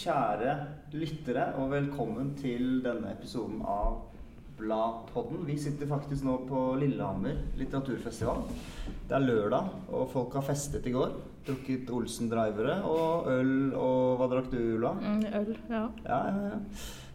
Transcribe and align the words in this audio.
kjære 0.00 0.52
lyttere, 0.96 1.50
og 1.60 1.74
velkommen 1.74 2.32
til 2.38 2.78
denne 2.84 3.12
episoden 3.12 3.60
av 3.68 3.98
Bladpodden. 4.56 5.42
Vi 5.48 5.56
sitter 5.60 5.88
faktisk 5.88 6.24
nå 6.24 6.38
på 6.48 6.62
Lillehammer 6.80 7.36
litteraturfestival. 7.60 8.46
Det 9.08 9.16
er 9.16 9.26
lørdag, 9.26 9.68
og 9.92 10.08
folk 10.12 10.36
har 10.38 10.46
festet 10.46 10.88
i 10.88 10.94
går. 10.94 11.12
Drukket 11.44 11.92
Olsen-drivere 11.96 12.80
og 12.84 13.28
øl 13.32 13.52
og 13.72 14.20
Hva 14.20 14.28
drakk 14.28 14.50
du, 14.52 14.58
Ulla? 14.76 14.92
Mm, 15.00 15.22
øl, 15.40 15.54
ja. 15.70 15.86
Ja, 16.04 16.18
ja, 16.28 16.50
ja. 16.50 16.58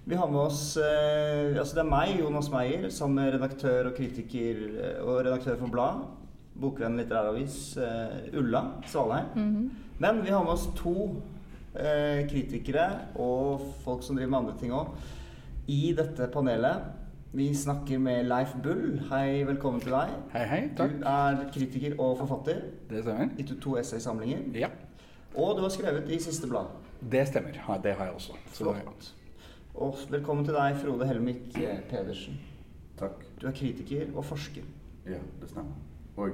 Vi 0.05 0.17
har 0.17 0.29
med 0.29 0.39
oss 0.39 0.77
eh, 0.77 1.53
Altså, 1.57 1.77
det 1.77 1.83
er 1.83 1.89
meg, 1.89 2.15
Jonas 2.19 2.49
Meyer, 2.53 2.89
som 2.93 3.17
er 3.21 3.33
redaktør 3.37 3.91
og 3.91 3.97
kritiker 3.97 4.65
eh, 4.73 4.97
og 5.05 5.23
redaktør 5.25 5.57
for 5.61 5.73
Blad. 5.73 6.03
Bokvenn 6.61 6.97
litteræravis 7.01 7.77
eh, 7.81 8.35
Ulla 8.37 8.67
Svalheim. 8.89 9.33
Mhm. 9.35 9.71
Men 9.97 10.25
vi 10.25 10.33
har 10.33 10.43
med 10.43 10.57
oss 10.57 10.67
to 10.75 11.13
kritikere 12.29 12.85
og 13.19 13.61
folk 13.83 14.03
som 14.03 14.15
driver 14.17 14.29
med 14.31 14.39
andre 14.39 14.53
ting 14.59 14.71
òg, 14.75 14.93
i 15.67 15.93
dette 15.97 16.27
panelet. 16.33 16.85
Vi 17.35 17.49
snakker 17.57 17.99
med 17.99 18.29
Leif 18.29 18.53
Bull. 18.63 18.99
Hei, 19.09 19.41
velkommen 19.43 19.81
til 19.83 19.91
deg. 19.91 20.13
Hei, 20.31 20.43
hei. 20.47 20.59
Takk. 20.77 20.93
Du 21.01 21.07
er 21.11 21.41
kritiker 21.51 21.97
og 21.99 22.13
forfatter. 22.21 22.61
Det 22.87 23.01
stemmer. 23.03 23.33
Gitt 23.35 23.51
ut 23.51 23.59
to 23.65 23.73
essaysamlinger. 23.81 24.45
Ja, 24.55 24.69
Og 25.35 25.57
du 25.57 25.61
har 25.65 25.69
skrevet 25.69 26.07
i 26.15 26.19
Siste 26.23 26.47
Blad. 26.47 26.71
det 27.11 27.27
stemmer. 27.27 27.51
Ja, 27.67 27.75
det 27.83 27.93
har 27.97 28.05
jeg 28.05 28.13
også. 28.13 28.37
Flott. 28.55 29.09
Og 29.75 29.97
velkommen 30.09 30.45
til 30.45 30.53
deg, 30.55 30.77
Frode 30.79 31.07
Helmik 31.07 31.57
eh, 31.59 31.81
Pedersen. 31.89 32.39
Takk. 32.97 33.25
Du 33.41 33.47
er 33.47 33.51
kritiker 33.51 34.05
og 34.15 34.23
forsker. 34.25 34.63
Ja, 35.05 35.19
det 35.41 35.49
stemmer. 35.49 35.75
Og 36.15 36.29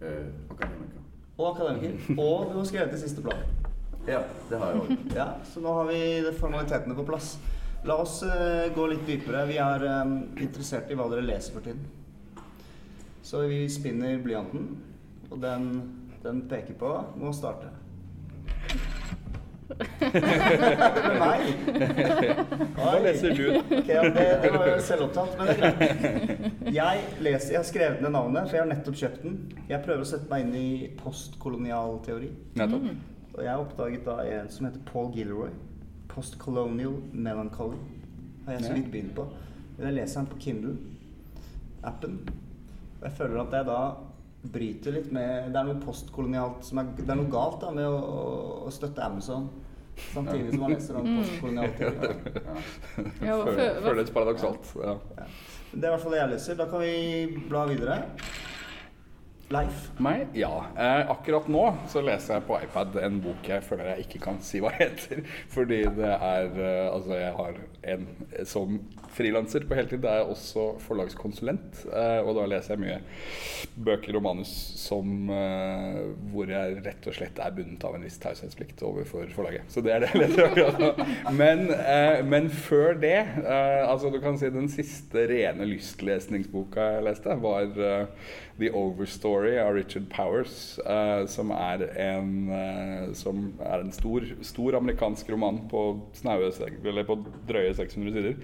eh, 0.00 0.30
akademiker. 0.50 1.02
Og 1.38 1.50
akademiker. 1.50 2.14
Og 2.14 2.52
du 2.52 2.58
har 2.60 2.64
skrevet 2.64 2.94
i 2.94 3.00
Siste 3.02 3.22
Blad. 3.22 3.42
Ja, 4.06 4.20
det 4.50 4.60
har 4.60 4.72
jeg 4.72 4.80
òg. 4.82 5.04
Ja, 5.20 5.28
så 5.48 5.60
nå 5.64 5.74
har 5.78 5.88
vi 5.88 6.00
formalitetene 6.38 6.96
på 6.96 7.06
plass. 7.08 7.34
La 7.84 7.98
oss 8.00 8.22
uh, 8.24 8.66
gå 8.74 8.86
litt 8.92 9.04
dypere. 9.08 9.44
Vi 9.48 9.58
er 9.60 9.84
eh, 9.84 10.14
interessert 10.44 10.88
i 10.88 10.96
hva 10.96 11.04
dere 11.12 11.24
leser 11.24 11.52
for 11.52 11.64
tiden. 11.66 11.84
Så 13.24 13.42
vi 13.48 13.64
spinner 13.72 14.16
blyanten, 14.24 14.70
og 15.30 15.40
den, 15.40 15.70
den 16.24 16.44
peker 16.48 16.76
på 16.80 16.92
må 17.20 17.32
starte. 17.36 17.72
Med 19.74 21.16
meg? 21.20 21.46
Hva 22.76 22.98
leser 23.04 23.32
du, 23.36 23.46
da? 23.56 23.80
Ja, 23.88 24.02
det, 24.12 24.26
det 24.44 24.52
var 24.52 24.68
jo 24.68 24.76
selvopptatt, 24.84 25.38
men 25.38 25.48
det 25.48 25.54
er 25.54 25.62
greit. 25.62 26.60
Jeg, 26.74 27.06
leser, 27.24 27.54
jeg 27.54 27.60
har 27.60 27.68
skrevet 27.68 28.04
ned 28.04 28.12
navnet, 28.16 28.48
for 28.48 28.58
jeg 28.58 28.64
har 28.64 28.70
nettopp 28.70 29.00
kjøpt 29.00 29.24
den. 29.24 29.40
Jeg 29.68 29.84
prøver 29.86 30.04
å 30.04 30.08
sette 30.08 30.30
meg 30.32 30.44
inn 30.44 30.54
i 30.60 30.68
postkolonial 31.00 31.98
teori. 32.06 32.30
Nettopp. 32.60 32.92
Og 33.34 33.42
jeg 33.44 33.56
oppdaget 33.64 34.04
da 34.06 34.18
en 34.30 34.50
som 34.52 34.66
heter 34.68 34.82
Paul 34.86 35.10
Gilroy. 35.14 35.50
Postcolonial 36.08 36.94
Melancholy. 37.12 37.78
Har 38.46 38.52
jeg 38.58 38.64
så 38.64 38.72
vidt 38.76 38.90
begynt 38.92 39.14
på. 39.16 39.26
Jeg 39.78 39.94
leser 39.96 40.20
den 40.20 40.30
på 40.30 40.38
Kindle-appen. 40.44 42.18
Og 43.00 43.06
jeg 43.08 43.16
føler 43.18 43.40
at 43.42 43.56
jeg 43.58 43.66
da 43.66 43.78
bryter 44.54 44.92
litt 44.92 45.06
med 45.12 45.48
Det 45.54 45.56
er 45.56 45.66
noe 45.70 45.80
postkolonialt 45.80 46.66
som 46.66 46.82
er 46.82 46.90
Det 46.98 47.06
er 47.08 47.16
noe 47.16 47.30
galt 47.32 47.62
da 47.62 47.70
med 47.72 47.86
å, 47.88 48.00
å 48.68 48.72
støtte 48.72 49.00
Amazon 49.00 49.46
samtidig 50.12 50.50
som 50.52 50.60
man 50.64 50.72
leser 50.76 50.96
om 50.98 51.06
postkolonial 51.06 51.74
teori. 51.78 52.08
Ja. 52.34 52.54
Ja, 53.28 53.36
Føles 53.84 54.10
paradoksalt. 54.10 54.72
Ja. 54.82 54.96
Ja. 55.18 55.26
Det 55.74 55.80
er 55.80 55.86
i 55.86 55.92
hvert 55.94 56.02
fall 56.02 56.14
det 56.14 56.20
jeg 56.20 56.32
leser. 56.32 56.58
Da 56.58 56.66
kan 56.70 56.82
vi 56.82 57.44
bla 57.48 57.64
videre. 57.70 58.00
Leif. 59.54 59.90
Meg? 60.02 60.26
Ja. 60.34 60.64
Eh, 60.74 61.10
akkurat 61.10 61.46
nå 61.52 61.62
så 61.90 62.02
leser 62.02 62.38
jeg 62.38 62.46
på 62.48 62.56
iPad 62.64 62.96
en 63.04 63.20
bok 63.22 63.46
jeg 63.46 63.62
føler 63.62 63.92
jeg 63.92 64.06
ikke 64.08 64.22
kan 64.26 64.40
si 64.42 64.58
hva 64.62 64.72
heter. 64.74 65.22
Fordi 65.54 65.84
det 65.94 66.10
er 66.10 66.50
eh, 66.58 66.82
Altså, 66.94 67.14
jeg 67.18 67.32
har 67.36 67.58
en 67.94 68.06
som 68.48 68.78
frilanser 69.14 69.66
på 69.68 69.76
heltid. 69.78 70.02
Det 70.02 70.10
er 70.10 70.26
også 70.26 70.72
forlagskonsulent. 70.82 71.84
Eh, 71.86 72.20
og 72.24 72.34
da 72.38 72.46
leser 72.50 72.74
jeg 72.74 72.82
mye 72.82 72.98
bøker 73.86 74.18
og 74.18 74.24
manus 74.26 74.50
som 74.78 75.30
eh, 75.30 76.00
hvor 76.32 76.50
jeg 76.50 76.80
rett 76.84 77.08
og 77.10 77.16
slett 77.16 77.38
er 77.42 77.54
bundet 77.54 77.86
av 77.86 77.96
en 77.96 78.06
viss 78.06 78.18
taushetsplikt 78.22 78.82
overfor 78.86 79.30
forlaget. 79.36 79.68
Så 79.70 79.84
det 79.84 79.94
er 79.94 80.04
det 80.04 80.10
jeg 80.12 80.24
leser 80.24 80.48
akkurat 80.48 80.82
nå. 80.82 80.90
Men, 81.38 81.66
eh, 81.76 82.24
men 82.26 82.50
før 82.50 82.98
det 82.98 83.16
eh, 83.22 83.82
Altså, 83.84 84.10
du 84.10 84.18
kan 84.22 84.38
si 84.40 84.50
den 84.50 84.66
siste 84.72 85.26
rene 85.30 85.66
lystlesningsboka 85.68 86.88
jeg 86.96 87.06
leste, 87.06 87.38
var 87.44 87.84
eh, 87.86 88.34
The 88.58 88.70
Overstory 88.70 89.56
av 89.58 89.74
Richard 89.74 90.06
Powers, 90.12 90.78
uh, 90.86 91.26
som 91.26 91.50
er 91.54 91.88
en, 91.98 92.34
uh, 92.50 93.14
som 93.18 93.48
er 93.58 93.82
en 93.82 93.90
stor, 93.94 94.26
stor 94.46 94.78
amerikansk 94.78 95.32
roman 95.34 95.64
på, 95.70 95.86
snaue, 96.14 96.52
eller 96.84 97.08
på 97.08 97.18
drøye 97.48 97.72
600 97.74 98.14
sider. 98.14 98.38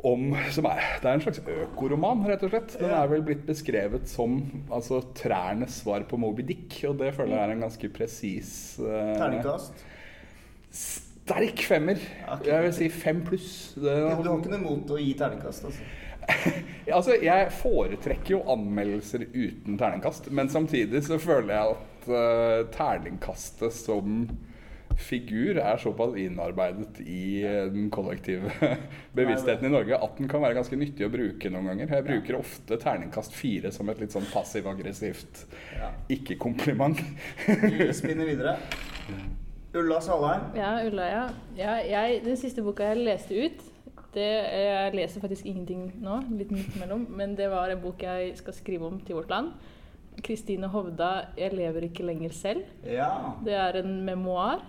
Om, 0.00 0.30
som 0.54 0.64
er, 0.70 0.80
det 1.02 1.10
er 1.10 1.18
en 1.18 1.26
slags 1.26 1.42
økoroman, 1.44 2.24
rett 2.30 2.46
og 2.46 2.54
slett. 2.54 2.78
Den 2.80 2.94
er 2.96 3.10
vel 3.10 3.26
blitt 3.26 3.44
beskrevet 3.44 4.08
som 4.08 4.38
altså, 4.72 5.02
trærnes 5.18 5.82
svar 5.82 6.06
på 6.08 6.16
Moby 6.20 6.46
Dick, 6.48 6.80
og 6.88 6.96
det 7.02 7.12
føler 7.18 7.36
jeg 7.36 7.44
er 7.44 7.54
en 7.58 7.64
ganske 7.66 7.92
presis 7.92 8.52
uh, 8.80 9.12
Terningkast. 9.20 9.84
Sterk 10.72 11.60
femmer. 11.68 12.00
Jeg 12.46 12.64
vil 12.64 12.72
si 12.74 12.88
fem 12.88 13.20
pluss. 13.26 13.74
Du 13.76 13.84
har 13.90 14.16
ikke 14.16 14.54
noe 14.54 14.62
imot 14.62 14.96
å 14.96 15.02
gi 15.02 15.12
terningkast, 15.18 15.68
altså? 15.68 15.90
Altså, 16.94 17.16
jeg 17.22 17.48
foretrekker 17.60 18.36
jo 18.36 18.44
anmeldelser 18.52 19.26
uten 19.32 19.78
terningkast, 19.80 20.30
men 20.34 20.50
samtidig 20.52 21.02
så 21.06 21.18
føler 21.22 21.54
jeg 21.54 21.74
at 21.74 22.08
uh, 22.10 22.70
terningkastet 22.74 23.74
som 23.76 24.24
figur 25.00 25.58
er 25.58 25.78
såpass 25.80 26.16
innarbeidet 26.18 27.00
i 27.00 27.40
eh, 27.46 27.66
den 27.72 27.86
kollektive 27.94 28.50
bevisstheten 29.16 29.68
i 29.68 29.72
Norge 29.72 29.96
at 29.96 30.18
den 30.18 30.28
kan 30.28 30.42
være 30.42 30.58
ganske 30.58 30.76
nyttig 30.76 31.06
å 31.06 31.12
bruke 31.12 31.52
noen 31.52 31.70
ganger. 31.70 31.94
Jeg 31.96 32.06
bruker 32.08 32.38
ofte 32.40 32.76
terningkast 32.82 33.32
fire 33.36 33.72
som 33.72 33.88
et 33.88 34.02
litt 34.02 34.12
sånn 34.12 34.28
passiv-aggressivt 34.32 35.44
Ja. 35.78 35.92
ikke-kompliment. 36.12 37.00
Vi 37.46 37.88
spinner 37.96 38.28
videre. 38.28 38.58
Ulla 39.80 40.00
Salheim. 40.02 40.50
Ja, 40.58 40.74
Ulla, 40.84 41.08
ja. 41.08 41.24
ja 41.56 41.74
jeg, 41.86 42.24
den 42.26 42.36
siste 42.36 42.64
boka 42.66 42.90
jeg 42.90 43.04
leste 43.06 43.46
ut 43.46 43.69
det, 44.14 44.26
Jeg 44.26 44.94
leser 44.94 45.22
faktisk 45.22 45.46
ingenting 45.46 45.86
nå, 46.02 46.20
litt 46.34 46.50
midt 46.54 46.74
imellom, 46.76 47.06
men 47.16 47.36
det 47.38 47.50
var 47.52 47.70
en 47.70 47.82
bok 47.82 48.02
jeg 48.02 48.34
skal 48.40 48.56
skrive 48.56 48.88
om 48.88 48.98
til 49.04 49.20
Vårt 49.20 49.30
Land. 49.30 49.52
Kristine 50.24 50.68
Hovda 50.68 51.30
'Jeg 51.36 51.54
lever 51.54 51.86
ikke 51.86 52.04
lenger 52.04 52.30
selv'. 52.30 52.66
Ja. 52.84 53.38
Det 53.44 53.54
er 53.54 53.80
en 53.82 54.04
memoar 54.04 54.60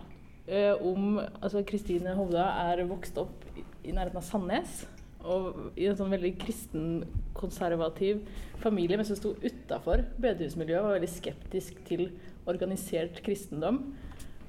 eh, 0.47 0.73
om 0.81 1.19
Altså, 1.41 1.63
Kristine 1.63 2.15
Hovda 2.15 2.43
er 2.71 2.85
vokst 2.85 3.17
opp 3.17 3.45
i, 3.57 3.63
i 3.89 3.91
nærheten 3.91 4.17
av 4.17 4.23
Sandnes. 4.23 4.87
Og 5.21 5.71
i 5.77 5.85
en 5.85 5.97
sånn 5.97 6.09
veldig 6.09 6.31
kristen, 6.41 7.03
konservativ 7.37 8.23
familie, 8.61 8.97
men 8.97 9.05
som 9.05 9.15
sto 9.15 9.35
utafor 9.43 10.01
bedehusmiljøet. 10.21 10.83
Var 10.83 10.97
veldig 10.97 11.09
skeptisk 11.09 11.83
til 11.85 12.07
organisert 12.49 13.21
kristendom. 13.25 13.83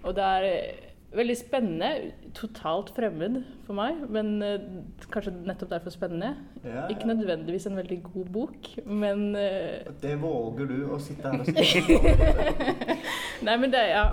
Og 0.02 0.16
det 0.16 0.24
er 0.24 0.91
veldig 1.16 1.36
spennende. 1.38 1.90
Totalt 2.36 2.92
fremmed 2.96 3.42
for 3.66 3.76
meg, 3.76 4.00
men 4.12 4.30
uh, 4.40 4.54
kanskje 5.12 5.34
nettopp 5.44 5.72
derfor 5.74 5.94
spennende. 5.94 6.32
Ja, 6.64 6.86
Ikke 6.92 7.08
nødvendigvis 7.10 7.66
en 7.68 7.76
veldig 7.76 7.98
god 8.06 8.32
bok, 8.34 8.70
men 8.86 9.24
uh, 9.36 9.92
Det 10.02 10.14
våger 10.22 10.70
du 10.70 10.78
å 10.94 11.00
sitte 11.02 11.28
her 11.28 11.42
og 11.42 11.50
skrive. 11.52 12.96
Nei, 13.42 13.56
men 13.58 13.74
det 13.74 13.82
er 13.82 13.92
ja, 13.92 14.04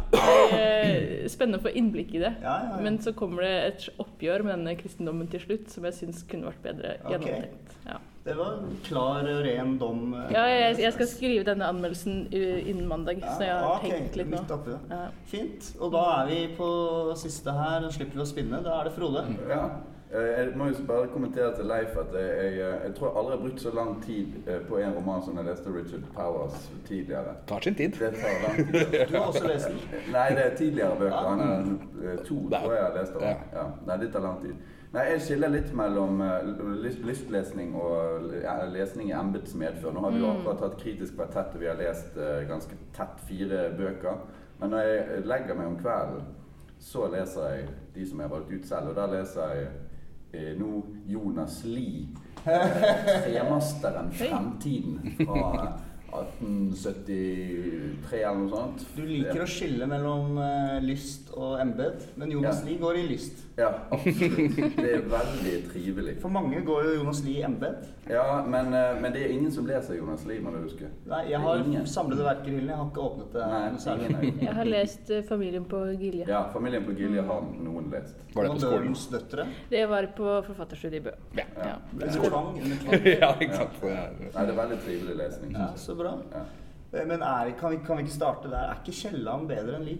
er 0.57 1.29
spennende 1.31 1.61
å 1.61 1.65
få 1.67 1.73
innblikk 1.77 2.15
i 2.17 2.23
det. 2.25 2.33
Ja, 2.43 2.55
ja, 2.65 2.75
ja. 2.75 2.83
Men 2.83 2.99
så 3.03 3.13
kommer 3.17 3.45
det 3.45 3.55
et 3.69 3.89
oppgjør 4.01 4.47
med 4.47 4.57
denne 4.57 4.77
kristendommen 4.79 5.29
til 5.31 5.43
slutt, 5.45 5.69
som 5.73 5.87
jeg 5.87 5.99
syns 6.01 6.23
kunne 6.29 6.49
vært 6.49 6.63
bedre 6.65 6.97
gjennomtenkt. 7.05 7.75
Ja. 7.87 7.99
Det 8.25 8.35
var 8.37 8.53
en 8.59 8.73
klar 8.83 9.23
ren 9.43 9.77
dom. 9.79 10.13
eh, 10.13 10.31
Ja, 10.35 10.43
jeg, 10.51 10.79
jeg 10.83 10.93
skal 10.93 11.07
skrive 11.07 11.43
denne 11.47 11.65
anmeldelsen 11.71 12.27
uh, 12.33 12.69
innen 12.69 12.87
mandag, 12.87 13.21
så 13.23 13.43
jeg 13.47 13.53
har 13.55 13.77
okay, 13.77 13.91
tenkt 13.95 14.15
litt 14.19 14.27
nå. 14.29 14.41
Midt 14.43 14.51
oppi 14.51 14.73
det. 14.75 14.79
Ja. 14.91 15.05
Fint. 15.31 15.69
Og 15.79 15.93
da 15.95 16.03
er 16.19 16.27
vi 16.33 16.41
på 16.57 16.67
siste 17.17 17.53
her. 17.55 17.87
Slipper 17.95 18.19
vi 18.19 18.25
å 18.25 18.27
spinne. 18.29 18.59
Da 18.65 18.75
er 18.81 18.89
det 18.89 18.93
Frode. 18.97 19.23
Ja. 19.49 19.61
Eh, 20.11 20.27
Jeg 20.39 20.53
må 20.57 20.67
jo 20.71 20.83
bare 20.89 21.07
kommentere 21.13 21.51
til 21.55 21.67
Leif 21.69 21.95
at 22.01 22.13
jeg, 22.17 22.53
jeg, 22.57 22.77
jeg 22.83 22.93
tror 22.97 23.07
jeg 23.11 23.17
aldri 23.21 23.35
har 23.35 23.41
brukt 23.43 23.61
så 23.61 23.73
lang 23.77 23.91
tid 24.03 24.37
eh, 24.49 24.59
på 24.67 24.79
en 24.81 24.95
roman 24.97 25.21
som 25.25 25.37
jeg 25.37 25.45
leste 25.45 25.73
Richard 25.75 26.07
Powers 26.15 26.63
tidligere. 26.87 27.35
Tar 27.47 27.61
sin 27.67 27.75
tid. 27.77 27.93
Det 28.01 28.09
tar 28.17 28.41
lang 28.47 28.57
tid. 28.73 28.97
Du 29.11 29.15
har 29.17 29.27
også 29.29 29.47
lest 29.47 29.69
den. 29.69 29.79
Nei, 30.13 30.27
det 30.35 30.43
er 30.49 30.55
tidligere 30.59 30.97
bøker. 30.99 31.29
Han 31.29 31.45
er 31.45 31.55
eh, 32.11 32.19
to, 32.27 32.41
er- 32.49 32.57
tror 32.57 32.73
jeg 32.73 32.81
jeg 32.81 32.89
har 32.89 32.99
lest 32.99 33.21
ja. 33.21 33.33
Ja. 33.61 33.65
Nei, 33.87 33.97
det 34.03 34.11
tar 34.17 34.25
lang 34.27 34.41
tid. 34.43 34.59
Nei, 34.89 35.03
Jeg 35.11 35.21
skiller 35.21 35.51
litt 35.53 35.69
mellom 35.77 36.21
eh, 36.25 36.47
lystlesning 37.05 37.75
og 37.77 38.31
lesning 38.73 39.11
i 39.11 39.17
embets 39.17 39.53
medfør. 39.53 39.93
Nå 39.93 40.01
har 40.01 40.15
vi 40.15 40.23
jo 40.23 40.31
akkurat 40.31 40.63
hatt 40.65 40.79
kritisk 40.81 41.13
kvartett, 41.19 41.53
og 41.53 41.61
vi 41.61 41.69
har 41.69 41.77
lest 41.77 42.17
eh, 42.17 42.39
ganske 42.49 42.77
tett 42.97 43.21
fire 43.27 43.67
bøker. 43.77 44.23
Men 44.59 44.73
når 44.73 44.87
jeg 44.87 45.21
legger 45.29 45.59
meg 45.59 45.69
om 45.69 45.77
kvelden, 45.79 46.25
så 46.81 47.05
leser 47.11 47.53
jeg 47.53 47.67
de 47.93 48.07
som 48.07 48.19
jeg 48.19 48.29
har 48.29 48.33
valgt 48.33 48.55
ut 48.55 48.65
selv. 48.71 48.89
Og 48.89 48.97
da 48.97 49.05
leser 49.13 49.53
jeg 49.53 49.69
eh, 50.33 50.51
nå 50.57 50.71
Jonas 51.07 51.61
Lie. 51.67 52.07
Eh, 52.49 53.07
Tremasteren 53.25 54.13
Fremtiden 54.15 55.01
fra, 55.17 55.73
1873 56.09 58.23
eller 58.23 58.39
noe 58.41 58.49
sånt. 58.53 58.85
Du 58.95 59.03
liker 59.07 59.41
å 59.43 59.47
skille 59.49 59.85
mellom 59.89 60.37
uh, 60.41 60.77
lyst 60.83 61.29
og 61.35 61.59
embed, 61.61 61.97
men 62.19 62.31
Jonas 62.35 62.59
Ja. 62.61 62.65
Lie 62.69 62.79
går 62.81 62.95
i 62.99 63.01
lyst. 63.09 63.35
Ja, 63.59 63.69
absolutt. 63.91 64.55
Det 64.77 64.91
er 64.95 65.01
veldig 65.11 65.55
trivelig. 65.69 66.13
For 66.23 66.29
mange 66.33 66.61
går 66.65 66.79
jo 66.87 66.91
Jonas 67.01 67.19
Lie 67.25 67.39
i 67.41 67.45
embed. 67.47 67.75
Ja, 68.09 68.43
men, 68.47 68.73
eh, 68.73 68.95
men 69.01 69.13
det 69.13 69.21
er 69.23 69.29
ingen 69.35 69.51
som 69.53 69.67
leser 69.69 69.93
Jonas 69.99 70.23
Lie, 70.25 70.39
må 70.41 70.49
du 70.51 70.57
huske. 70.63 70.87
Nei, 71.05 71.19
jeg 71.29 71.39
har 71.43 71.59
samlede 71.85 72.23
verker 72.25 72.47
i 72.49 72.55
hyllen. 72.55 72.69
Jeg 72.71 72.77
har 72.79 72.87
ikke 72.89 73.03
åpnet 73.05 73.33
det 73.35 73.43
Nei, 73.51 73.59
noe 73.75 73.83
særlig. 73.83 74.07
ingen 74.09 74.39
Jeg 74.47 74.55
har 74.57 74.69
lest 74.71 75.11
eh, 75.11 75.21
'Familien 75.27 75.65
på 75.69 75.81
Gilje'. 76.01 76.27
Ja, 76.27 76.41
familien 76.53 76.85
på 76.85 76.95
Gilje 76.97 77.21
har 77.27 77.41
noen 77.63 77.91
lest. 77.93 78.15
Var 78.35 78.43
det 78.43 78.51
på 78.51 78.59
skolen? 78.59 78.95
Døtre. 79.11 79.45
Det 79.69 79.83
var 79.89 80.07
på 80.17 80.33
forfatterstudiet 80.47 81.01
i 81.01 81.03
Bø. 81.05 81.11
Ja. 81.37 81.45
Ja. 81.57 81.75
Under 81.93 82.29
tvang. 82.29 82.57
Ja, 83.05 83.33
ikke 83.39 83.55
sant. 83.61 83.77
Det 83.81 83.91
er, 83.91 84.09
Nei, 84.19 84.45
det 84.45 84.49
er 84.55 84.61
veldig 84.63 84.79
trivelig 84.85 85.15
lesning. 85.17 85.51
Ja, 85.53 85.67
så 85.75 85.95
bra. 85.95 86.15
Ja. 86.33 86.41
Eh, 86.93 87.05
Men 87.07 87.21
er, 87.21 87.51
kan, 87.59 87.71
vi, 87.71 87.77
kan 87.85 87.97
vi 87.97 88.07
ikke 88.07 88.13
starte 88.15 88.49
der? 88.49 88.71
Er 88.73 88.81
ikke 88.81 88.95
Kielland 89.03 89.47
bedre 89.47 89.75
enn 89.77 89.85
Lie? 89.85 89.99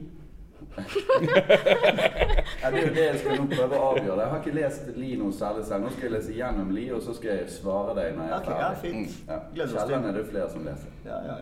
Ja, 2.62 2.70
det 2.72 2.80
er 2.80 2.88
jo 2.88 2.94
det 2.96 3.06
jeg 3.06 3.20
skal 3.22 3.40
nå 3.40 3.46
prøve 3.52 3.78
å 3.80 3.90
avgjøre. 3.94 4.20
Jeg 4.24 4.32
har 4.34 4.40
ikke 4.44 4.56
lest 4.58 4.88
Li 5.00 5.12
noe 5.20 5.34
særlig 5.36 5.66
selv. 5.70 5.86
Nå 5.86 5.92
skal 5.96 6.08
jeg 6.10 6.14
lese 6.18 6.36
gjennom 6.38 6.72
Li, 6.76 6.86
og 6.96 7.02
så 7.06 7.16
skal 7.18 7.30
jeg 7.38 7.50
svare 7.54 7.96
deg 7.98 8.16
når 8.18 8.30
jeg 8.30 8.36
er 8.36 8.48
ja, 8.50 8.54
ferdig. 8.54 8.80
fint. 8.84 9.20
Ja. 9.30 9.38
Gleder 9.54 9.74
oss 9.74 9.76
Sjelden 9.80 10.02
til. 10.06 10.10
er 10.10 10.18
det 10.20 10.26
flere 10.32 10.50
som 10.54 10.68
leser. 10.68 10.96
Ja, 11.08 11.20
ja. 11.30 11.38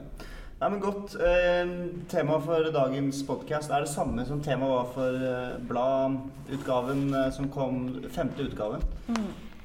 Nei, 0.58 0.70
men 0.74 0.80
godt. 0.82 1.14
Eh, 1.22 1.74
Temaet 2.10 2.46
for 2.48 2.70
dagens 2.74 3.20
podkast 3.28 3.70
er 3.74 3.84
det 3.86 3.92
samme 3.92 4.24
som 4.26 4.40
temaet 4.42 4.72
var 4.74 4.88
for 4.96 5.28
eh, 5.32 5.60
bladutgaven 5.70 7.04
eh, 7.14 7.28
som 7.36 7.50
kom, 7.54 7.84
femte 8.16 8.48
utgaven, 8.48 8.82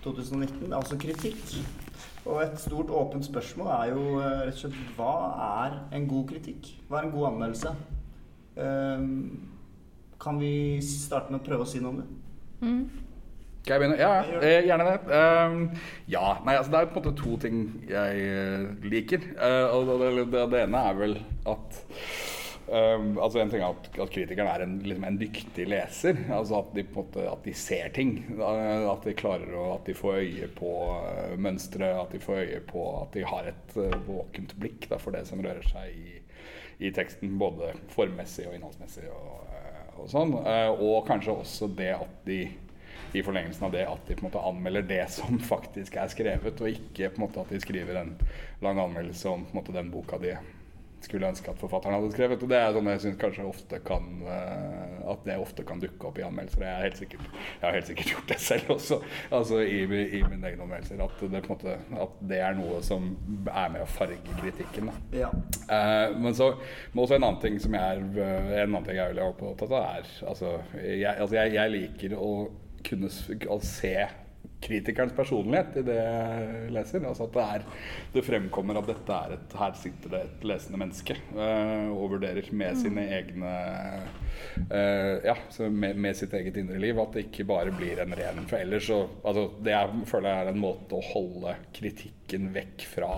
2019, 0.05 0.69
altså 0.77 0.99
kritikk. 1.01 1.57
Og 2.29 2.43
et 2.45 2.61
stort 2.61 2.91
åpent 2.95 3.25
spørsmål 3.27 3.71
er 3.79 3.95
jo 3.95 4.03
eh, 4.21 4.43
rett 4.45 4.53
og 4.53 4.61
slett 4.67 4.93
hva 4.99 5.15
er 5.65 5.79
en 5.97 6.05
god 6.11 6.29
kritikk? 6.35 6.69
Hva 6.91 7.01
er 7.01 7.09
en 7.09 7.15
god 7.17 7.31
anmeldelse? 7.33 7.73
Eh, 8.57 9.07
kan 10.23 10.43
vi 10.43 10.53
starte 10.87 11.33
med 11.33 11.41
å 11.41 11.47
prøve 11.47 11.67
å 11.67 11.71
si 11.71 11.81
noe 11.83 11.95
om 11.95 12.03
det? 12.03 12.11
Mm. 12.63 12.83
Skal 13.63 13.77
jeg 13.77 13.83
begynne? 13.83 13.99
Ja, 14.01 14.13
Jeg 14.43 14.43
eh, 14.43 14.67
gjerne 14.67 14.87
det. 14.89 14.99
Ehm, 15.15 15.65
ja, 16.11 16.27
nei, 16.43 16.57
altså 16.59 16.73
det 16.73 16.79
er 16.81 16.89
på 16.91 16.99
en 16.99 17.05
måte 17.05 17.15
to 17.21 17.37
ting 17.45 17.65
jeg 17.87 18.25
eh, 18.27 18.69
liker. 18.91 19.27
Eh, 19.39 19.67
og 19.71 19.87
det, 19.87 19.99
det, 20.03 20.25
det, 20.35 20.47
det 20.51 20.63
ene 20.67 20.87
er 20.91 20.99
vel 20.99 21.19
at 21.47 21.83
Um, 22.73 23.19
altså 23.21 23.41
En 23.43 23.51
ting 23.51 23.61
er 23.61 23.73
at, 23.75 23.89
at 24.01 24.11
kritikeren 24.15 24.49
er 24.49 24.63
en, 24.65 24.77
liksom 24.87 25.05
en 25.05 25.17
dyktig 25.21 25.67
leser. 25.69 26.21
altså 26.33 26.61
At 26.63 26.71
de 26.77 26.85
på 26.87 27.03
en 27.03 27.09
måte 27.11 27.25
at 27.29 27.43
de 27.45 27.53
ser 27.59 27.91
ting. 27.93 28.15
At 28.41 29.05
de 29.05 29.13
klarer 29.19 29.51
å 29.59 29.67
At 29.75 29.91
de 29.91 29.97
får 29.99 30.23
øye 30.23 30.49
på 30.57 30.71
uh, 30.95 31.35
mønstre. 31.37 31.91
At 32.01 32.15
de 32.15 32.23
får 32.23 32.39
øye 32.47 32.63
på 32.71 32.87
At 33.03 33.19
de 33.19 33.27
har 33.29 33.51
et 33.51 33.77
våkent 34.07 34.55
blikk 34.63 34.89
da, 34.89 35.01
for 35.03 35.13
det 35.13 35.27
som 35.29 35.43
rører 35.45 35.67
seg 35.69 35.93
i, 35.93 36.22
i 36.83 36.93
teksten. 36.95 37.39
Både 37.39 37.73
formmessig 37.95 38.49
og 38.49 38.57
innholdsmessig 38.57 39.07
og, 39.13 39.47
eh, 39.55 39.95
og 39.97 40.11
sånn. 40.11 40.35
Eh, 40.43 40.71
og 40.73 41.07
kanskje 41.09 41.37
også 41.39 41.71
det 41.79 41.93
at 41.95 42.21
de 42.27 42.43
i 43.13 43.21
forlengelsen 43.23 43.67
av 43.67 43.75
det 43.75 43.85
at 43.85 44.07
de 44.09 44.17
på 44.17 44.25
en 44.25 44.31
måte 44.31 44.43
anmelder 44.49 44.87
det 44.89 45.03
som 45.13 45.39
faktisk 45.53 45.99
er 46.01 46.11
skrevet, 46.13 46.61
og 46.61 46.73
ikke 46.73 47.13
på 47.13 47.21
en 47.21 47.27
måte 47.27 47.43
at 47.45 47.53
de 47.53 47.61
skriver 47.61 48.01
en 48.01 48.15
lang 48.65 48.81
anmeldelse 48.81 49.29
om 49.29 49.45
på 49.45 49.53
en 49.53 49.61
måte 49.61 49.77
den 49.77 49.93
boka 49.93 50.21
de 50.23 50.37
skulle 51.05 51.29
ønske 51.29 51.51
at 51.53 51.61
forfatteren 51.61 51.97
hadde 51.97 52.13
skrevet. 52.15 52.43
Og 52.45 52.51
det 52.51 52.59
er 52.59 52.73
sånn 52.75 52.91
jeg 52.93 53.03
syns 53.05 53.19
kanskje 53.21 53.47
ofte 53.49 53.81
kan 53.87 54.09
eh, 54.29 54.95
At 55.13 55.25
det 55.27 55.37
ofte 55.41 55.65
kan 55.67 55.83
dukke 55.83 56.09
opp 56.09 56.21
i 56.21 56.25
anmeldelser. 56.27 56.65
Jeg, 56.65 56.73
er 56.73 56.87
helt 56.87 57.01
sikkert, 57.01 57.27
jeg 57.35 57.65
har 57.67 57.77
helt 57.77 57.91
sikkert 57.91 58.13
gjort 58.15 58.33
det 58.33 58.39
selv 58.43 58.73
også, 58.77 58.99
altså 59.35 59.61
i, 59.65 59.83
i 59.83 60.23
mine 60.23 60.53
egne 60.53 60.67
anmeldelser. 60.67 61.03
At 61.03 61.25
det, 61.35 61.43
måte, 61.51 61.77
at 62.07 62.23
det 62.31 62.41
er 62.43 62.57
noe 62.59 62.81
som 62.87 63.13
er 63.51 63.75
med 63.75 63.85
å 63.85 63.91
farge 63.91 64.39
kritikken. 64.41 64.93
Ja. 65.17 65.33
Eh, 65.67 66.17
men 66.17 66.37
så 66.39 66.53
men 66.93 67.05
også 67.05 67.17
en 67.17 67.27
annen 67.27 67.41
ting 67.43 67.59
som 67.63 67.75
jeg 67.77 67.83
er 67.83 68.01
En 68.03 68.75
annen 68.75 68.85
ting 68.87 68.97
jeg 68.97 69.05
er 69.05 69.13
veldig 69.15 69.29
opptatt 69.31 69.73
av, 69.73 69.79
er 69.97 70.11
altså 70.29 70.57
jeg, 70.79 71.13
altså 71.13 71.37
jeg, 71.39 71.55
jeg 71.57 71.73
liker 71.77 72.17
å 72.19 72.33
kunne 72.87 73.09
å 73.53 73.59
se 73.65 73.95
kritikerens 74.63 75.15
personlighet 75.17 75.81
i 75.81 75.85
det 75.87 75.97
jeg 75.99 76.71
leser. 76.75 77.05
Altså 77.09 77.27
at 77.27 77.37
det, 77.37 77.47
er, 77.57 77.67
det 78.15 78.25
fremkommer 78.27 78.79
at 78.81 78.89
dette 78.91 79.19
er 79.19 79.37
et 79.37 79.57
Her 79.59 79.77
sitter 79.79 80.15
det 80.15 80.23
et 80.27 80.47
lesende 80.53 80.81
menneske 80.81 81.17
eh, 81.19 81.91
og 81.93 82.17
vurderer 82.17 82.49
med 82.57 82.79
sine 82.81 83.07
egne 83.19 83.53
eh, 84.69 85.29
Ja, 85.29 85.37
så 85.53 85.69
med, 85.71 85.99
med 85.99 86.19
sitt 86.19 86.35
eget 86.39 86.59
indre 86.63 86.81
liv. 86.83 86.99
At 87.03 87.17
det 87.17 87.27
ikke 87.29 87.49
bare 87.51 87.75
blir 87.75 88.03
en 88.03 88.17
ren 88.19 88.43
For 88.47 88.63
ellers 88.63 88.89
så 88.89 89.05
altså, 89.23 89.49
Det 89.63 89.75
jeg 89.75 90.09
føler 90.11 90.33
er 90.33 90.53
en 90.53 90.63
måte 90.63 90.99
å 90.99 91.07
holde 91.13 91.57
kritikken 91.77 92.51
vekk 92.55 92.87
fra 92.95 93.15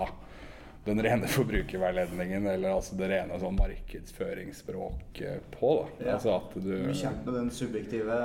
den 0.85 1.01
rene 1.01 1.27
forbrukerveiledningen, 1.27 2.45
eller 2.47 2.75
altså 2.75 2.95
det 2.99 3.07
rene 3.09 3.39
sånn 3.41 3.57
markedsføringsspråk 3.57 5.21
eh, 5.25 5.39
på. 5.55 5.71
Da. 5.79 6.05
Ja. 6.05 6.15
Altså 6.15 6.33
at 6.35 6.53
du 6.59 6.69
Bli 6.69 6.97
kjent 6.99 7.23
med 7.25 7.37
den 7.39 7.49
subjektive 7.53 8.19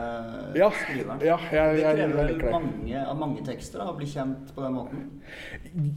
Ja, 0.59 0.69
skriveren. 0.83 1.25
ja, 1.25 1.39
jeg, 1.53 1.79
det 1.81 1.95
krever 1.97 2.17
vel 2.19 2.45
mange, 2.53 3.05
av 3.05 3.21
mange 3.21 3.45
tekster 3.47 3.81
da, 3.83 3.89
å 3.93 3.97
bli 3.97 4.09
kjent 4.11 4.53
på 4.57 4.65
den 4.67 4.77
måten. 4.77 5.07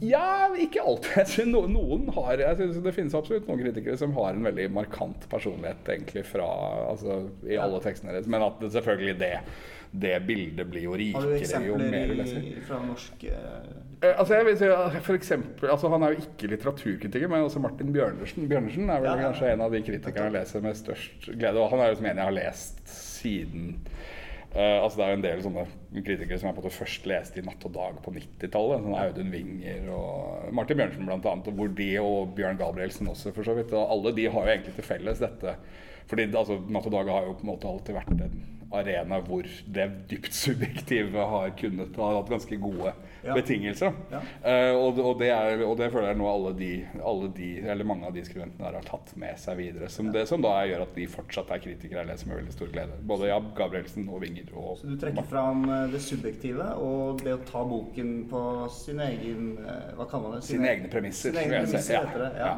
Ja, 0.04 0.48
ikke 0.60 0.84
alltid. 0.84 1.44
No, 1.54 1.64
noen 1.68 2.08
har 2.16 2.40
jeg 2.40 2.56
synes 2.58 2.78
Det 2.84 2.92
finnes 2.96 3.14
absolutt 3.16 3.46
noen 3.48 3.60
kritikere 3.60 3.98
som 4.00 4.14
har 4.16 4.32
en 4.34 4.46
veldig 4.46 4.68
markant 4.74 5.26
personlighet 5.30 5.88
egentlig 5.92 6.24
fra 6.26 6.46
altså, 6.88 7.24
i 7.46 7.58
alle 7.60 7.80
tekstene 7.84 8.14
deres. 8.14 8.28
Men 8.30 8.46
at 8.46 8.60
det, 8.62 8.72
selvfølgelig 8.74 9.16
det, 9.20 9.34
det 9.94 10.16
bildet 10.26 10.66
blir 10.70 10.88
jo 10.88 10.96
rikere 10.98 11.62
jo 11.68 11.76
mer 11.78 12.10
du 12.10 12.16
eksempler 12.16 12.16
leser. 12.18 12.46
i, 12.50 12.60
fra 12.66 12.80
norsk 12.82 13.26
eh, 13.30 13.74
Eh, 14.04 14.18
Altså 14.18 14.34
jeg 14.34 14.46
vil 14.48 14.58
si, 14.58 14.70
for 15.06 15.18
eksempel, 15.18 15.70
altså 15.70 15.88
Han 15.92 16.02
er 16.02 16.14
jo 16.14 16.24
ikke 16.24 16.50
litteraturkritiker, 16.54 17.30
men 17.30 17.46
også 17.46 17.62
Martin 17.62 17.92
Bjørnersen. 17.94 18.48
Bjørnersen 18.50 18.90
er 18.90 19.00
vel 19.00 19.10
Ja, 19.10 19.16
ja. 19.16 19.28
kanskje 19.28 19.52
en 19.52 19.64
av 19.64 19.72
de 19.72 19.82
kritikerne 19.86 20.28
jeg 20.28 20.36
leser 20.38 20.64
med 20.64 20.76
størst 20.76 21.30
glede. 21.30 21.60
Og 21.62 21.70
han 21.72 21.80
er 21.80 21.92
jo 21.92 22.00
som 22.00 22.10
en 22.10 22.20
jeg 22.22 22.30
har 22.30 22.38
lest 22.42 22.84
siden 22.88 23.78
Uh, 24.54 24.84
altså 24.84 25.00
Det 25.00 25.04
er 25.04 25.08
jo 25.10 25.16
en 25.16 25.22
del 25.24 25.40
sånne 25.42 25.62
kritikere 26.06 26.36
som 26.38 26.46
jeg 26.46 26.54
på 26.54 26.60
en 26.60 26.64
måte 26.68 26.76
først 26.76 27.06
leste 27.10 27.40
i 27.40 27.42
Natt 27.42 27.64
og 27.66 27.72
Dag 27.74 27.96
på 28.04 28.12
90-tallet. 28.14 28.84
Sånn 28.84 28.94
Audun 28.94 29.32
Winger 29.32 29.88
og 29.90 30.52
Martin 30.54 30.78
Bjørnsen 30.78 31.10
annet, 31.10 31.48
og 31.50 31.56
hvor 31.58 31.72
de 31.74 31.88
og 31.98 32.36
Bjørn 32.36 32.60
Gabrielsen 32.60 33.10
også, 33.10 33.32
for 33.34 33.42
så 33.42 33.56
vidt. 33.58 33.74
Og 33.74 33.90
alle 33.90 34.12
de 34.14 34.28
har 34.30 34.46
jo 34.46 34.52
egentlig 34.52 34.76
til 34.76 34.86
felles 34.86 35.24
dette. 35.24 35.56
Fordi 36.10 36.28
altså, 36.32 36.58
Natt 36.68 36.90
og 36.90 36.92
Dag 36.98 37.12
har 37.14 37.30
jo 37.30 37.38
på 37.38 37.46
en 37.46 37.52
måte 37.54 37.70
alltid 37.70 37.96
vært 37.96 38.12
en 38.18 38.42
arena 38.74 39.20
hvor 39.22 39.46
det 39.70 39.84
dypt 40.10 40.34
subjektive 40.34 41.24
har 41.30 41.52
kunnet 41.58 41.94
ha 42.00 42.08
hatt 42.16 42.30
ganske 42.32 42.56
gode 42.58 42.92
Ja. 43.24 43.32
betingelser. 43.32 43.94
Ja. 44.12 44.18
Uh, 44.44 44.74
og, 44.76 44.98
og, 45.00 45.14
det 45.22 45.30
er, 45.32 45.62
og 45.64 45.78
det 45.78 45.86
føler 45.94 46.10
jeg 46.10 46.18
nå 46.20 46.26
alle 46.28 46.50
de, 46.58 46.70
alle 47.00 47.30
de, 47.32 47.46
eller 47.72 47.86
mange 47.88 48.04
av 48.04 48.12
de 48.12 48.24
skribentene 48.26 48.66
der 48.66 48.76
har 48.76 48.84
tatt 48.84 49.14
med 49.16 49.38
seg 49.40 49.56
videre. 49.62 49.88
Som, 49.88 50.10
det, 50.12 50.26
som 50.28 50.42
da 50.44 50.52
gjør 50.68 50.84
at 50.84 50.92
de 50.98 51.06
fortsatt 51.08 51.54
er 51.54 51.62
kritikere 51.64 52.02
jeg 52.02 52.10
leser 52.10 52.28
med 52.28 52.40
veldig 52.42 52.52
stor 52.52 52.74
glede. 52.74 52.98
Både 53.08 53.30
Jab 53.30 53.48
Gabrielsen 53.56 54.10
og 54.12 54.20
Winger. 54.26 54.50
Og, 54.52 54.76
Så 54.82 54.90
du 54.90 54.98
trekker 55.00 55.24
fram 55.30 55.64
eh, 55.70 55.86
det 55.94 56.02
subjektive 56.04 56.68
og 56.84 57.24
det 57.24 57.32
å 57.38 57.40
ta 57.48 57.64
boken 57.64 58.12
på 58.28 58.44
sin 58.74 59.00
egen 59.06 59.54
eh, 59.62 59.94
Hva 59.96 60.04
kaller 60.10 60.34
man 60.34 60.42
det? 60.42 60.44
Sine 60.50 60.68
egne 60.74 60.92
premisser, 60.92 61.32
Sine 61.32 61.46
egne 61.46 61.64
premisser 61.64 61.96
Ja, 61.96 62.04
heter 62.04 62.26
det. 62.26 62.32
Ja. 62.44 62.52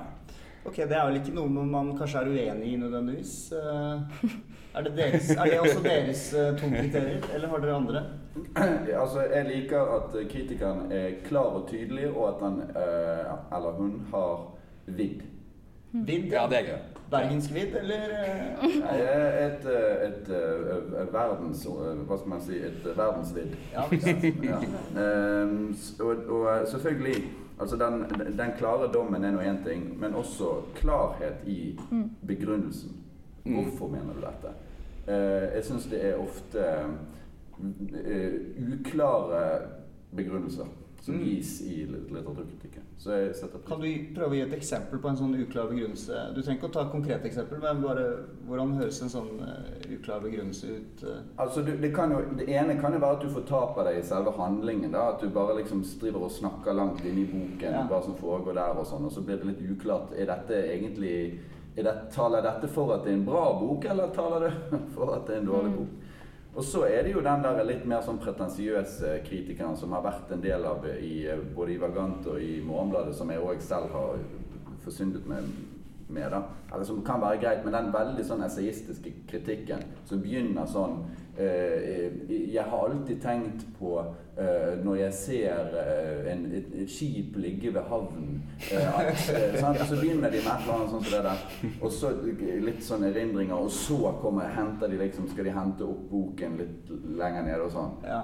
Ok, 0.66 0.76
det 0.76 0.96
er 0.96 1.06
vel 1.06 1.20
ikke 1.20 1.34
noe 1.36 1.64
man 1.70 1.92
kanskje 1.98 2.22
er 2.24 2.30
uenig 2.32 2.72
i 2.72 2.76
nødvendigvis. 2.80 3.34
Eh, 3.52 4.30
Er 4.76 4.82
det, 4.82 4.90
deres, 4.96 5.30
er 5.30 5.44
det 5.44 5.60
også 5.60 5.80
deres 5.84 6.22
eh, 6.34 6.50
to 6.58 6.68
kriterier, 6.68 7.22
eller 7.34 7.48
har 7.48 7.62
dere 7.64 7.76
andre? 7.76 8.02
Altså, 9.02 9.22
jeg 9.34 9.46
liker 9.48 9.94
at 9.94 10.16
kritikeren 10.32 10.92
er 10.92 11.14
klar 11.24 11.56
og 11.56 11.68
tydelig, 11.70 12.10
og 12.10 12.28
at 12.28 12.42
han 12.44 12.58
eh, 12.60 13.56
eller 13.56 13.78
hun 13.78 13.94
har 14.10 14.34
vidd. 14.86 15.22
Vidd? 15.92 16.28
Ja, 16.32 16.44
det 16.50 16.58
er 16.58 16.68
gøy. 16.68 16.82
Bergensk 17.10 17.54
vidd, 17.54 17.76
eller? 17.80 18.04
Nei, 18.62 18.98
Et, 19.46 19.66
et, 19.70 20.28
et, 20.28 21.12
verdens 21.14 21.62
Hva 21.70 22.16
skal 22.18 22.28
man 22.32 22.40
si 22.42 22.58
Et 22.58 22.88
verdensvidd. 22.96 23.54
Ja? 23.72 23.84
Ja. 24.50 24.58
Ehm, 25.00 25.76
og, 26.00 26.24
og 26.28 26.68
selvfølgelig 26.68 27.22
Altså 27.60 27.76
den, 27.80 28.02
den 28.38 28.50
klare 28.58 28.90
dommen 28.92 29.24
er 29.24 29.32
nå 29.32 29.40
én 29.40 29.62
ting, 29.64 29.86
men 30.00 30.14
også 30.14 30.62
klarhet 30.76 31.46
i 31.48 31.78
begrunnelsen. 32.26 32.96
Hvorfor 33.46 33.88
mener 33.88 34.12
du 34.14 34.20
dette? 34.20 34.52
Uh, 35.08 35.54
jeg 35.56 35.64
syns 35.64 35.86
det 35.86 36.00
er 36.04 36.18
ofte 36.18 36.64
uh, 37.58 38.72
uklare 38.72 39.44
begrunnelser 40.16 40.66
som 41.02 41.14
Mm. 41.14 41.24
gis 41.24 41.60
i 41.62 41.84
litt- 41.86 42.10
litteraturkritikken. 42.12 42.82
Så 42.98 43.10
jeg 43.12 43.34
setter 43.36 43.58
pris 43.60 43.68
Kan 43.68 43.80
du 43.82 44.14
prøve 44.16 44.30
å 44.32 44.36
gi 44.38 44.40
et 44.46 44.54
eksempel 44.56 44.98
på 45.02 45.08
en 45.10 45.18
sånn 45.18 45.34
uklar 45.36 45.66
begrunnelse? 45.68 46.20
Du 46.34 46.38
trenger 46.40 46.56
ikke 46.62 46.68
å 46.70 46.72
ta 46.72 46.84
et 46.86 46.92
konkret 46.94 47.26
eksempel, 47.28 47.58
men 47.60 47.82
bare 47.84 48.04
hvordan 48.48 48.72
høres 48.78 49.00
en 49.04 49.12
sånn 49.12 49.28
eh, 49.44 49.82
uklar 49.98 50.22
begrunnelse 50.24 50.70
ut? 50.78 51.02
eh? 51.04 51.18
Altså, 51.44 51.60
du, 51.66 51.74
det, 51.82 51.90
kan 51.94 52.14
jo, 52.14 52.22
det 52.40 52.46
ene 52.56 52.78
kan 52.80 52.96
jo 52.96 53.02
være 53.02 53.18
at 53.18 53.26
du 53.26 53.34
fortaper 53.34 53.84
deg 53.90 53.98
i 54.00 54.06
selve 54.08 54.32
handlingen. 54.38 54.94
da, 54.96 55.10
At 55.12 55.20
du 55.20 55.28
bare 55.28 55.58
liksom 55.60 55.84
driver 56.00 56.24
og 56.24 56.32
snakker 56.38 56.72
langt 56.78 57.04
inn 57.04 57.20
i 57.20 57.28
boken 57.34 57.76
Ja. 57.76 57.84
hva 57.90 58.00
som 58.06 58.16
foregår 58.16 58.56
der, 58.56 58.80
og 58.80 58.88
sånn, 58.88 59.04
og 59.04 59.12
så 59.12 59.20
blir 59.28 59.36
det 59.44 59.50
litt 59.52 59.62
uklart. 59.76 60.16
Er 60.16 60.26
dette 60.32 60.62
egentlig 60.72 61.14
er 61.76 61.82
det, 61.84 61.94
Taler 62.16 62.40
dette 62.40 62.68
for 62.72 62.94
at 62.96 63.04
det 63.04 63.12
er 63.12 63.18
en 63.20 63.26
bra 63.28 63.44
bok, 63.60 63.84
eller 63.84 64.08
taler 64.16 64.48
det 64.48 64.54
for 64.96 65.12
at 65.18 65.26
det 65.28 65.36
er 65.36 65.40
en 65.44 65.52
dårlig 65.52 65.74
bok? 65.76 65.94
Og 66.56 66.64
så 66.64 66.86
er 66.88 67.02
det 67.04 67.12
jo 67.12 67.20
den 67.20 67.42
der 67.44 67.58
litt 67.68 67.84
mer 67.84 68.00
sånn 68.04 68.16
pretensiøse 68.22 69.18
kritikeren 69.26 69.76
som 69.76 69.92
har 69.92 70.04
vært 70.06 70.30
en 70.32 70.40
del 70.40 70.64
av 70.64 70.86
i, 70.96 71.26
eh, 71.28 71.42
både 71.54 71.74
i 71.74 71.80
Vagant 71.82 72.26
og 72.32 72.40
i 72.40 72.62
Morgenbladet, 72.64 73.14
som 73.14 73.30
jeg 73.30 73.42
òg 73.44 73.60
selv 73.60 73.92
har 73.92 74.16
forsyndet 74.84 75.26
med, 75.28 75.50
med 76.08 76.30
da. 76.32 76.40
Eller 76.72 76.88
som 76.88 77.02
kan 77.04 77.20
være 77.20 77.42
greit, 77.42 77.64
men 77.64 77.76
den 77.76 77.92
veldig 77.92 78.24
sånn 78.24 78.44
essayistiske 78.46 79.12
kritikken 79.28 79.84
som 80.08 80.22
begynner 80.24 80.64
sånn 80.72 81.02
eh, 81.04 81.25
Jeg 81.36 82.64
har 82.64 82.84
alltid 82.86 83.18
tenkt 83.20 83.66
på 83.78 83.98
eh, 84.38 84.84
når 84.84 84.96
jeg 84.96 85.14
ser 85.14 85.74
eh, 85.80 86.32
en, 86.32 86.44
et, 86.52 86.70
et, 86.82 86.90
skip 86.90 87.36
ligge 87.36 87.74
ved 87.74 87.88
havnen 87.90 88.42
eh, 88.72 89.00
at, 89.00 89.26
eh? 89.36 89.86
Så 89.90 90.00
begynner 90.00 90.32
de 90.32 90.40
med 90.40 90.52
et 90.52 90.62
eller 90.64 90.78
annet 90.78 90.90
sånt 90.94 91.06
som 91.06 91.12
det 91.12 91.24
der. 91.26 91.74
Og 91.80 91.92
så 91.92 92.12
litt 92.64 92.84
sånn 92.84 93.04
erindringer, 93.10 93.56
og 93.56 93.70
så 93.70 94.14
kommer, 94.22 94.48
henter 94.56 94.88
de 94.92 95.00
liksom, 95.02 95.28
skal 95.32 95.48
de 95.48 95.56
hente 95.56 95.88
opp 95.88 96.06
boken 96.10 96.60
litt 96.62 96.94
lenger 97.20 97.50
nede 97.50 97.66
og 97.66 97.74
sånn. 97.76 97.98
Ja. 98.06 98.22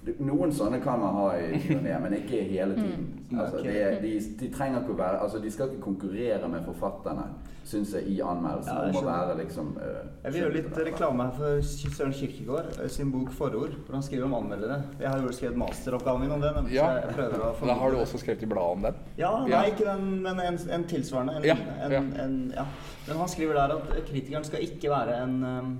Noen 0.00 0.48
sånne 0.56 0.78
kan 0.80 0.96
man 1.00 1.12
ha 1.12 1.26
i 1.36 1.58
ny 1.76 1.90
men 2.00 2.14
ikke 2.16 2.38
hele 2.48 2.72
tiden. 2.78 3.02
Altså, 3.36 3.58
Ok. 3.60 3.66
de, 3.66 3.98
de, 4.00 4.12
de 4.40 4.46
trenger 4.50 4.80
ikke 4.80 4.94
å 4.94 4.98
være 4.98 5.18
Altså, 5.22 5.38
de 5.44 5.50
skal 5.52 5.68
ikke 5.68 5.82
konkurrere 5.84 6.48
med 6.48 6.64
forfatterne, 6.64 7.26
syns 7.68 7.92
jeg, 7.94 8.06
i 8.08 8.16
anmeldelsen 8.24 8.72
Ja, 8.72 8.86
jeg 8.88 8.96
om 8.96 9.02
å 9.02 9.10
være 9.10 9.36
liksom 9.42 9.68
uh, 9.76 9.98
Jeg 10.24 10.32
vil 10.32 10.40
gjøre 10.40 10.54
litt 10.56 10.80
reklame 10.88 11.26
her 11.28 11.36
for 11.36 11.60
Søren 11.92 12.16
Kirkegaard 12.16 12.80
eh, 12.80 12.88
sin 12.90 13.12
bok 13.12 13.28
'Forord', 13.36 13.76
hvor 13.84 13.98
han 13.98 14.02
skriver 14.02 14.24
om 14.24 14.34
anmeldere. 14.40 14.80
Jeg 15.04 15.08
har 15.12 15.20
jo 15.20 15.34
skrevet 15.36 15.60
masteroppgaven 15.66 16.24
min 16.24 16.32
om 16.38 16.40
det. 16.40 16.54
men 16.56 16.72
Ja, 16.72 16.88
jeg 16.96 17.12
prøver 17.20 17.44
å 17.50 17.52
Da 17.68 17.76
har 17.84 17.90
du 17.92 18.00
også 18.00 18.18
skrevet 18.24 18.42
i 18.42 18.50
bladet 18.54 18.72
om 18.78 18.82
den? 18.88 18.94
Ja, 19.20 19.32
nei, 19.44 19.50
Ja. 19.52 19.62
ikke 19.68 19.84
den, 19.84 20.22
men 20.24 20.40
en, 20.40 20.58
en 20.80 20.84
tilsvarende. 20.84 21.36
En, 21.36 21.44
Ja, 21.44 21.56
en, 21.84 21.92
ja. 21.92 22.02
En, 22.24 22.52
ja. 22.56 22.64
Men 23.06 23.16
han 23.20 23.28
skriver 23.28 23.54
der 23.54 23.76
at 23.76 24.04
kritikeren 24.08 24.44
skal 24.48 24.64
ikke 24.64 24.90
være 24.90 25.22
en 25.22 25.44
um, 25.44 25.76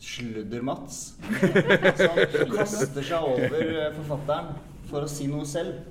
sludder-Mats. 0.00 1.00
Som 2.00 2.54
kaster 2.54 3.02
seg 3.02 3.26
over 3.34 3.60
eh, 3.60 3.90
forfatteren 3.98 4.54
for 4.90 5.04
å 5.04 5.10
si 5.10 5.28
noe 5.30 5.46
selv. 5.48 5.82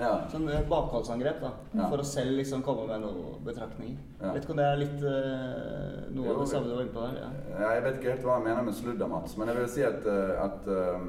Ja. 0.00 0.12
Sånn 0.32 0.48
eh, 0.50 0.64
bakholdsangrep, 0.70 1.42
da. 1.42 1.52
Ja. 1.76 1.90
For 1.92 2.02
å 2.02 2.06
selv 2.06 2.34
liksom 2.38 2.64
komme 2.66 2.88
med 2.88 3.04
noen 3.04 3.36
betraktninger. 3.46 3.98
Ja. 4.22 4.32
Vet 4.32 4.46
ikke 4.46 4.56
om 4.56 4.62
det 4.62 4.66
er 4.70 4.80
litt 4.80 4.98
uh, 5.04 6.08
noe 6.14 6.26
Jo, 6.26 6.34
av 6.34 6.42
det 6.42 6.48
samme 6.50 6.70
du 6.70 6.74
var 6.74 6.82
inne 6.86 6.96
på 6.96 7.06
der? 7.06 7.20
Ja. 7.22 7.60
Jeg 7.62 7.84
vet 7.86 8.00
ikke 8.00 8.10
helt 8.14 8.26
hva 8.26 8.38
jeg 8.38 8.46
mener 8.48 8.66
med 8.66 8.76
sludder, 8.78 9.12
Mats, 9.12 9.38
men 9.38 9.52
jeg 9.52 9.60
vil 9.60 9.72
si 9.76 9.86
at, 9.86 10.10
at 10.42 10.68
um, 10.72 11.08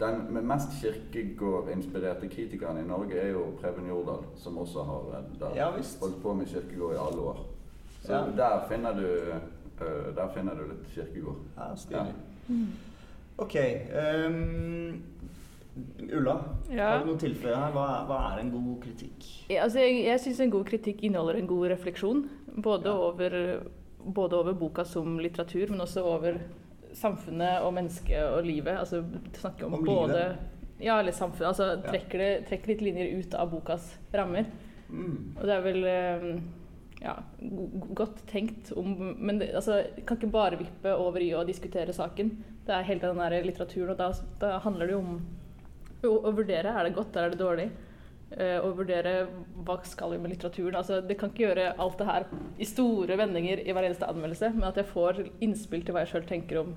den 0.00 0.46
mest 0.46 0.74
Kirkegård-inspirerte 0.80 2.28
kritikeren 2.28 2.82
i 2.82 2.86
Norge 2.86 3.16
er 3.20 3.32
jo 3.32 3.46
Preben 3.60 3.88
Jordal, 3.88 4.26
som 4.36 4.58
også 4.60 4.84
har 4.84 5.06
der, 5.40 5.62
holdt 6.00 6.18
på 6.22 6.34
med 6.36 6.50
Kirkegård 6.50 6.96
i 6.96 7.04
alle 7.06 7.28
år. 7.32 7.44
Så 8.06 8.18
der 8.36 8.66
finner 8.68 8.92
du 8.94 9.06
eh, 9.80 10.12
der 10.16 10.28
finner 10.34 10.54
du 10.54 10.64
litt 10.70 10.86
Kirkegård. 10.94 11.42
Ja, 11.56 11.74
stilig. 11.76 12.14
Ok. 13.38 13.56
Um, 14.26 15.02
Ulla, 16.12 16.38
Ja. 16.72 16.88
har 16.90 17.02
du 17.04 17.10
noe 17.10 17.18
tilfeller 17.20 17.52
tilføye 17.52 17.56
her? 17.56 17.72
Hva, 17.74 17.86
hva 18.08 18.20
er 18.32 18.40
en 18.40 18.50
god 18.50 18.78
kritikk? 18.82 19.26
Ja, 19.50 19.62
altså, 19.64 19.78
jeg 19.84 20.04
jeg 20.06 20.20
syns 20.20 20.40
en 20.40 20.50
god 20.50 20.64
kritikk 20.64 21.02
inneholder 21.04 21.36
en 21.36 21.46
god 21.46 21.68
refleksjon. 21.68 22.22
Både, 22.62 22.88
Ja. 22.88 22.96
over, 22.96 23.60
både 24.14 24.32
over 24.38 24.52
boka 24.54 24.84
som 24.84 25.18
litteratur, 25.18 25.68
men 25.70 25.80
også 25.80 26.02
over 26.02 26.38
samfunnet 26.94 27.60
og 27.62 27.74
mennesket 27.74 28.22
og 28.24 28.44
livet. 28.46 28.78
Altså 28.78 29.04
snakke 29.34 29.66
om, 29.66 29.74
Om 29.74 29.84
både 29.84 30.08
livet? 30.08 30.36
Ja, 30.80 30.98
eller 30.98 31.12
samfunnet. 31.12 31.48
Altså 31.48 31.82
trekker, 31.82 32.18
det, 32.18 32.46
trekker 32.48 32.68
litt 32.68 32.80
linjer 32.80 33.18
ut 33.18 33.34
av 33.34 33.50
bokas 33.50 33.98
rammer. 34.14 34.46
Mm. 34.88 35.34
Og 35.36 35.42
det 35.42 35.52
er 35.56 35.62
vel 35.62 35.84
eh, 35.84 36.40
ja, 37.06 37.14
godt 37.94 38.22
tenkt 38.30 38.72
om 38.76 38.92
Men 39.18 39.38
det, 39.38 39.52
altså, 39.54 39.80
kan 40.06 40.18
ikke 40.18 40.32
bare 40.34 40.58
vippe 40.60 40.94
over 40.94 41.22
i 41.22 41.32
å 41.36 41.44
diskutere 41.46 41.94
saken. 41.94 42.32
Det 42.66 42.74
er 42.74 42.86
hele 42.88 43.02
den 43.04 43.20
der 43.22 43.46
litteraturen, 43.46 43.92
og 43.94 44.00
da, 44.00 44.10
da 44.42 44.56
handler 44.64 44.88
det 44.88 44.96
jo 44.96 45.02
om 45.04 45.20
å, 46.02 46.16
å 46.28 46.32
vurdere 46.34 46.72
er 46.72 46.88
det 46.88 46.96
godt 46.96 47.14
eller 47.14 47.30
er 47.30 47.36
det 47.36 47.42
dårlig. 47.42 47.68
Uh, 48.26 48.58
og 48.66 48.80
vurdere 48.80 49.12
hva 49.62 49.76
skal 49.86 50.16
vi 50.16 50.18
med 50.18 50.32
litteraturen. 50.34 50.74
Altså, 50.80 50.98
det 51.06 51.14
kan 51.20 51.30
ikke 51.30 51.44
gjøre 51.44 51.68
alt 51.82 52.00
det 52.00 52.08
her 52.08 52.26
i 52.58 52.66
store 52.66 53.18
vendinger 53.20 53.62
i 53.62 53.74
hver 53.76 53.86
eneste 53.86 54.08
anmeldelse, 54.10 54.50
men 54.56 54.66
at 54.66 54.80
jeg 54.80 54.90
får 54.90 55.22
innspill 55.46 55.86
til 55.86 55.94
hva 55.94 56.02
jeg 56.02 56.14
sjøl 56.14 56.26
tenker 56.26 56.64
om 56.64 56.74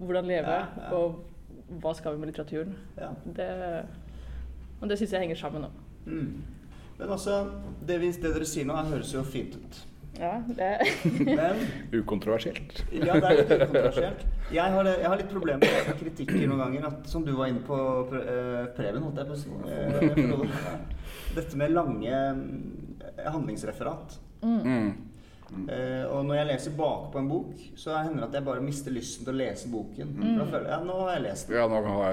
hvordan 0.00 0.26
leve, 0.26 0.50
Ja, 0.50 0.66
ja. 0.80 0.90
og 0.98 1.78
hva 1.80 1.94
skal 1.94 2.16
vi 2.16 2.24
med 2.24 2.32
litteraturen. 2.32 2.74
Ja. 2.98 3.12
Det, 3.36 3.48
og 4.80 4.90
det 4.90 4.98
syns 4.98 5.14
jeg 5.14 5.22
henger 5.22 5.38
sammen 5.38 5.68
nå. 5.68 5.70
Mm. 6.10 6.42
Men 6.98 7.10
altså, 7.10 7.40
det, 7.82 7.98
vi, 8.00 8.12
det 8.22 8.30
dere 8.36 8.46
sier 8.46 8.66
nå, 8.68 8.76
her 8.78 8.92
høres 8.94 9.12
jo 9.14 9.22
fint 9.26 9.56
ut. 9.58 9.80
Ja, 10.14 10.36
det 10.46 10.68
Men 11.26 11.58
Ukontroversielt. 11.98 12.84
ja, 12.94 13.16
det 13.18 13.30
er 13.32 13.38
litt 13.40 13.50
ukontroversielt. 13.56 14.20
Jeg 14.54 14.74
har, 14.76 14.86
jeg 14.92 15.08
har 15.10 15.18
litt 15.18 15.32
problemer 15.32 15.64
med 15.88 15.96
kritikker 15.98 16.44
noen 16.46 16.60
ganger, 16.62 16.86
at, 16.92 17.08
som 17.10 17.24
du 17.26 17.32
var 17.34 17.50
inne 17.50 17.64
på, 17.66 17.78
Pre- 18.12 18.22
eh, 18.22 18.60
Preben, 18.76 19.02
holdt 19.02 19.18
jeg 19.18 19.26
på 19.26 19.34
å 19.34 19.40
si. 19.40 19.50
eh. 19.66 20.78
Dette 21.34 21.58
med 21.58 21.74
lange 21.74 22.20
mm, 22.38 22.54
handlingsreferat. 23.26 24.14
Mm. 24.44 24.92
Eh, 25.52 26.04
og 26.08 26.24
når 26.26 26.38
jeg 26.38 26.48
leser 26.48 26.76
bakpå 26.76 27.20
en 27.20 27.28
bok, 27.28 27.50
så 27.78 27.98
hender 27.98 28.22
det 28.22 28.28
at 28.30 28.38
jeg 28.38 28.46
bare 28.46 28.64
mister 28.64 28.94
lysten 28.94 29.26
til 29.26 29.34
å 29.34 29.38
lese 29.38 29.70
boken. 29.70 30.14
For 30.16 30.40
da 30.40 30.46
føler 30.48 30.68
jeg 30.70 30.74
ja, 30.74 30.78
nå 30.88 30.96
har 31.00 31.10
jeg 31.12 31.24
lest 31.26 31.50
den. 31.50 31.58
Ja, 31.58 31.66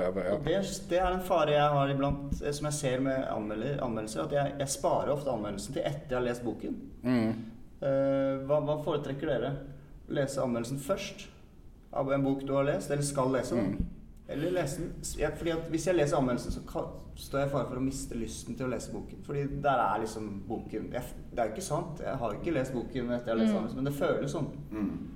jeg 0.03 0.15
det. 0.17 0.25
Og 0.33 0.43
det, 0.47 0.57
det 0.91 0.99
er 0.99 1.15
en 1.15 1.23
fare 1.31 1.55
jeg 1.55 1.77
har 1.77 1.93
iblant, 1.93 2.41
eh, 2.41 2.55
som 2.57 2.69
jeg 2.69 2.77
ser 2.77 3.05
med 3.07 3.23
anmeldelser, 3.31 4.25
at 4.27 4.35
jeg, 4.37 4.55
jeg 4.61 4.75
sparer 4.75 5.13
ofte 5.15 5.33
anmeldelsen 5.33 5.77
til 5.77 5.87
etter 5.87 6.15
jeg 6.15 6.19
har 6.19 6.27
lest 6.27 6.45
boken. 6.45 6.77
Mm. 7.07 7.47
Uh, 7.81 8.43
hva, 8.45 8.59
hva 8.61 8.75
foretrekker 8.85 9.31
dere? 9.31 9.55
Lese 10.13 10.43
anmeldelsen 10.43 10.77
først 10.83 11.25
av 11.97 12.11
en 12.13 12.23
bok 12.23 12.43
du 12.45 12.53
har 12.53 12.67
lest, 12.67 12.91
eller 12.91 13.05
skal 13.07 13.33
lese 13.33 13.57
den? 13.57 13.79
Eller 14.31 14.51
lese 14.51 14.81
den 14.81 14.91
ja, 15.19 15.29
fordi 15.35 15.49
at 15.51 15.69
Hvis 15.69 15.87
jeg 15.87 15.95
leser 15.95 16.17
anmeldelsen, 16.17 16.51
så 16.51 16.59
kan, 16.71 16.83
står 17.15 17.39
jeg 17.39 17.47
i 17.47 17.51
fare 17.51 17.67
for 17.69 17.75
å 17.75 17.83
miste 17.83 18.15
lysten 18.15 18.55
til 18.55 18.65
å 18.65 18.69
lese 18.69 18.91
boken. 18.93 19.17
Fordi 19.25 19.43
der 19.61 19.79
er 19.85 19.99
liksom 19.99 20.43
boken 20.47 20.91
jeg, 20.93 21.03
Det 21.31 21.39
er 21.39 21.43
jo 21.49 21.51
ikke 21.55 21.61
sant. 21.61 21.99
Jeg 21.99 22.15
har 22.17 22.31
ikke 22.33 22.51
lest 22.53 22.73
boken 22.73 23.11
etter 23.11 23.27
jeg 23.27 23.37
har 23.37 23.41
lest 23.43 23.51
Mm. 23.53 23.57
anmeldelsen, 23.57 23.75
men 23.83 23.85
det 23.85 23.93
føles 23.93 24.31
sånn. 24.31 24.47
Mm. 24.71 25.07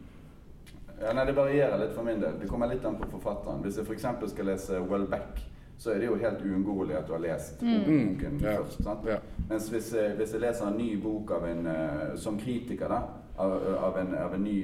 Ja, 1.02 1.14
nei, 1.14 1.26
Det 1.26 1.36
varierer 1.36 1.78
litt 1.80 1.94
for 1.96 2.04
min 2.04 2.22
del. 2.22 2.40
Det 2.40 2.48
kommer 2.50 2.68
litt 2.72 2.86
an 2.86 2.96
på 2.96 3.10
forfatteren. 3.12 3.62
Hvis 3.64 3.78
jeg 3.78 3.86
f.eks. 3.86 4.30
skal 4.32 4.46
lese 4.46 4.80
Welbeck, 4.90 5.42
så 5.78 5.92
er 5.92 6.00
det 6.00 6.08
jo 6.08 6.16
helt 6.16 6.40
uunngåelig 6.42 6.96
at 6.98 7.08
du 7.08 7.12
har 7.14 7.20
lest 7.20 7.62
Mm. 7.62 7.84
boken 7.84 8.38
mm. 8.38 8.40
først. 8.40 8.84
sant? 8.84 9.06
Ja. 9.06 9.18
Mens 9.50 9.70
hvis 9.70 9.94
jeg, 9.94 10.16
hvis 10.16 10.32
jeg 10.32 10.42
leser 10.42 10.68
en 10.68 10.78
ny 10.78 10.96
bok 11.04 11.32
av 11.32 11.46
en, 11.46 11.68
eh, 11.68 12.16
som 12.16 12.40
kritiker, 12.40 12.88
da, 12.88 13.02
av, 13.38 13.56
av, 13.84 13.98
en, 14.00 14.14
av 14.18 14.34
en 14.34 14.44
ny 14.44 14.58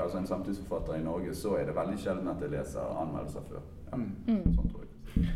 altså 0.00 0.20
en 0.20 0.26
samtidsforfatter 0.28 0.98
i 1.00 1.04
Norge, 1.04 1.34
så 1.34 1.56
er 1.58 1.68
det 1.68 1.76
veldig 1.76 1.98
sjelden 1.98 2.30
at 2.30 2.42
jeg 2.42 2.52
leser 2.54 2.98
anmeldelser 3.02 3.48
før. 3.50 3.64
Ja, 3.90 4.00
Mm. 4.26 4.54
Sånn 4.56 4.70
tror 4.72 4.82
jeg. 4.82 5.28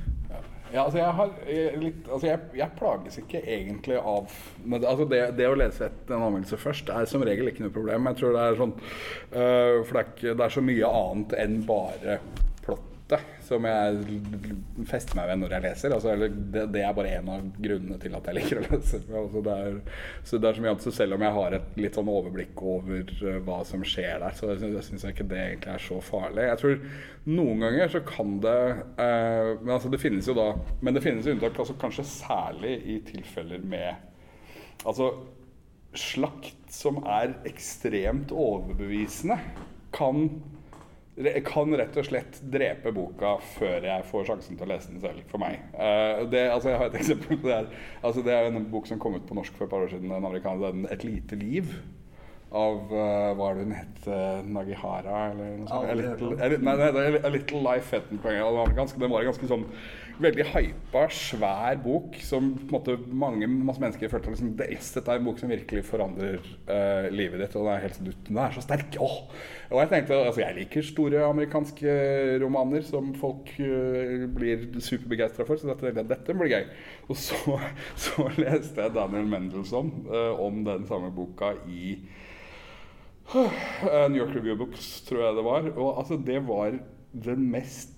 Ja, 0.72 0.82
altså 0.84 0.98
jeg 0.98 1.12
har 1.16 1.30
litt 1.80 2.08
Altså 2.12 2.26
jeg, 2.26 2.40
jeg 2.58 2.74
plages 2.76 3.18
ikke 3.20 3.40
egentlig 3.40 3.96
av 3.96 4.34
men, 4.64 4.82
altså 4.84 5.06
det, 5.08 5.20
det 5.38 5.46
å 5.48 5.54
lese 5.56 5.86
et, 5.86 6.02
en 6.10 6.24
anmeldelse 6.26 6.58
først 6.60 6.90
er 6.92 7.06
som 7.08 7.24
regel 7.24 7.48
ikke 7.48 7.64
noe 7.64 7.72
problem. 7.72 8.10
Jeg 8.10 8.18
tror 8.20 8.34
det 8.36 8.42
er 8.42 8.58
sånn 8.58 8.74
øh, 8.74 9.78
For 9.78 9.94
det 9.94 10.02
er, 10.02 10.10
ikke, 10.12 10.34
det 10.34 10.44
er 10.44 10.54
så 10.58 10.64
mye 10.66 10.90
annet 10.98 11.36
enn 11.44 11.56
bare 11.68 12.18
plottet 13.08 13.44
som 13.44 13.64
jeg 13.64 14.86
fester 14.88 15.16
meg 15.16 15.28
ved 15.30 15.40
når 15.40 15.54
jeg 15.54 15.64
leser. 15.64 15.92
Altså, 15.94 16.14
det, 16.28 16.64
det 16.72 16.82
er 16.84 16.96
bare 16.96 17.14
en 17.16 17.30
av 17.32 17.46
grunnene 17.56 17.98
til 18.00 18.16
at 18.16 18.26
jeg 18.28 18.36
liker 18.36 18.60
å 18.60 18.64
lese. 18.66 19.00
Altså 19.08 19.42
det 19.44 19.54
er, 19.54 19.78
så 20.24 20.38
det 20.38 20.48
er 20.48 20.58
så 20.58 20.64
mye 20.64 20.72
annet, 20.74 20.88
selv 20.98 21.16
om 21.16 21.24
jeg 21.24 21.36
har 21.38 21.56
et 21.56 21.78
litt 21.80 21.98
sånn 21.98 22.10
overblikk 22.12 22.62
over 22.62 23.14
uh, 23.22 23.38
hva 23.46 23.62
som 23.68 23.84
skjer 23.86 24.20
der, 24.24 24.36
så 24.36 24.52
syns 24.58 25.06
jeg 25.06 25.16
ikke 25.16 25.28
det 25.30 25.40
egentlig 25.44 25.72
er 25.74 25.86
så 25.86 26.00
farlig. 26.04 26.44
Jeg 26.50 26.60
tror 26.60 26.76
noen 27.28 27.64
ganger 27.64 27.94
så 27.94 28.04
kan 28.08 28.36
det 28.44 28.60
uh, 28.98 29.56
Men 29.60 29.74
altså 29.74 29.90
det 29.92 30.00
finnes 30.00 30.28
jo 30.28 30.32
da 30.32 30.46
Men 30.80 30.96
det 30.96 31.02
finnes 31.04 31.26
unntak, 31.28 31.58
altså 31.60 31.74
kanskje 31.80 32.06
særlig 32.08 32.78
i 32.88 33.00
tilfeller 33.04 33.60
med 33.68 34.86
Altså 34.88 35.10
slakt 35.98 36.70
som 36.72 37.00
er 37.08 37.32
ekstremt 37.48 38.30
overbevisende, 38.32 39.38
kan 39.96 40.28
kan 41.46 41.74
rett 41.76 41.96
og 41.98 42.06
slett 42.06 42.38
drepe 42.52 42.92
boka 42.94 43.34
før 43.56 43.86
jeg 43.88 44.06
får 44.06 44.26
sjansen 44.28 44.58
til 44.58 44.68
å 44.68 44.70
lese 44.70 44.92
den 44.92 45.02
selv, 45.02 45.24
for 45.30 45.42
meg. 45.42 45.60
Eh, 45.74 46.24
det, 46.30 46.44
altså 46.54 46.72
jeg 46.72 46.80
har 46.82 46.90
et 46.92 46.98
eksempel 47.02 47.38
på 47.38 47.50
det 47.50 47.56
her. 47.56 47.70
Altså 48.02 48.24
det 48.26 48.34
er 48.34 48.50
en 48.50 48.66
bok 48.70 48.86
som 48.90 49.00
kom 49.02 49.18
ut 49.18 49.26
på 49.26 49.38
norsk 49.38 49.56
for 49.58 49.66
et 49.66 49.72
par 49.72 49.86
år 49.86 49.94
siden. 49.94 50.12
En 50.12 50.28
amerikaner, 50.30 50.74
den 50.74 50.86
'Et 50.90 51.04
lite 51.04 51.38
liv'. 51.38 51.74
Av 52.48 52.78
uh, 52.88 53.34
hva 53.36 53.50
er 53.50 53.58
det 53.58 53.64
hun 53.66 53.72
het? 53.76 54.06
eh, 54.08 54.38
Nagihara? 54.48 55.16
Eller 55.34 55.58
noe 55.58 55.68
sånt? 55.68 55.90
A 55.90 55.96
little. 55.98 56.30
A 56.40 56.48
nei, 56.48 56.76
nei, 56.96 57.20
A 57.20 57.28
Little 57.28 57.60
Life 57.60 57.92
het 57.92 58.08
den 58.08 58.22
på 58.24 58.30
engelsk. 58.32 58.96
Den 58.96 59.12
var 59.12 59.26
ganske 59.26 59.50
sånn 59.50 59.66
veldig 60.22 60.44
hypa, 60.50 61.04
svær 61.14 61.78
bok 61.82 62.16
som 62.24 62.50
på 62.58 62.66
en 62.66 62.74
måte 62.74 62.96
mange 63.06 63.46
masse 63.50 63.82
mennesker 63.82 64.10
følte 64.10 64.32
liksom, 64.32 64.50
yes, 64.66 64.90
Dette 64.96 65.14
er 65.14 65.20
en 65.20 65.28
bok 65.28 65.38
som 65.40 65.52
virkelig 65.52 65.84
forandrer 65.86 66.40
uh, 66.68 67.06
livet 67.14 67.42
ditt. 67.42 67.54
Og 67.54 67.66
den 67.66 67.72
er 67.74 67.84
helt 67.84 67.98
sånn, 67.98 68.10
den 68.26 68.40
er 68.42 68.54
så 68.56 68.64
sterk. 68.64 68.98
Åh! 69.04 69.16
Og 69.68 69.82
jeg 69.82 69.90
tenkte, 69.92 70.18
altså 70.18 70.42
jeg 70.42 70.56
liker 70.56 70.86
store 70.86 71.24
amerikanske 71.28 71.96
romaner 72.42 72.86
som 72.86 73.12
folk 73.18 73.52
uh, 73.60 74.26
blir 74.34 74.68
superbegeistra 74.84 75.46
for, 75.48 75.60
så 75.60 75.72
dette, 75.72 76.06
dette 76.10 76.38
blir 76.38 76.54
gøy. 76.54 76.70
Og 77.08 77.20
så, 77.20 77.58
så 78.06 78.30
leste 78.38 78.84
jeg 78.84 78.96
Daniel 78.96 79.28
Mendelssohn 79.30 79.92
uh, 80.10 80.32
om 80.42 80.64
den 80.66 80.88
samme 80.90 81.12
boka 81.14 81.54
i 81.68 81.98
New 83.28 84.16
York 84.16 84.32
Review 84.32 84.56
Books, 84.56 85.02
tror 85.04 85.26
jeg 85.26 85.36
det 85.36 85.44
var. 85.44 85.66
Og 85.76 85.98
altså, 86.00 86.16
det 86.16 86.40
var 86.48 86.78
den 87.12 87.50
mest 87.52 87.97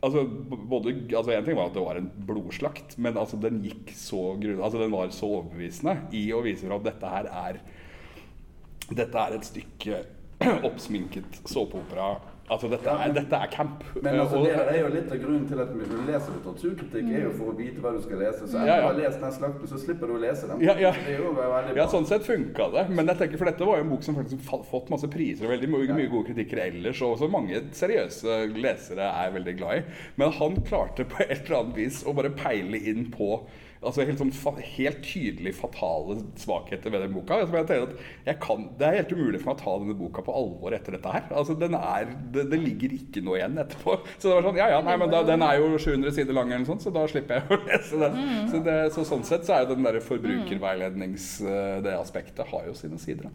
Altså, 0.00 0.24
både, 0.24 0.94
altså 1.12 1.34
En 1.34 1.44
ting 1.44 1.58
var 1.58 1.68
at 1.68 1.74
det 1.76 1.82
var 1.84 1.98
en 2.00 2.08
blodslakt, 2.26 2.96
men 2.98 3.18
altså 3.20 3.36
den 3.40 3.60
gikk 3.64 3.92
så 3.96 4.30
grunn, 4.40 4.62
altså 4.64 4.80
den 4.80 4.94
var 4.94 5.12
så 5.12 5.28
overbevisende 5.28 5.96
i 6.16 6.22
å 6.32 6.40
vise 6.46 6.64
for 6.64 6.78
at 6.78 6.86
dette 6.88 7.10
her 7.16 7.28
er 7.42 7.60
Dette 8.90 9.22
er 9.22 9.36
et 9.36 9.46
stykke 9.46 10.00
oppsminket 10.66 11.42
såpeopera. 11.46 12.14
Altså 12.50 12.66
dette 12.66 12.90
er, 12.90 13.12
dette 13.14 13.38
er 13.38 13.50
camp. 13.52 13.84
Men 14.02 14.16
altså, 14.24 14.40
det 14.42 14.54
er 14.58 14.80
jo 14.80 14.88
litt 14.90 15.12
av 15.14 15.20
grunnen 15.22 15.44
til 15.46 15.60
at 15.62 15.68
du 15.70 15.82
leser 16.08 16.32
litteraturkritikk, 16.34 17.10
er 17.14 17.22
jo 17.28 17.34
for 17.36 17.52
å 17.52 17.54
vite 17.54 17.84
hva 17.84 17.92
du 17.94 18.00
skal 18.02 18.22
lese. 18.24 18.42
Så 18.42 18.58
etter 18.58 18.72
ja. 18.72 18.88
har 18.88 18.98
lest 18.98 19.22
den 19.22 19.36
slakten, 19.36 19.70
så 19.70 19.78
slipper 19.84 20.10
du 20.10 20.16
å 20.16 20.18
lese 20.24 20.50
den. 20.50 20.64
Ja, 20.66 20.74
ja. 20.82 20.90
Det 20.96 21.14
er 21.14 21.22
jo 21.22 21.30
veldig 21.36 21.76
bra. 21.76 21.78
Ja, 21.78 21.86
sånn 21.92 22.08
sett 22.10 22.26
funka 22.26 22.66
det. 22.74 22.84
Men 22.90 23.12
jeg 23.12 23.22
tenker, 23.22 23.38
for 23.38 23.52
dette 23.52 23.70
var 23.70 23.78
jo 23.78 23.86
en 23.86 23.94
bok 23.94 24.02
som 24.08 24.18
faktisk 24.18 24.50
har 24.50 24.66
fått 24.72 24.90
masse 24.90 25.12
priser 25.14 25.46
og 25.46 25.54
veldig 25.54 25.70
mye, 25.76 25.94
mye 25.94 26.10
gode 26.10 26.32
kritikker 26.32 26.64
ellers, 26.66 27.04
og 27.06 27.16
som 27.22 27.30
mange 27.38 27.62
seriøse 27.78 28.42
lesere 28.58 29.14
er 29.22 29.34
veldig 29.38 29.56
glad 29.62 29.78
i. 29.78 29.98
Men 30.18 30.34
han 30.40 30.58
klarte 30.66 31.06
på 31.06 31.22
et 31.28 31.44
eller 31.44 31.60
annet 31.62 31.82
vis 31.84 32.02
å 32.02 32.16
bare 32.18 32.34
peile 32.34 32.82
inn 32.90 33.12
på 33.14 33.36
altså 33.80 34.04
helt, 34.04 34.20
sånn, 34.20 34.30
helt 34.74 34.98
tydelig 35.04 35.52
fatale 35.56 36.18
svakheter 36.40 36.92
ved 36.92 37.04
den 37.06 37.14
boka. 37.14 37.38
Altså, 37.40 37.62
jeg 37.62 37.86
at 37.86 37.94
jeg 38.26 38.38
kan, 38.42 38.66
det 38.78 38.86
er 38.86 38.96
helt 38.98 39.14
umulig 39.16 39.40
for 39.40 39.50
meg 39.50 39.56
å 39.56 39.60
ta 39.62 39.76
denne 39.80 39.96
boka 39.96 40.24
på 40.26 40.34
alvor 40.36 40.76
etter 40.76 40.96
dette 40.96 41.14
her. 41.14 41.24
Altså, 41.32 41.56
den 41.60 41.76
er, 41.78 42.12
det, 42.34 42.44
det 42.52 42.60
ligger 42.60 42.96
ikke 42.98 43.22
noe 43.24 43.38
igjen 43.40 43.56
etterpå. 43.62 43.96
Så 44.18 44.28
det 44.28 44.34
var 44.36 44.48
sånn, 44.48 44.60
ja 44.60 44.68
ja, 44.74 44.82
nei, 44.84 44.96
men 45.00 45.14
da, 45.14 45.22
den 45.28 45.44
er 45.46 45.60
jo 45.62 45.70
700 45.80 46.16
sider 46.18 46.36
lang, 46.36 46.52
eller 46.52 46.64
noe 46.66 46.72
sånt, 46.74 46.84
så 46.84 46.92
da 46.94 47.06
slipper 47.10 47.40
jeg 47.40 47.48
å 47.56 47.60
lese 47.70 48.02
den. 48.04 48.20
Så, 48.52 48.62
det, 48.68 48.76
så 48.96 49.06
sånn 49.14 49.24
sett 49.30 49.48
så 49.48 49.56
er 49.56 49.64
jo 49.64 49.72
den 49.74 49.88
der 49.88 50.00
forbrukerveilednings... 50.10 51.30
eh, 51.46 51.78
Det 51.84 51.96
aspektet 51.96 52.52
har 52.52 52.66
jo 52.68 52.76
sine 52.76 53.00
sider. 53.00 53.30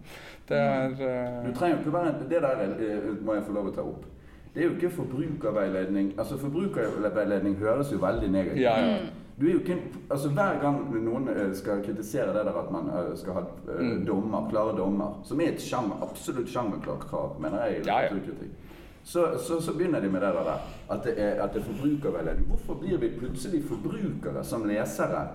Det 0.46 0.58
er 0.62 0.94
uh... 1.00 1.42
Du 1.48 1.56
trenger 1.58 1.80
jo 1.80 1.82
ikke 1.82 1.96
være 1.96 2.28
Det 2.30 2.42
der 2.44 2.62
eh, 2.70 3.10
må 3.26 3.40
jeg 3.40 3.48
få 3.48 3.56
lov 3.58 3.72
å 3.72 3.76
ta 3.76 3.86
opp. 3.86 4.06
Det 4.54 4.62
er 4.62 4.70
jo 4.70 4.76
ikke 4.78 4.94
forbrukerveiledning. 4.96 6.14
Altså 6.22 6.38
Forbrukerveiledning 6.40 7.58
høres 7.60 7.90
jo 7.92 7.98
veldig 8.00 8.30
negativt 8.32 8.62
Ja, 8.64 8.76
ja. 8.80 8.98
Du 9.40 9.46
er 9.48 9.52
jo 9.52 9.60
ikke, 9.60 9.78
altså 10.12 10.30
Hver 10.32 10.60
gang 10.62 10.78
noen 11.04 11.28
eh, 11.30 11.50
skal 11.54 11.82
kritisere 11.84 12.32
det 12.34 12.46
der 12.48 12.56
at 12.62 12.70
man 12.72 12.86
eh, 12.88 13.10
skal 13.20 13.34
ha 13.34 13.42
eh, 13.42 13.82
Mm. 13.84 14.06
dommer, 14.08 14.46
klare 14.50 14.78
dommer, 14.78 15.18
som 15.28 15.42
er 15.42 15.50
et 15.54 15.62
sjanger, 15.62 15.98
absolutt 16.02 16.48
sjangerklart 16.50 17.04
krav, 17.10 17.36
mener 17.44 17.66
jeg, 17.66 17.74
i 17.76 17.80
litteraturkritikk, 17.84 18.54
så, 19.06 19.26
så, 19.38 19.60
så 19.62 19.74
begynner 19.78 20.00
de 20.02 20.10
med 20.10 20.22
det 20.24 20.32
der 20.34 20.48
at 20.90 21.04
det, 21.04 21.14
er, 21.22 21.42
at 21.44 21.54
det 21.54 21.62
er 21.62 21.66
forbrukerveiledning. 21.68 22.48
Hvorfor 22.50 22.74
blir 22.80 22.98
vi 22.98 23.10
plutselig 23.20 23.60
forbrukere 23.68 24.44
som 24.44 24.64
lesere 24.66 25.28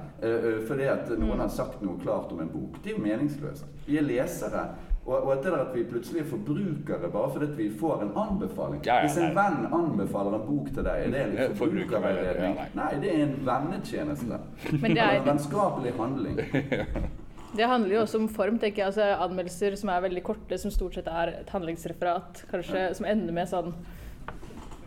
fordi 0.66 0.88
at 0.90 1.10
Mm. 1.10 1.20
noen 1.26 1.38
har 1.44 1.48
sagt 1.48 1.82
noe 1.82 2.00
klart 2.02 2.32
om 2.32 2.40
en 2.40 2.48
bok? 2.50 2.80
Det 2.82 2.90
er 2.92 2.96
jo 2.96 3.02
meningsløst. 3.04 3.64
Vi 3.86 3.98
er 3.98 4.02
lesere. 4.02 4.64
Og, 5.06 5.14
og 5.26 5.36
det 5.42 5.48
der 5.52 5.62
at 5.64 5.70
vi 5.74 5.82
plutselig 5.88 6.20
er 6.20 6.26
forbrukere 6.28 7.08
bare 7.10 7.30
fordi 7.32 7.46
vi 7.56 7.68
får 7.80 8.02
en 8.04 8.10
anbefaling 8.20 8.82
Ja, 8.86 8.98
ja, 9.00 9.06
Hvis 9.06 9.16
en 9.16 9.30
nei. 9.32 9.36
venn 9.38 9.64
anbefaler 9.74 10.34
en 10.36 10.42
bok 10.46 10.66
til 10.74 10.84
deg, 10.84 11.06
er 11.06 11.14
det 11.14 11.22
en 11.24 11.32
Eh, 11.38 11.54
forbrukerveiledning, 11.56 11.56
forbrukerveiledning? 11.56 12.58
ja, 12.60 12.66
Nei, 12.76 12.90
det 13.00 13.14
er 13.14 13.22
en 13.24 13.32
vennetjeneste. 13.48 14.38
Men 14.72 14.94
det 14.94 15.00
En 15.00 15.08
er, 15.16 15.24
vennskapelig 15.24 15.94
handling. 15.96 16.36
det 17.58 17.66
handler 17.72 17.94
jo 17.96 18.00
også 18.04 18.18
om 18.20 18.28
form. 18.28 18.58
tenker 18.58 18.82
jeg, 18.82 18.86
altså 18.92 19.08
Anmeldelser 19.24 19.76
som 19.80 19.88
er 19.88 20.00
veldig 20.04 20.22
korte, 20.22 20.58
som 20.58 20.70
stort 20.70 20.94
sett 20.94 21.08
er 21.08 21.32
et 21.40 21.48
handlingsreferat, 21.50 22.44
kanskje, 22.52 22.84
som 22.94 23.06
ender 23.08 23.32
med 23.32 23.48
sånn 23.50 23.72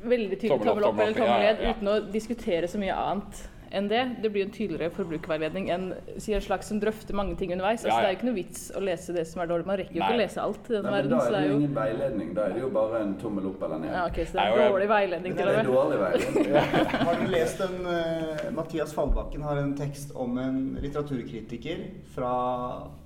veldig 0.03 0.37
tydelig 0.39 0.59
Tommel 0.59 0.67
opp, 0.67 0.75
tommel 0.75 0.83
opp 0.83 0.91
tommel 0.91 1.07
eller 1.07 1.19
tommel 1.19 1.41
ja, 1.41 1.51
ned, 1.53 1.61
ja. 1.63 1.73
uten 1.73 1.87
å 1.87 1.97
diskutere 2.13 2.67
så 2.67 2.77
mye 2.81 2.95
annet 2.95 3.43
enn 3.73 3.87
det. 3.89 4.01
Det 4.23 4.29
blir 4.31 4.45
en 4.45 4.51
tydeligere 4.53 4.91
forbrukerveiledning 4.93 5.69
enn 5.73 5.87
si 6.21 6.33
en 6.37 6.41
slags 6.45 6.69
som 6.69 6.79
drøfter 6.81 7.15
mange 7.17 7.35
ting 7.39 7.51
underveis. 7.55 7.81
Altså, 7.83 7.89
Ja, 7.89 7.95
ja. 7.95 8.01
Det 8.01 8.07
er 8.07 8.13
jo 8.13 8.17
ikke 8.19 8.29
noe 8.29 8.37
vits 8.37 8.63
å 8.77 8.83
lese 8.85 9.13
det 9.15 9.25
som 9.27 9.41
er 9.43 9.49
dårlig. 9.49 9.65
Man 9.69 9.77
rekker 9.81 9.97
jo 9.97 10.01
ikke 10.03 10.13
å 10.17 10.21
lese 10.21 10.41
alt 10.43 10.69
i 10.69 10.73
denne 10.77 10.91
Nei, 10.91 10.95
verden. 11.01 11.09
da 11.13 11.17
er 11.17 11.25
det 11.25 11.33
det 11.33 11.43
er 11.43 11.49
jo 11.51 11.57
ingen 11.59 11.75
veiledning. 11.75 12.33
Da 12.37 12.45
er 12.47 12.53
det 12.57 12.61
jo 12.63 12.69
bare 12.77 13.01
en 13.07 13.13
tommel 13.21 13.49
opp 13.51 13.63
eller 13.67 13.81
ned. 13.83 13.91
ja, 13.93 14.05
ok, 14.07 14.19
Så 14.27 14.37
det 14.37 14.45
er 14.45 14.55
Nei, 14.57 14.69
dårlig 14.73 14.89
veiledning 14.93 15.35
Det 15.37 15.47
er 15.47 15.69
dårlig 15.69 15.99
veiledning. 16.05 16.55
Har 17.07 17.15
du 17.21 17.27
lest 17.33 17.61
en 17.67 17.77
uh, 17.85 18.51
Mathias 18.53 18.93
Fallbakken 18.93 19.41
har 19.43 19.57
en 19.57 19.75
tekst 19.77 20.13
om 20.15 20.37
en 20.37 20.59
litteraturkritiker 20.81 21.83
fra 22.15 22.33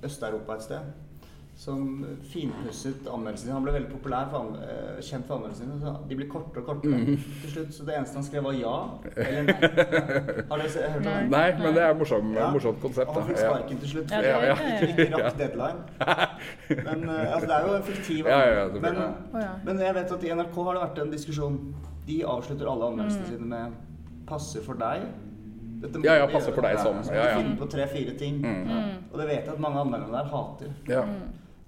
Øst-Europa 0.03 0.53
et 0.59 0.61
sted. 0.67 0.93
Som 1.57 2.05
finpusset 2.29 3.07
anmeldelsene 3.09 3.47
sine. 3.47 3.53
Han 3.55 3.63
ble 3.65 3.71
veldig 3.73 3.89
populær 3.89 4.27
for 4.29 4.59
eh, 4.61 4.99
kjent 5.01 5.25
for 5.25 5.39
anmeldelsene 5.39 5.79
sine. 5.79 5.93
De 6.11 6.17
ble 6.19 6.27
kortere 6.29 6.61
og 6.61 6.67
kortere 6.67 6.99
mm. 7.01 7.23
til 7.41 7.53
slutt. 7.55 7.71
Så 7.73 7.85
det 7.87 7.95
eneste 7.97 8.19
han 8.19 8.27
skrev, 8.27 8.43
var 8.45 8.53
ja 8.59 8.73
eller 9.23 9.47
nei. 9.47 9.55
Har 10.51 10.61
dere 10.61 10.91
hørt 10.91 10.99
om 10.99 11.07
det? 11.07 11.15
Nei, 11.33 11.47
men 11.63 11.73
det 11.73 11.81
er 11.81 11.89
et 11.95 11.97
morsom, 12.03 12.29
Ja. 12.37 12.51
morsomt 12.53 12.77
konsept. 12.83 13.09
Og 13.09 13.17
han 13.17 13.27
fikk 13.31 13.41
Ja. 13.41 13.49
sparken 13.49 13.81
til 13.81 13.89
slutt. 13.95 14.11
Ja, 14.13 14.21
ja, 14.21 14.55
ikke- 14.85 15.09
rakk 15.17 15.37
deadline. 15.41 15.79
Men 16.87 17.09
uh, 17.09 17.33
altså, 17.33 17.47
det 17.47 17.55
er 17.55 17.67
jo 17.67 17.73
en 17.75 17.83
fiktiv 17.83 18.25
Ja, 18.27 18.37
ja, 18.39 18.59
ja, 18.59 18.67
men, 18.81 18.95
ja. 19.41 19.49
men 19.65 19.79
jeg 19.79 19.95
vet 19.95 20.11
at 20.11 20.23
i 20.23 20.33
NRK 20.35 20.55
har 20.67 20.73
det 20.77 20.81
vært 20.83 20.99
en 21.05 21.11
diskusjon. 21.11 21.57
De 22.07 22.17
avslutter 22.25 22.69
alle 22.69 22.91
anmeldelsene 22.91 23.23
Mm. 23.23 23.31
sine 23.33 23.47
med 23.47 23.71
'passer 24.27 24.61
for 24.63 24.73
deg'. 24.75 25.07
Dette 25.81 25.99
må 25.99 26.05
Ja, 26.05 26.13
ja, 26.21 26.27
passer 26.27 26.53
for 26.53 26.61
deg 26.61 26.77
som. 26.79 27.01
Så 27.03 27.13
Ja, 27.13 27.21
du 27.23 27.27
ja. 27.29 27.35
finner 27.37 27.57
på 27.57 27.67
tre-fire 27.69 28.13
ting. 28.17 28.41
Mm. 28.41 29.11
Og 29.11 29.19
det 29.19 29.27
vet 29.27 29.45
jeg 29.45 29.53
at 29.53 29.59
mange 29.59 29.79
anmeldere 29.79 30.11
der 30.11 30.23
hater. 30.25 30.71
Ja. 30.87 31.03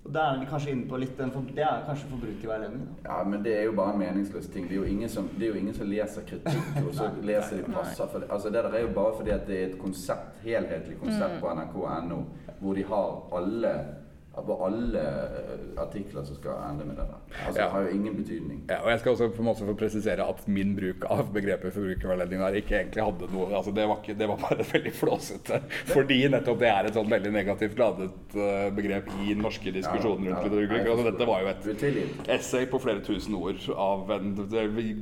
Og 0.09 0.15
der 0.15 0.21
er 0.21 0.39
vi 0.39 0.45
kanskje 0.49 0.71
inne 0.73 0.87
på 0.89 0.97
litt 0.97 1.17
den 1.19 1.31
for, 1.31 1.45
Det 1.55 1.61
er 1.61 1.83
kanskje 1.85 2.07
forbrukerveiledning. 2.09 2.85
Da. 3.03 3.11
Ja, 3.11 3.23
men 3.29 3.43
det 3.45 3.51
er 3.59 3.67
jo 3.67 3.75
bare 3.77 3.93
en 3.93 3.99
meningsløs 3.99 4.47
ting. 4.49 4.65
Det 4.65 4.73
er 4.73 4.79
jo 4.79 4.87
ingen 4.89 5.09
som, 5.09 5.27
det 5.37 5.51
jo 5.51 5.57
ingen 5.59 5.75
som 5.77 5.85
leser 5.87 6.25
kritikk, 6.25 6.79
og 6.81 6.95
så 6.97 7.11
leser 7.29 7.57
de 7.57 7.73
passer 7.73 8.07
for 8.09 8.23
det. 8.23 8.29
Altså, 8.31 8.49
det 8.49 8.63
der 8.65 8.73
er 8.73 8.81
jo 8.87 8.89
bare 8.95 9.13
fordi 9.17 9.29
at 9.29 9.45
det 9.47 9.59
er 9.59 9.67
et 9.67 9.77
konsept, 9.79 10.41
helhetlig 10.41 10.97
konsept 11.03 11.37
på 11.43 11.53
nrk.no, 11.53 12.23
hvor 12.59 12.73
de 12.73 12.85
har 12.89 13.37
alle 13.37 13.73
på 14.35 14.55
alle 14.65 15.01
eh, 15.01 15.81
artikler 15.81 16.23
som 16.23 16.35
skal 16.37 16.61
ende 16.69 16.85
med 16.85 16.95
det 16.95 17.05
der. 17.09 17.21
Altså, 17.45 17.59
Ja. 17.59 17.65
Det 17.65 17.71
har 17.71 17.81
jo 17.81 17.95
ingen 17.95 18.15
betydning. 18.15 18.59
Ja, 18.69 18.77
og 18.83 18.91
jeg 18.91 18.99
skal 18.99 19.11
også 19.11 19.27
på 19.35 19.41
en 19.41 19.47
måte 19.49 19.65
få 19.67 19.73
presisere 19.77 20.27
at 20.29 20.47
min 20.47 20.75
bruk 20.75 21.03
av 21.09 21.33
begrepet 21.33 21.73
forbrukerveiledning 21.75 22.39
der 22.41 22.59
ikke 22.61 22.77
egentlig 22.79 23.03
hadde 23.03 23.29
noe 23.33 23.49
altså 23.57 23.73
det, 23.75 23.87
var 23.89 23.99
ikke, 24.03 24.15
det 24.19 24.29
var 24.29 24.39
bare 24.43 24.65
veldig 24.73 24.93
flåsete. 24.95 25.61
Fordi 25.89 26.19
nettopp 26.31 26.61
det 26.61 26.69
er 26.71 26.89
et 26.89 26.99
sånn 26.99 27.11
veldig 27.11 27.33
negativt 27.35 27.81
ladet 27.81 28.37
eh, 28.37 28.69
begrep 28.77 29.11
i 29.25 29.35
norske 29.39 29.73
diskusjoner 29.75 30.31
rundt 30.31 30.47
litteraturkritikk. 30.47 30.91
Altså 30.93 31.07
dette 31.09 31.29
var 31.29 31.43
jo 31.43 31.51
et 31.51 32.29
essay 32.37 32.69
på 32.69 32.79
flere 32.79 33.03
tusen 33.05 33.35
ord 33.35 33.59
av 33.75 34.15
en 34.15 34.33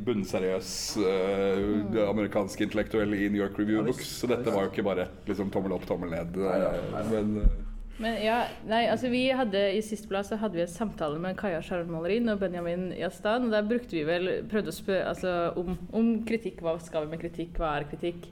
bunnseriøs 0.08 0.72
uh, 1.04 2.02
amerikansk 2.08 2.62
intellektuell 2.66 3.14
i 3.14 3.30
New 3.30 3.42
York 3.42 3.60
Review. 3.60 3.84
Books. 3.88 4.10
Så 4.22 4.30
dette 4.32 4.52
var 4.54 4.66
jo 4.66 4.74
ikke 4.74 4.86
bare 4.88 5.08
liksom 5.28 5.52
tommel 5.54 5.76
opp, 5.78 5.86
tommel 5.90 6.14
ned. 6.16 6.38
Nei, 6.42 6.60
nei. 6.64 7.06
Men 7.12 7.67
Men 7.98 8.18
ja, 8.22 8.42
nei, 8.70 8.84
altså 8.92 9.10
vi 9.10 9.24
hadde 9.34 9.62
I 9.74 9.80
sist 9.86 10.06
blad 10.10 10.28
så 10.28 10.38
hadde 10.38 10.60
vi 10.60 10.62
en 10.62 10.70
samtale 10.70 11.18
med 11.22 11.38
Kaja 11.40 11.64
Sjarmalerin 11.66 12.30
og 12.30 12.42
Benjamin 12.44 12.92
Jastan. 12.94 13.48
og 13.48 13.56
Der 13.56 13.66
brukte 13.66 13.98
vi 13.98 14.04
vel 14.06 14.30
prøvde 14.50 14.74
å 14.74 14.76
spørre 14.76 15.08
altså, 15.14 15.34
om, 15.58 15.74
om 15.98 16.12
kritikk. 16.28 16.62
Hva 16.62 16.76
skal 16.84 17.08
vi 17.08 17.16
med 17.16 17.24
kritikk? 17.24 17.58
Hva 17.58 17.74
er 17.80 17.88
kritikk? 17.90 18.30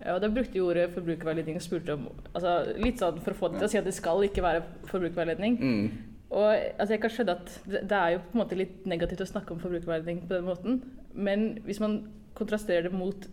Og 0.00 0.22
Da 0.24 0.32
brukte 0.32 0.56
vi 0.56 0.64
ordet 0.64 0.88
forbrukerveiledning 0.96 1.60
og 1.60 1.64
spurte 1.64 1.98
om 1.98 2.08
altså, 2.32 2.56
Litt 2.80 3.00
sånn 3.00 3.20
for 3.24 3.36
å 3.36 3.38
få 3.38 3.52
det 3.52 3.60
til 3.60 3.68
å 3.68 3.72
si 3.74 3.80
at 3.80 3.86
det 3.88 3.96
skal 3.96 4.24
ikke 4.26 4.44
være 4.44 4.64
forbrukerveiledning. 4.90 5.60
mm. 5.60 6.10
Og 6.34 6.50
altså, 6.50 6.94
jeg 6.96 7.00
kan 7.04 7.12
skjønne 7.14 7.34
at 7.36 7.50
det, 7.68 7.80
det 7.90 7.96
er 7.98 8.14
jo 8.14 8.22
på 8.24 8.34
en 8.34 8.40
måte 8.40 8.56
litt 8.58 8.86
negativt 8.90 9.22
å 9.22 9.28
snakke 9.28 9.54
om 9.54 9.60
forbrukerveiledning 9.62 10.24
på 10.24 10.34
den 10.34 10.48
måten, 10.48 10.80
men 11.14 11.44
hvis 11.68 11.78
man 11.82 12.00
kontrasterer 12.34 12.88
det 12.88 12.96
mot 12.96 13.28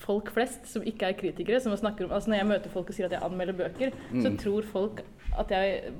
folk 0.00 0.30
flest 0.32 0.66
som 0.70 0.82
ikke 0.86 1.06
er 1.10 1.12
kritikere, 1.18 1.60
som 1.60 1.74
snakker 1.76 2.06
om, 2.06 2.12
altså 2.16 2.30
Når 2.32 2.36
jeg 2.40 2.46
møter 2.48 2.72
folk 2.72 2.88
og 2.88 2.94
sier 2.96 3.06
at 3.06 3.12
jeg 3.12 3.22
anmelder 3.22 3.52
bøker, 3.58 3.90
så 4.22 4.32
tror 4.40 4.62
folk 4.62 5.02
at 5.38 5.50
jeg, 5.52 5.92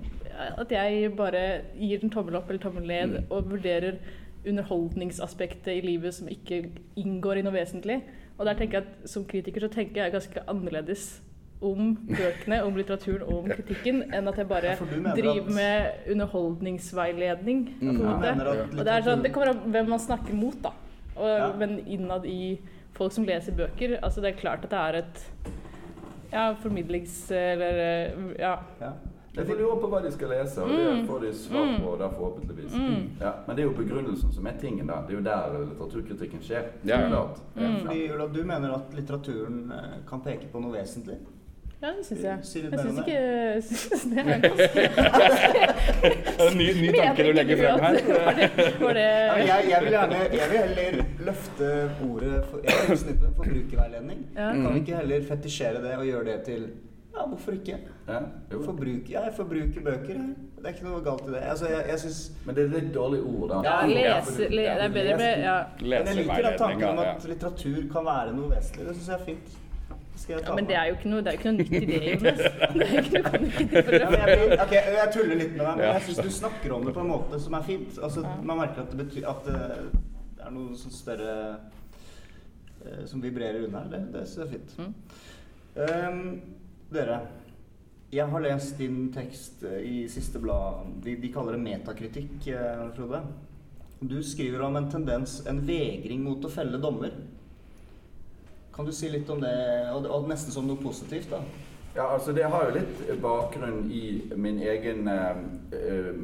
at 0.58 0.72
jeg 0.72 1.12
bare 1.16 1.42
gir 1.78 2.00
en 2.02 2.10
tommel 2.10 2.36
opp 2.40 2.48
eller 2.50 2.62
tommel 2.62 2.86
ned 2.88 3.18
og 3.30 3.50
vurderer 3.50 3.98
underholdningsaspektet 4.46 5.72
i 5.76 5.80
livet 5.84 6.14
som 6.16 6.28
ikke 6.32 6.62
inngår 7.00 7.40
i 7.40 7.42
noe 7.46 7.52
vesentlig. 7.54 8.00
Og 8.38 8.46
der 8.48 8.56
tenker 8.56 8.78
jeg 8.80 8.86
at 8.86 9.10
Som 9.10 9.24
kritiker 9.28 9.60
så 9.66 9.68
tenker 9.72 10.02
jeg 10.04 10.12
ganske 10.14 10.40
annerledes 10.48 11.20
om 11.62 11.90
bøkene, 12.08 12.62
om 12.64 12.76
litteraturen 12.78 13.22
og 13.26 13.42
om 13.42 13.50
kritikken, 13.50 13.98
enn 14.16 14.28
at 14.30 14.38
jeg 14.40 14.48
bare 14.48 14.64
Ja, 14.70 14.76
driver 15.14 15.42
at- 15.42 15.50
med 15.52 15.90
underholdningsveiledning. 16.14 17.64
på 17.80 17.84
en 17.86 17.96
Mm. 17.96 18.24
At 18.24 18.40
Og 18.78 18.84
det 18.84 18.88
er 18.88 19.02
sånn, 19.02 19.22
det 19.22 19.32
kommer 19.32 19.48
an 19.50 19.60
på 19.60 19.70
hvem 19.70 19.88
man 19.88 19.98
snakker 19.98 20.32
mot, 20.34 20.62
da. 20.62 20.70
Og, 21.16 21.26
Ja. 21.38 21.52
Men 21.58 21.80
innad 21.86 22.24
i 22.24 22.58
folk 23.00 23.16
som 23.16 23.26
leser 23.28 23.56
bøker, 23.56 23.96
altså 24.02 24.22
det 24.22 24.34
er 24.34 24.42
klart 24.42 24.66
at 24.68 24.74
det 24.74 24.82
er 24.82 25.00
et 25.04 25.24
ja, 26.30 26.50
formidlings... 26.62 27.22
Eller 27.34 27.80
ja. 28.38 28.58
Ja. 28.80 28.92
De 29.34 29.44
får 29.46 29.60
lure 29.60 29.76
på 29.78 29.88
hva 29.92 30.00
de 30.02 30.10
skal 30.10 30.32
lese, 30.34 30.62
og 30.62 30.72
det 30.74 31.04
får 31.06 31.20
de 31.22 31.28
svar 31.38 31.68
på 31.78 31.90
da 32.00 32.08
forhåpentligvis. 32.10 32.72
Ja, 33.20 33.30
men 33.46 33.56
det 33.56 33.62
er 33.62 33.68
jo 33.68 33.74
begrunnelsen 33.78 34.32
som 34.34 34.48
er 34.50 34.56
tingen, 34.58 34.90
da. 34.90 35.04
Det 35.06 35.14
er 35.14 35.20
jo 35.20 35.26
der 35.28 35.54
litteraturkritikken 35.68 36.42
skjer. 36.42 36.72
Ja, 36.82 36.98
ja. 37.04 37.10
Klart. 37.12 37.38
Fordi 37.54 38.00
Ulla, 38.10 38.26
du 38.26 38.40
mener 38.42 38.74
at 38.74 38.96
litteraturen 38.96 39.60
eh, 39.76 40.00
kan 40.08 40.24
peke 40.26 40.50
på 40.50 40.62
noe 40.64 40.74
vesentlig? 40.74 41.20
Ja, 41.83 41.88
det 41.97 42.05
syns 42.07 42.23
jeg. 42.25 42.38
Jeg 42.45 42.83
syns 42.83 42.99
ikke 43.01 43.21
det 44.11 44.19
er 44.19 44.25
ganske 44.45 44.83
Det 46.03 46.35
er 46.37 46.51
en 46.51 46.59
ny, 46.59 46.69
ny 46.83 46.90
tanke 46.97 47.25
du 47.27 47.33
legger 47.38 47.62
frem 47.62 47.81
her. 47.87 47.99
Var 48.11 48.35
det, 48.40 48.69
var 48.81 48.93
det 48.99 49.07
Ja, 49.31 49.38
jeg, 49.47 49.71
jeg 49.71 49.81
vil 49.87 49.90
gjerne 49.97 50.21
Jeg 50.35 50.51
vil 50.53 50.61
heller 50.66 51.01
løfte 51.31 51.71
ordet 52.11 52.45
for, 52.51 52.61
jeg 52.69 52.85
vil 52.88 52.99
snippe 53.07 53.33
forbrukerveiledning. 53.37 54.23
Ja. 54.37 54.53
Kan 54.53 54.69
vi 54.75 54.79
ikke 54.85 55.01
heller 55.01 55.27
fetisjere 55.33 55.83
det 55.85 55.97
og 55.97 56.05
gjøre 56.11 56.25
det 56.31 56.38
til 56.51 56.62
Ja, 57.16 57.25
hvorfor 57.27 57.53
ikke? 57.57 57.79
Ja, 58.09 58.19
Forbruk, 58.64 59.09
ja, 59.11 59.21
jeg 59.25 59.33
forbruker 59.37 59.81
bøker. 59.85 60.12
jeg. 60.14 60.29
Det 60.61 60.66
er 60.69 60.75
ikke 60.77 60.85
noe 60.87 61.01
galt 61.05 61.25
i 61.27 61.33
det. 61.33 61.40
Altså, 61.51 61.66
jeg, 61.73 61.85
jeg 61.90 61.99
synes, 62.05 62.21
Men 62.45 62.55
det 62.57 62.64
er 62.64 62.69
litt 62.75 62.90
dårlig 62.95 63.21
ord, 63.23 63.49
da. 63.51 63.59
Ja, 63.64 63.75
Ja, 63.88 64.14
lese, 64.21 64.47
le, 64.53 64.62
det 64.62 64.85
er 64.87 64.95
bedre 64.95 65.16
med 65.19 65.43
ja. 65.43 65.57
men 65.81 66.07
jeg 66.11 66.16
liker 66.21 66.47
den 66.51 66.59
tanken 66.61 66.87
om 66.93 66.99
at 67.03 67.27
litteratur 67.33 67.81
kan 67.93 68.07
være 68.07 68.37
noe 68.37 68.51
vesentlig. 68.53 68.87
Det 68.88 68.95
syns 68.99 69.09
jeg 69.09 69.16
er 69.19 69.25
fint. 69.27 69.59
Ja, 70.31 70.55
men 70.55 70.66
det 70.68 70.77
er 70.77 70.85
jo 70.90 70.94
ikke 70.99 71.11
noe, 71.11 71.23
det 71.27 71.33
er 71.33 71.38
ikke 71.38 71.51
noe 71.51 71.59
nytt 71.59 71.73
i 71.75 71.87
det, 71.88 72.01
Jonas. 72.12 72.42
Det 72.75 72.87
er 72.87 72.99
ikke 73.01 73.23
noe 73.25 73.40
nytt 73.44 73.61
i 73.61 73.66
det. 73.70 74.01
Ja, 74.01 74.11
jeg, 74.14 74.37
blir- 74.37 74.62
ok, 74.64 74.75
jeg 74.77 75.12
tuller 75.16 75.40
litt 75.40 75.55
med 75.57 75.64
deg, 75.64 75.81
men 75.81 75.85
jeg 75.88 76.05
syns 76.07 76.20
du 76.27 76.31
snakker 76.38 76.75
om 76.77 76.85
det 76.87 76.94
på 76.94 77.03
en 77.05 77.11
måte 77.11 77.40
som 77.42 77.57
er 77.59 77.66
fint. 77.66 77.99
Altså, 78.05 78.25
Man 78.46 78.61
merker 78.61 78.85
at 78.85 78.92
det 78.94 79.01
betyr 79.01 79.27
at 79.33 79.49
det, 79.49 79.59
det 80.37 80.46
er 80.46 80.55
noe 80.55 80.77
sånn 80.79 80.94
større 80.94 81.35
eh, 82.85 83.03
som 83.11 83.23
vibrerer 83.25 83.66
unna 83.66 83.85
her. 83.85 83.90
Det, 83.96 84.03
det 84.14 84.25
syns 84.29 84.38
jeg 84.38 84.46
er 84.46 84.55
fint. 84.55 84.79
Mm. 84.79 84.94
Um, 85.81 86.23
dere, 86.94 87.20
jeg 88.11 88.27
har 88.33 88.42
lest 88.42 88.79
din 88.81 89.05
tekst 89.14 89.64
eh, 89.66 89.81
i 89.87 89.96
siste 90.11 90.40
blad. 90.42 90.94
De, 91.05 91.16
de 91.23 91.33
kaller 91.35 91.57
det 91.57 91.64
metakritikk, 91.64 92.49
eh, 92.55 92.87
Frode. 92.96 93.23
Du 94.01 94.16
skriver 94.25 94.62
om 94.64 94.77
en 94.81 94.88
tendens, 94.90 95.40
en 95.51 95.61
vegring 95.68 96.23
mot 96.25 96.44
å 96.44 96.51
felle 96.53 96.79
dommer. 96.81 97.12
Kan 98.74 98.87
du 98.87 98.92
si 98.92 99.11
litt 99.11 99.28
om 99.30 99.40
det, 99.42 99.54
og, 99.92 100.28
nesten 100.30 100.54
som 100.54 100.68
noe 100.68 100.80
positivt, 100.80 101.30
da? 101.33 101.42
Ja, 101.96 102.06
altså 102.14 102.33
Det 102.33 102.44
har 102.46 102.68
jo 102.68 102.76
litt 102.76 103.00
bakgrunn 103.22 103.88
i 103.90 104.04
min 104.38 104.61
egen 104.62 105.09
eh, 105.11 105.40
eh, 105.74 106.20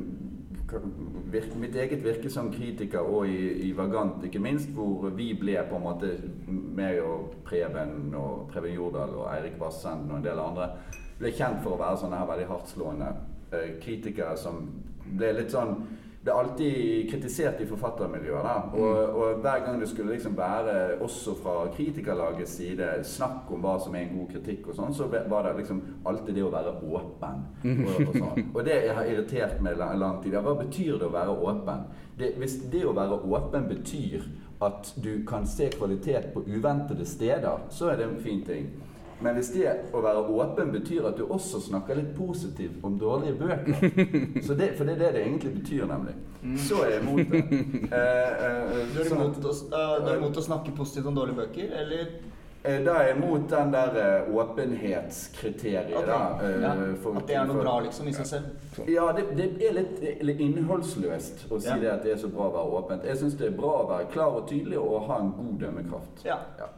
virke, 1.33 1.59
Mitt 1.59 1.75
eget 1.77 2.05
virke 2.05 2.31
som 2.31 2.53
kritiker 2.53 3.01
og 3.03 3.27
i, 3.29 3.69
i 3.69 3.73
Vagant, 3.77 4.25
ikke 4.25 4.43
minst, 4.43 4.71
hvor 4.75 5.09
vi 5.11 5.33
ble 5.35 5.59
på 5.69 5.79
en 5.79 5.87
måte 5.89 6.13
meg 6.47 7.01
og 7.03 7.35
Preben 7.47 8.15
og 8.15 8.47
Preben 8.53 8.75
Jordal 8.75 9.15
og 9.17 9.29
Eirik 9.35 9.59
Vassenden 9.61 10.13
og 10.13 10.21
en 10.21 10.27
del 10.29 10.43
andre 10.43 10.71
ble 11.19 11.33
kjent 11.33 11.63
for 11.65 11.75
å 11.75 11.81
være 11.81 12.01
sånne 12.03 12.19
her 12.21 12.31
veldig 12.31 12.49
hardtslående 12.51 13.13
eh, 13.57 13.71
kritikere 13.83 14.37
som 14.39 14.67
ble 15.07 15.33
litt 15.39 15.55
sånn 15.55 15.79
ble 16.27 16.35
alltid 16.35 17.11
kritisert 17.11 17.61
i 17.63 17.67
forfattermiljøet. 17.71 18.43
da, 18.45 18.55
og, 18.75 19.19
og 19.19 19.43
hver 19.45 19.65
gang 19.65 19.81
det 19.81 19.89
skulle 19.89 20.17
liksom 20.17 20.37
være, 20.37 20.99
også 21.01 21.37
fra 21.43 21.55
kritikerlagets 21.77 22.57
side, 22.59 22.89
snakk 23.07 23.53
om 23.55 23.63
hva 23.63 23.77
som 23.83 23.95
er 23.95 24.07
en 24.07 24.17
god 24.19 24.33
kritikk, 24.35 24.67
og 24.71 24.79
sånn, 24.79 24.95
så 24.97 25.07
var 25.13 25.47
det 25.47 25.55
liksom 25.61 25.83
alltid 26.07 26.35
det 26.35 26.47
å 26.47 26.51
være 26.55 26.75
åpen. 26.83 27.45
Og, 27.77 27.95
og, 28.09 28.17
sånn. 28.17 28.43
og 28.57 28.67
det 28.67 28.81
har 28.99 29.13
irritert 29.13 29.63
meg 29.63 29.79
lang, 29.79 29.95
lang 30.03 30.19
tid. 30.25 30.35
Hva 30.43 30.57
betyr 30.59 30.99
det 30.99 31.07
å 31.07 31.15
være 31.15 31.39
åpen? 31.53 31.87
Det, 32.19 32.33
hvis 32.41 32.59
det 32.73 32.83
å 32.89 32.97
være 32.97 33.21
åpen 33.29 33.71
betyr 33.71 34.27
at 34.67 34.93
du 35.05 35.21
kan 35.29 35.47
se 35.47 35.69
kvalitet 35.75 36.33
på 36.35 36.43
uventede 36.49 37.07
steder, 37.07 37.67
så 37.71 37.93
er 37.93 38.01
det 38.01 38.09
en 38.09 38.21
fin 38.25 38.43
ting. 38.47 38.71
Men 39.21 39.35
hvis 39.39 39.49
det 39.55 39.71
å 39.97 40.01
være 40.05 40.23
åpen 40.29 40.73
betyr 40.75 41.07
at 41.09 41.17
du 41.17 41.25
også 41.33 41.61
snakker 41.65 41.97
litt 41.97 42.11
positivt 42.19 42.83
om 42.85 42.99
dårlige 43.01 43.39
bøker 43.41 43.77
så 44.47 44.55
det, 44.59 44.75
For 44.77 44.85
det 44.85 44.99
er 44.99 44.99
det 45.07 45.13
det 45.15 45.23
egentlig 45.25 45.53
betyr, 45.61 45.87
nemlig. 45.89 46.15
Så 46.61 46.83
er 46.85 46.91
jeg 46.97 47.03
imot 47.03 47.33
det. 47.33 47.43
Eh, 47.97 48.47
eh, 48.47 48.87
Du 48.93 49.01
er 49.01 49.13
imot 49.15 49.39
å, 49.41 49.55
uh, 49.73 50.11
imot 50.19 50.37
å 50.37 50.45
snakke 50.45 50.75
positivt 50.77 51.09
om 51.09 51.17
dårlige 51.17 51.41
bøker, 51.47 51.73
eller? 51.81 52.11
Eh, 52.67 52.83
Da 52.85 52.99
er 53.01 53.09
jeg 53.09 53.17
imot 53.17 53.49
den 53.51 53.73
der 53.73 53.97
eh, 54.03 54.29
åpenhetskriteriet. 54.37 55.97
Okay. 55.97 56.07
da. 56.07 56.21
eh, 56.43 56.61
ja, 56.63 56.75
for- 57.03 57.17
At 57.17 57.27
det 57.33 57.37
er 57.41 57.45
noe 57.49 57.63
bra, 57.65 57.75
liksom, 57.89 58.09
i 58.09 58.15
seg 58.21 58.27
selv? 58.27 58.87
Ja, 58.91 59.09
det, 59.17 59.25
det 59.39 59.49
er 59.71 59.77
litt, 59.81 60.01
litt 60.29 60.41
innholdsløst 60.45 61.47
å 61.49 61.61
si 61.61 61.69
Ja. 61.73 61.77
det 61.81 61.93
at 61.97 62.03
det 62.05 62.13
er 62.19 62.21
så 62.27 62.29
bra 62.29 62.51
å 62.51 62.55
være 62.61 62.81
åpent. 62.83 63.05
Jeg 63.09 63.17
syns 63.25 63.41
det 63.41 63.49
er 63.49 63.57
bra 63.57 63.73
å 63.81 63.89
være 63.95 64.11
klar 64.13 64.37
og 64.43 64.49
tydelig 64.53 64.79
og 64.83 65.07
ha 65.09 65.21
en 65.25 65.33
god 65.41 65.61
dømmekraft. 65.65 66.25
Ja. 66.29 66.41
Ja. 66.61 66.69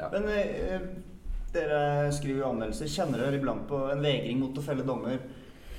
Ja. 0.00 0.08
Men 0.16 0.28
eh, 0.32 0.80
dere 1.54 2.10
skriver 2.14 2.42
jo 2.42 2.48
anmeldelser. 2.50 2.90
Kjenner 2.90 3.22
dere 3.24 3.38
iblant 3.38 3.64
på 3.68 3.78
en 3.92 4.04
vegring 4.04 4.40
mot 4.40 4.58
å 4.58 4.64
felle 4.64 4.84
dommer? 4.86 5.20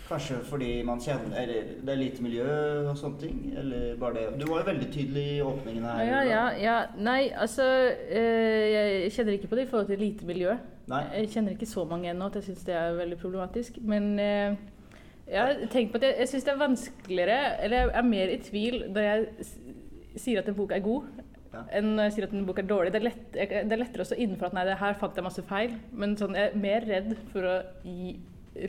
Kanskje 0.03 0.41
fordi 0.45 0.69
man 0.83 0.99
kjenner 1.01 1.47
det 1.47 1.89
er 1.89 1.99
lite 1.99 2.23
miljø 2.25 2.47
og 2.89 2.97
sånne 2.99 3.21
ting? 3.21 3.37
Eller 3.57 3.95
bare 3.99 4.17
det 4.19 4.41
Du 4.41 4.45
var 4.49 4.61
jo 4.61 4.67
veldig 4.67 4.89
tydelig 4.91 5.23
i 5.37 5.41
åpningen 5.41 5.87
her. 5.87 6.03
Ja, 6.09 6.19
ja, 6.27 6.43
ja. 6.59 6.75
Nei, 6.97 7.31
altså 7.31 7.65
eh, 8.09 8.67
Jeg 8.73 9.15
kjenner 9.15 9.37
ikke 9.37 9.49
på 9.53 9.59
det 9.59 9.67
i 9.67 9.71
forhold 9.71 9.89
til 9.89 10.03
lite 10.03 10.27
miljø. 10.27 10.57
Nei. 10.91 11.03
Jeg 11.15 11.31
kjenner 11.37 11.55
ikke 11.55 11.71
så 11.71 11.85
mange 11.87 12.11
ennå 12.11 12.27
at 12.27 12.35
jeg 12.35 12.49
syns 12.49 12.67
det 12.67 12.75
er 12.75 12.99
veldig 12.99 13.17
problematisk. 13.21 13.79
Men 13.81 14.11
eh, 14.19 14.59
jeg 15.27 15.39
har 15.39 15.67
tenkt 15.71 15.93
på 15.93 16.01
at 16.01 16.09
jeg, 16.09 16.15
jeg 16.19 16.33
syns 16.33 16.43
det 16.43 16.51
er 16.51 16.59
vanskeligere 16.59 17.37
Eller 17.63 17.77
jeg 17.77 17.91
er 17.93 18.07
mer 18.07 18.31
i 18.33 18.41
tvil 18.43 18.81
når 18.91 19.05
jeg 19.07 19.47
sier 20.19 20.41
at 20.41 20.49
en 20.51 20.57
bok 20.57 20.75
er 20.75 20.83
god, 20.83 21.07
Ja. 21.53 21.63
enn 21.77 21.93
når 21.93 22.07
jeg 22.07 22.13
sier 22.17 22.27
at 22.27 22.35
en 22.35 22.45
bok 22.47 22.59
er 22.63 22.69
dårlig. 22.69 22.93
Det 22.93 23.01
er, 23.01 23.07
lett, 23.11 23.23
jeg, 23.37 23.49
det 23.69 23.75
er 23.75 23.81
lettere 23.83 24.05
også 24.05 24.17
innenfor 24.17 24.49
at 24.49 24.55
nei, 24.57 24.67
det 24.69 24.77
her 24.79 24.95
fant 24.99 25.17
jeg 25.19 25.25
masse 25.25 25.43
feil. 25.49 25.75
Men 25.93 26.15
sånn, 26.19 26.37
jeg 26.37 26.51
er 26.51 26.61
mer 26.63 26.87
redd 26.89 27.11
for 27.33 27.49
å 27.49 27.57
gi 27.85 28.15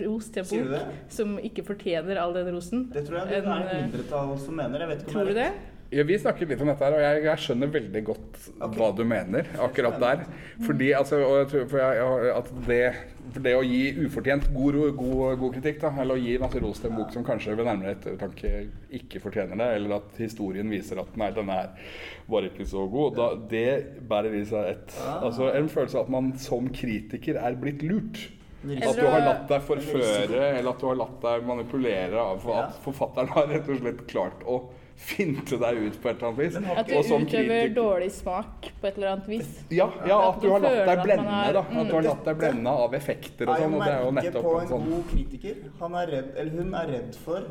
ros 0.00 0.30
til 0.32 0.44
en 0.44 0.68
bok 0.72 0.98
som 1.12 1.34
ikke 1.44 1.64
fortjener 1.66 2.20
all 2.20 2.32
den 2.36 2.50
rosen. 2.54 2.86
Det 2.92 3.04
tror 3.06 3.22
jeg 3.22 3.30
det 3.30 3.38
er 3.40 3.44
et 3.44 3.72
eh, 3.74 3.80
mindretall 3.86 4.34
som 4.40 4.56
mener. 4.60 4.84
Jeg 4.84 4.92
vet 4.92 5.02
ikke 5.04 5.12
om 5.12 5.16
Tror 5.18 5.32
du 5.32 5.38
det? 5.40 5.48
Ja, 5.94 6.02
vi 6.02 6.16
snakket 6.18 6.50
litt 6.50 6.62
om 6.64 6.70
dette 6.70 6.82
her, 6.82 6.94
og 6.96 7.02
jeg, 7.04 7.22
jeg 7.28 7.42
skjønner 7.44 7.70
veldig 7.74 8.00
godt 8.08 8.38
okay. 8.54 8.70
hva 8.74 8.88
du 8.98 9.02
mener 9.06 9.50
akkurat 9.62 10.00
der. 10.02 10.24
Fordi 10.66 10.88
altså, 10.98 11.20
og 11.22 11.36
jeg 11.38 11.50
tror, 11.52 11.66
for 11.70 11.82
jeg, 11.82 12.00
jeg, 12.00 12.32
at 12.34 12.50
det, 12.66 12.80
for 13.28 13.46
det 13.46 13.54
å 13.54 13.62
gi 13.66 13.82
ufortjent 14.02 14.48
god, 14.56 14.80
god, 14.98 15.36
god 15.44 15.54
kritikk, 15.58 15.78
da, 15.84 15.92
eller 16.02 16.18
å 16.18 16.24
gi 16.24 16.34
masse 16.42 16.62
ros 16.64 16.82
til 16.82 16.90
en 16.90 16.98
bok 16.98 17.14
som 17.14 17.26
kanskje 17.26 17.54
ved 17.54 17.68
nærmere 17.70 17.94
ettertanke 17.94 18.52
ikke 18.98 19.22
fortjener 19.22 19.60
det, 19.60 19.70
eller 19.78 19.98
at 20.00 20.18
historien 20.22 20.72
viser 20.72 21.02
at 21.02 21.14
nei, 21.20 21.30
denne 21.36 21.60
her 21.60 21.94
var 22.30 22.48
ikke 22.48 22.66
så 22.66 22.86
god, 22.90 23.20
da, 23.20 23.30
det 23.54 23.68
bærer 24.10 24.38
i 24.40 24.44
seg 24.50 24.72
et, 24.74 24.98
Ah. 25.04 25.24
altså, 25.28 25.50
en 25.54 25.68
følelse 25.70 25.98
av 25.98 26.08
at 26.08 26.12
man 26.14 26.32
som 26.40 26.66
kritiker 26.74 27.38
er 27.40 27.56
blitt 27.60 27.82
lurt. 27.86 28.24
En 28.64 28.82
At 28.88 28.96
du 28.96 29.06
har 29.06 29.20
latt 29.20 29.48
deg 29.48 29.60
forføre, 29.66 30.58
eller 30.58 30.70
at 30.70 30.80
du 30.80 30.86
har 30.86 30.96
latt 30.96 31.20
deg 31.22 31.44
manipulere 31.46 32.16
av 32.20 32.38
for 32.40 32.56
at 32.62 32.78
forfatteren 32.84 33.28
har 33.34 33.46
rett 33.50 33.68
og 33.68 33.78
slett 33.82 34.06
klart 34.08 34.44
å 34.48 34.62
finte 34.96 35.58
deg 35.58 35.76
ut 35.88 35.96
på 36.00 36.08
et 36.08 36.16
eller 36.22 36.28
annet 36.30 36.38
vis. 36.38 36.56
At 36.56 36.86
du 36.86 36.92
utøver 36.94 37.26
kritiker- 37.26 37.74
dårlig 37.74 38.10
smak 38.14 38.68
på 38.80 38.86
et 38.86 38.96
eller 38.96 39.08
annet 39.12 39.26
vis. 39.28 39.48
Ja, 39.70 39.88
ja, 40.06 40.18
At 40.30 40.36
at 40.36 40.40
du 40.42 40.48
har 40.50 40.60
latt 40.60 40.86
deg 40.86 41.02
blende, 41.04 41.30
har- 41.30 41.52
da. 41.52 41.60
At 41.60 41.70
du 41.70 41.94
har 41.94 42.02
Mm. 42.02 42.08
latt 42.08 42.24
deg 42.24 42.36
blende 42.38 42.70
av 42.70 42.94
effekter 42.94 43.48
og 43.48 43.54
er 43.56 43.60
sånn. 43.60 43.74
Og 43.74 43.84
det 43.84 43.92
er 43.92 44.04
jo 44.04 44.10
merket 44.12 44.32
nettopp 44.34 44.44
på 44.44 44.54
en 44.54 44.62
en 44.62 44.68
sånn 44.68 44.90
god 44.90 45.04
kritiker. 45.10 45.56
Han 45.80 45.94
er 45.94 46.06
redd, 46.06 46.32
eller 46.36 46.50
hun 46.62 46.74
er 46.74 46.86
redd 46.86 47.14
for 47.16 47.42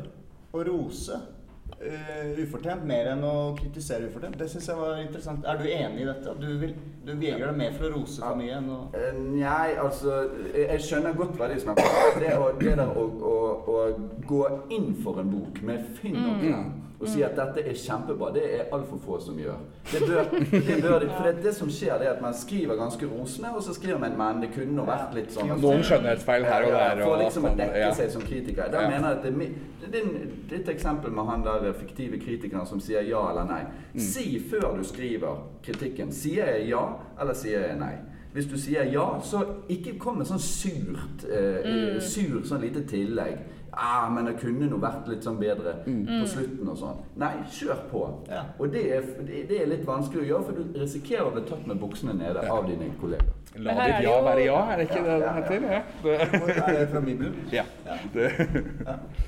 å 0.54 0.64
rose 0.66 1.20
eh, 1.88 2.42
ufortjent 2.44 2.84
mer 2.88 3.10
enn 3.12 3.24
å 3.26 3.34
kritisere 3.58 4.08
ufortjent. 4.08 4.38
Det 4.40 4.48
syns 4.50 4.68
jeg 4.70 4.78
var 4.80 5.00
interessant. 5.02 5.44
Er 5.46 5.60
du 5.60 5.66
enig 5.68 6.04
i 6.04 6.08
dette? 6.08 6.36
Du, 6.40 6.46
vil, 6.60 6.74
du 7.04 7.12
vegrer 7.14 7.46
deg 7.50 7.58
mer 7.58 7.76
for 7.76 7.88
å 7.88 7.92
rose 7.98 8.22
for 8.22 8.40
mye 8.40 8.58
enn 8.60 8.70
å 8.70 8.80
Eh, 8.94 9.18
Nei, 9.34 9.74
altså 9.80 10.28
Jeg 10.54 10.80
skjønner 10.84 11.16
godt 11.18 11.36
hva 11.40 11.48
de 11.50 11.58
snakker 11.60 11.90
om. 11.90 12.20
Det, 12.22 12.32
å, 12.38 12.48
det 12.60 12.76
der 12.78 12.94
å, 12.94 13.04
å, 13.34 13.36
å 13.74 13.84
gå 14.28 14.42
inn 14.74 14.92
for 15.02 15.20
en 15.22 15.30
bok 15.34 15.60
med 15.66 15.86
finn 16.00 16.20
og 16.22 16.40
klem 16.44 16.72
og 17.04 17.10
si 17.12 17.22
at 17.22 17.36
dette 17.36 17.62
er 17.68 17.76
kjempebra, 17.78 18.30
det 18.34 18.42
er 18.56 18.72
altfor 18.74 18.98
få 19.04 19.18
som 19.22 19.36
gjør. 19.38 19.58
Det 19.92 20.00
bør, 20.08 20.30
det 20.50 20.76
bør 20.82 20.98
de, 21.04 21.08
for 21.12 21.28
det, 21.28 21.34
det 21.44 21.52
som 21.54 21.70
skjer, 21.70 21.98
det 22.00 22.08
er 22.08 22.14
at 22.16 22.22
man 22.24 22.34
skriver 22.34 22.78
ganske 22.80 23.06
rosende, 23.10 23.52
og 23.54 23.62
så 23.66 23.74
skriver 23.76 24.00
man 24.02 24.16
men 24.18 24.42
det 24.46 24.50
kunne 24.56 24.86
vært 24.88 25.12
litt 25.18 25.32
sånn 25.36 25.52
Noen 25.60 25.84
skjønnhetsfeil 25.84 26.46
her 26.48 26.66
og 26.66 26.72
Ja, 26.74 26.80
der. 26.94 27.04
For 27.04 27.20
liksom 27.22 27.44
å 27.44 27.52
at 27.52 27.60
dekke 27.60 27.84
ja. 27.84 27.92
seg 28.00 28.10
som 28.16 28.24
kritiker. 28.24 28.70
Da 28.72 28.82
Ja. 28.82 28.88
mener 28.90 29.08
jeg 29.12 29.18
at 29.18 29.22
det, 29.22 29.32
er 29.32 29.36
mi- 29.36 29.52
det, 29.84 30.02
det 30.50 30.60
et 30.62 30.72
eksempel 30.74 31.12
med 31.12 31.28
han 31.28 31.44
der 31.44 31.72
fiktive 31.78 32.18
kritikeren 32.24 32.66
som 32.66 32.80
sier 32.80 33.04
ja 33.06 33.22
eller 33.30 33.44
nei. 33.52 33.60
Mm. 33.94 34.00
Si 34.00 34.26
før 34.50 34.74
du 34.78 34.84
skriver 34.84 35.44
kritikken. 35.62 36.12
Sier 36.12 36.46
jeg 36.56 36.68
ja, 36.72 36.82
eller 37.20 37.34
sier 37.38 37.68
jeg 37.68 37.78
nei? 37.78 37.94
Hvis 38.34 38.48
du 38.50 38.56
sier 38.58 38.88
ja, 38.90 39.04
så 39.22 39.44
ikke 39.70 39.92
kom 40.02 40.16
med 40.18 40.26
sånn 40.26 40.40
surt 40.42 41.22
eh, 41.30 42.00
Sur 42.02 42.40
sånn 42.48 42.64
lite 42.64 42.82
tillegg. 42.90 43.36
Ah, 43.76 44.08
men 44.10 44.24
det 44.28 44.36
kunne 44.40 44.68
nå 44.70 44.76
vært 44.78 45.08
litt 45.10 45.24
sånn 45.26 45.38
bedre 45.40 45.72
på 45.84 46.26
slutten 46.30 46.68
og 46.70 46.76
sånn. 46.78 46.98
Nei, 47.18 47.32
kjør 47.50 47.80
på. 47.90 48.02
Ja. 48.30 48.44
Og 48.58 48.70
det 48.72 48.82
er, 48.96 49.06
det 49.48 49.58
er 49.62 49.66
litt 49.70 49.82
vanskelig 49.86 50.22
å 50.22 50.28
gjøre, 50.28 50.44
for 50.48 50.52
du 50.60 50.78
risikerer 50.80 51.26
å 51.26 51.32
bli 51.34 51.42
tatt 51.48 51.66
med 51.66 51.80
buksene 51.82 52.14
nede 52.18 52.44
av 52.50 52.68
dine 52.68 52.90
kolleger. 53.00 53.32
La 53.56 53.70
er 53.70 53.92
ditt 53.92 54.06
ja 54.08 54.14
være 54.26 54.44
ja, 54.48 54.54
er 54.72 54.80
det 54.80 54.84
ikke 54.88 54.96
Ja, 54.98 55.04
det 55.04 55.12
det 55.14 55.20
ja, 55.20 55.26
ja. 55.26 55.34
heter? 55.36 55.60
Ja. 55.70 55.82
Det, 56.02 56.14
Er 56.64 56.78
det 56.78 56.88
fra 56.90 57.00
Bibelen? 57.04 57.34
ja. 57.54 57.64
Det, 58.12 58.24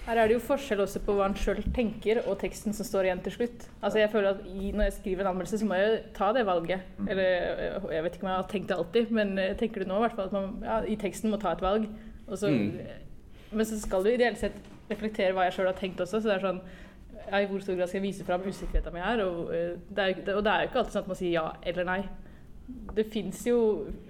Her 0.06 0.16
er 0.18 0.26
det 0.26 0.34
jo 0.34 0.40
forskjell 0.42 0.80
også 0.82 1.02
på 1.06 1.14
hva 1.14 1.28
han 1.28 1.36
sjøl 1.38 1.60
tenker, 1.76 2.20
og 2.26 2.38
teksten 2.40 2.74
som 2.74 2.86
står 2.88 3.06
igjen 3.06 3.22
til 3.22 3.36
slutt. 3.36 3.68
Altså 3.82 4.00
jeg 4.02 4.10
føler 4.10 4.32
at 4.34 4.42
Når 4.50 4.82
jeg 4.88 4.96
skriver 4.98 5.22
en 5.22 5.30
anmeldelse, 5.32 5.60
så 5.62 5.68
må 5.70 5.78
jeg 5.78 6.02
ta 6.18 6.32
det 6.34 6.42
valget. 6.48 6.80
Eller 7.06 7.78
øh, 7.78 7.88
jeg 7.94 8.02
vet 8.08 8.14
ikke 8.18 8.26
om 8.26 8.32
jeg 8.32 8.40
har 8.40 8.50
tenkt 8.50 8.68
det 8.72 8.76
alltid, 8.80 9.10
men 9.20 9.38
tenker 9.62 9.84
det 9.84 9.88
nå 9.92 9.96
i 10.00 10.04
hvert 10.06 10.18
fall 10.18 10.26
at 10.30 10.32
man 10.32 10.52
ja, 10.66 10.80
i 10.90 10.96
teksten 11.00 11.30
må 11.30 11.38
ta 11.42 11.54
et 11.54 11.62
valg. 11.62 11.86
Og 12.26 12.38
så, 12.38 12.50
Mm. 12.50 12.80
Men 13.52 13.68
så 13.68 13.78
skal 13.80 14.04
du 14.04 14.10
ideelt 14.10 14.40
sett 14.40 14.56
reflektere 14.90 15.34
hva 15.34 15.46
jeg 15.46 15.56
sjøl 15.56 15.70
har 15.70 15.78
tenkt 15.78 16.00
også. 16.02 16.20
Så 16.20 16.28
det 16.28 16.36
er 16.36 16.46
sånn 16.46 16.60
ja, 17.26 17.40
I 17.40 17.48
hvor 17.50 17.62
stor 17.62 17.74
grad 17.78 17.90
skal 17.90 18.00
jeg 18.00 18.06
vise 18.06 18.26
fram 18.26 18.44
usikkerheten 18.46 18.94
min 18.94 19.02
her? 19.02 19.22
Og, 19.24 19.50
øh, 19.54 19.74
det 19.96 20.04
er, 20.04 20.36
og 20.36 20.44
det 20.46 20.52
er 20.52 20.64
jo 20.64 20.70
ikke 20.70 20.82
alltid 20.82 20.96
sånn 20.96 21.06
at 21.06 21.12
man 21.12 21.20
sier 21.20 21.34
ja 21.34 21.46
eller 21.66 21.88
nei. 21.88 22.00
Det 22.96 23.06
fins 23.12 23.44
jo 23.46 23.58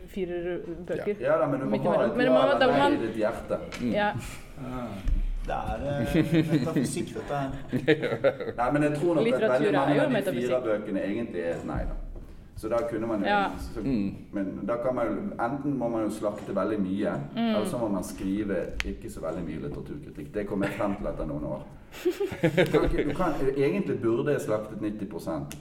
firerbøker. 0.09 1.21
Ja 1.21 1.37
da, 1.41 1.49
men 1.51 1.61
du 1.61 1.69
må 1.69 1.81
ha 1.85 2.07
et 2.07 2.17
ja 2.17 2.33
eller 2.57 2.79
nei 2.79 2.89
i 2.95 3.01
ditt 3.05 3.21
hjerte. 3.21 3.61
Ja. 3.93 4.11
Det 5.47 5.55
er 5.55 5.85
eh, 5.93 6.17
metafysikk, 6.51 7.13
dette 7.15 7.41
her. 7.41 7.51
Nei, 8.59 8.71
men 8.73 8.83
jeg 8.83 8.97
tror 8.97 9.15
nok 9.15 9.29
at 9.29 9.45
veldig 9.53 9.73
mange 9.77 10.01
av 10.03 10.15
de 10.17 10.33
fire 10.41 10.59
bøkene 10.65 11.05
egentlig 11.07 11.45
er 11.47 11.61
nei. 11.69 11.85
da. 11.87 11.99
Så 12.57 12.69
da 12.69 12.77
kunne 12.91 13.07
man 13.07 13.21
jo 13.21 13.27
Ja. 13.27 13.51
så, 13.59 13.81
Mm. 13.81 14.15
Men 14.33 14.61
da 14.67 14.77
kan 14.77 14.95
man 14.95 15.07
jo 15.07 15.45
Enten 15.45 15.79
må 15.79 15.89
man 15.91 16.05
jo 16.05 16.11
slakte 16.11 16.55
veldig 16.55 16.79
mye, 16.81 17.13
Mm. 17.35 17.55
eller 17.55 17.65
så 17.67 17.79
må 17.79 17.89
man 17.89 18.03
skrive 18.05 18.57
ikke 18.85 19.11
så 19.11 19.21
veldig 19.21 19.45
mye 19.45 19.61
litteraturkritikk. 19.69 20.33
Det 20.35 20.47
kom 20.49 20.63
jeg 20.63 20.73
frem 20.73 20.97
til 20.97 21.07
etter 21.07 21.27
noen 21.27 21.45
år. 21.45 21.63
Du 22.03 22.79
kan, 22.89 23.09
du 23.09 23.15
kan, 23.15 23.33
egentlig 23.57 24.01
burde 24.03 24.33
jeg 24.33 24.41
slaktet 24.41 24.81
90 24.81 25.57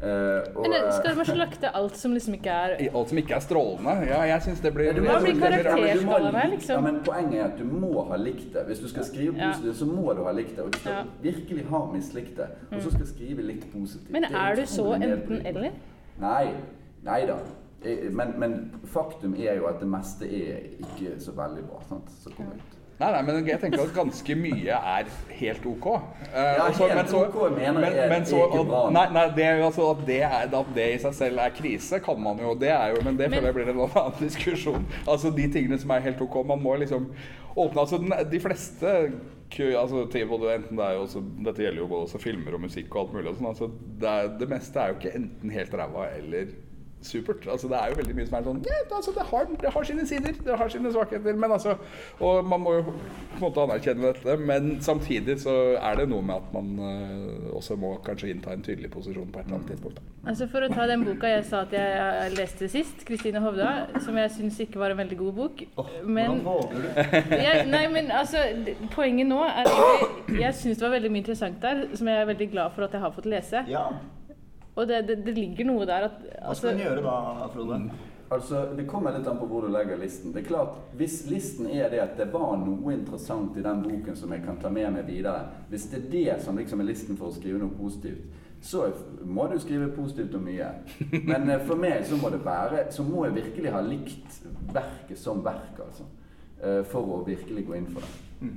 Uh, 0.00 0.06
og, 0.54 0.62
Men 0.62 0.70
det- 0.70 0.94
skal 0.94 1.16
man 1.16 1.24
slakte 1.36 1.74
alt 1.74 1.96
som 1.96 2.12
liksom 2.12 2.34
ikke 2.34 2.50
er 2.50 2.88
alt 2.94 3.08
som 3.08 3.18
ikke 3.18 3.34
er 3.34 3.40
strålende. 3.40 4.06
Ja, 4.06 4.20
jeg 4.22 4.42
syns 4.42 4.60
det 4.60 4.72
blir 4.74 4.84
Ja, 4.84 4.92
du 4.92 5.00
må- 5.02 5.18
bli 5.20 5.32
blir 5.32 5.64
ja, 5.64 6.30
men 6.30 6.50
liksom? 6.52 6.74
Ja, 6.74 6.80
men 6.80 7.00
poenget 7.02 7.34
er 7.40 7.44
at 7.44 7.58
du 7.58 7.64
må 7.64 8.08
ha 8.08 8.16
likt 8.16 8.52
det. 8.52 8.62
Hvis 8.68 8.78
du 8.78 8.88
skal 8.88 9.02
skrive 9.04 9.34
Ja. 9.36 9.50
positivt, 9.50 9.74
så 9.76 9.84
må 9.86 10.14
du 10.16 10.22
ha 10.22 10.30
likt 10.32 10.54
det. 10.56 10.64
Og 10.64 10.70
du 10.72 10.78
skal 10.78 10.92
Ja. 10.92 11.02
virkelig 11.22 11.64
ha 11.66 11.90
mislikt 11.92 12.36
det. 12.36 12.46
Og 12.72 12.80
så 12.82 12.90
skal 12.92 13.06
skrive 13.06 13.42
litt 13.42 13.72
positivt. 13.72 14.10
Men 14.10 14.24
er, 14.24 14.36
er 14.36 14.54
du 14.54 14.62
så 14.66 14.94
enten 14.94 15.00
nedbrytende. 15.10 15.46
eller? 15.48 15.70
Nei. 16.20 16.48
Nei 17.04 17.20
da. 17.26 17.36
Men, 18.10 18.32
men 18.42 18.56
faktum 18.90 19.36
er 19.38 19.54
jo 19.60 19.68
at 19.70 19.78
det 19.80 19.86
meste 19.88 20.26
er 20.26 20.64
ikke 20.82 21.14
så 21.22 21.30
veldig 21.36 21.62
bra. 21.68 21.78
Sant? 21.88 22.10
Så 22.24 22.32
kom 22.34 22.46
ut. 22.50 22.74
Nei, 22.98 23.12
nei, 23.14 23.20
men 23.22 23.46
jeg 23.46 23.60
tenker 23.62 23.84
at 23.84 23.92
ganske 23.94 24.34
mye 24.34 24.74
er 24.74 25.06
helt 25.38 25.66
ok. 25.70 25.84
Uh, 25.86 26.00
Ja, 26.34 26.64
også, 26.66 26.88
helt 26.88 26.96
men 26.98 27.06
så- 27.12 27.20
ok 27.28 27.52
mener 27.54 27.84
jeg 27.86 27.98
er- 27.98 28.08
men 28.10 28.24
så- 28.26 28.40
ikke 28.48 28.64
bra. 28.66 28.80
Nei, 28.90 29.04
nei 29.12 29.22
det 29.36 29.44
er 29.44 29.56
jo 29.60 29.66
altså 29.68 29.90
at 29.92 30.00
det, 30.06 30.16
er, 30.22 30.58
at 30.58 30.66
det 30.74 30.86
i 30.94 30.98
seg 30.98 31.14
selv 31.14 31.38
er 31.38 31.50
krise, 31.54 32.00
kan 32.02 32.20
man 32.20 32.38
jo. 32.42 32.54
Det 32.58 32.68
er 32.74 32.88
jo 32.96 33.02
men 33.04 33.16
det 33.16 33.30
Men- 33.30 33.38
føler 33.38 33.46
jeg 33.46 33.54
blir 33.54 33.68
en 33.70 33.90
annen 34.02 34.18
diskusjon. 34.18 34.86
Altså 35.06 35.30
de 35.36 35.46
tingene 35.52 35.78
som 35.78 35.90
er 35.90 36.00
helt 36.00 36.20
ok. 36.20 36.44
Man 36.46 36.60
må 36.62 36.74
liksom 36.76 37.06
åpne 37.56 37.78
Altså 37.80 37.98
den- 37.98 38.30
de 38.30 38.40
fleste 38.40 39.12
altså, 39.78 40.04
både, 40.28 40.54
det 40.76 40.88
også, 41.00 41.22
Dette 41.44 41.64
gjelder 41.64 41.82
jo 41.82 41.90
både 41.90 42.06
filmer 42.22 42.56
og 42.56 42.64
musikk 42.66 42.94
og 42.94 43.00
alt 43.02 43.14
mulig. 43.16 43.34
Sånn, 43.38 43.50
altså, 43.52 43.68
det, 44.02 44.14
det 44.40 44.48
meste 44.50 44.80
er 44.82 44.92
jo 44.92 44.98
ikke 44.98 45.14
enten 45.18 45.54
helt 45.54 45.76
ræva 45.80 46.08
eller 46.18 46.52
supert. 47.02 47.46
Altså, 47.50 47.68
det 47.68 47.76
er 47.78 47.92
jo 47.92 47.98
veldig 48.00 48.14
mye 48.16 48.26
som 48.28 48.36
er 48.38 48.46
sånn 48.46 48.60
ja, 48.66 48.78
altså, 48.96 49.12
det, 49.14 49.24
har, 49.30 49.48
det 49.62 49.72
har 49.74 49.86
sine 49.86 50.06
sider, 50.08 50.34
det 50.44 50.56
har 50.60 50.72
sine 50.72 50.92
svakheter. 50.94 51.36
Men 51.38 51.54
altså, 51.54 51.76
og 52.20 52.44
man 52.48 52.62
må 52.64 52.74
jo 52.78 52.84
på 52.88 53.38
en 53.38 53.44
måte 53.44 53.64
anerkjenne 53.64 54.12
dette. 54.12 54.36
Men 54.50 54.70
samtidig 54.84 55.38
så 55.44 55.54
er 55.76 56.00
det 56.00 56.08
noe 56.10 56.24
med 56.26 56.36
at 56.38 56.52
man 56.54 56.72
uh, 56.82 57.56
også 57.58 57.78
må 57.80 57.94
kanskje 58.06 58.32
innta 58.34 58.54
en 58.54 58.64
tydelig 58.66 58.90
posisjon 58.94 59.30
på 59.32 59.40
et 59.40 59.46
eller 59.46 59.60
annet 59.60 59.72
tidspunkt. 59.74 60.02
Altså 60.28 60.48
For 60.50 60.66
å 60.66 60.70
ta 60.72 60.88
den 60.90 61.06
boka 61.06 61.30
jeg 61.30 61.46
sa 61.48 61.62
at 61.64 61.72
jeg, 61.76 61.94
jeg 62.18 62.34
leste 62.36 62.70
sist, 62.72 63.06
'Kristine 63.06 63.42
Hovda', 63.44 64.02
som 64.04 64.18
jeg 64.18 64.34
syns 64.34 64.60
ikke 64.66 64.82
var 64.82 64.92
en 64.92 65.00
veldig 65.00 65.18
god 65.22 65.32
bok. 65.38 65.64
oh, 65.76 65.94
Men 66.04 66.42
Hvordan 66.42 66.44
våger 66.44 66.84
du? 66.84 66.88
jeg, 67.46 67.64
nei, 67.70 67.84
men 67.94 68.10
altså, 68.10 68.44
poenget 68.92 69.30
nå 69.30 69.40
er 69.46 69.64
egentlig 69.64 70.42
Jeg 70.42 70.54
syns 70.54 70.78
det 70.78 70.86
var 70.88 70.96
veldig 70.98 71.10
mye 71.14 71.24
interessant 71.24 71.62
der, 71.62 71.86
som 71.94 72.10
jeg 72.10 72.20
er 72.20 72.30
veldig 72.34 72.50
glad 72.50 72.74
for 72.74 72.88
at 72.88 72.94
jeg 72.94 73.06
har 73.06 73.14
fått 73.14 73.28
lese. 73.30 73.64
Ja. 73.70 73.88
Og 74.78 74.86
det, 74.86 75.02
det, 75.08 75.18
det 75.26 75.34
ligger 75.34 75.66
noe 75.66 75.86
der 75.88 76.06
at 76.06 76.20
Hva 76.22 76.52
altså, 76.52 76.60
skal 76.62 76.76
en 76.76 76.84
gjøre 76.84 77.02
da, 77.02 77.48
Frode? 77.54 77.80
Altså, 78.30 78.60
Det 78.76 78.84
kommer 78.86 79.14
litt 79.16 79.26
an 79.26 79.38
på 79.40 79.46
hvor 79.48 79.64
du 79.64 79.72
legger 79.72 79.98
listen. 79.98 80.34
Det 80.34 80.42
er 80.42 80.48
klart, 80.50 80.76
Hvis 81.00 81.22
listen 81.30 81.66
er 81.66 81.88
det 81.90 82.02
at 82.04 82.18
det 82.18 82.28
var 82.32 82.58
noe 82.60 82.92
interessant 82.94 83.56
i 83.56 83.64
den 83.64 83.82
boken 83.86 84.18
som 84.20 84.32
jeg 84.36 84.44
kan 84.44 84.60
ta 84.60 84.70
med 84.70 84.92
meg 84.94 85.08
videre, 85.08 85.48
hvis 85.70 85.88
det 85.90 86.02
er 86.02 86.10
det 86.12 86.36
som 86.44 86.60
liksom 86.60 86.84
er 86.84 86.90
listen 86.90 87.18
for 87.18 87.32
å 87.32 87.34
skrive 87.34 87.62
noe 87.62 87.74
positivt, 87.78 88.28
så 88.60 88.88
må 89.24 89.46
du 89.48 89.58
skrive 89.62 89.88
positivt 89.94 90.34
om 90.34 90.46
mye. 90.46 90.68
Men 91.30 91.48
eh, 91.48 91.64
for 91.66 91.78
meg 91.78 92.04
så 92.06 92.18
må 92.18 92.30
det 92.34 92.40
være 92.44 92.88
Så 92.90 93.04
må 93.06 93.24
jeg 93.28 93.36
virkelig 93.36 93.70
ha 93.70 93.82
likt 93.86 94.40
verket 94.74 95.18
som 95.18 95.44
verk, 95.44 95.78
altså. 95.86 96.08
Eh, 96.58 96.82
For 96.90 97.06
å 97.06 97.22
virkelig 97.26 97.66
gå 97.66 97.78
inn 97.78 97.86
for 97.94 98.02
det. 98.02 98.48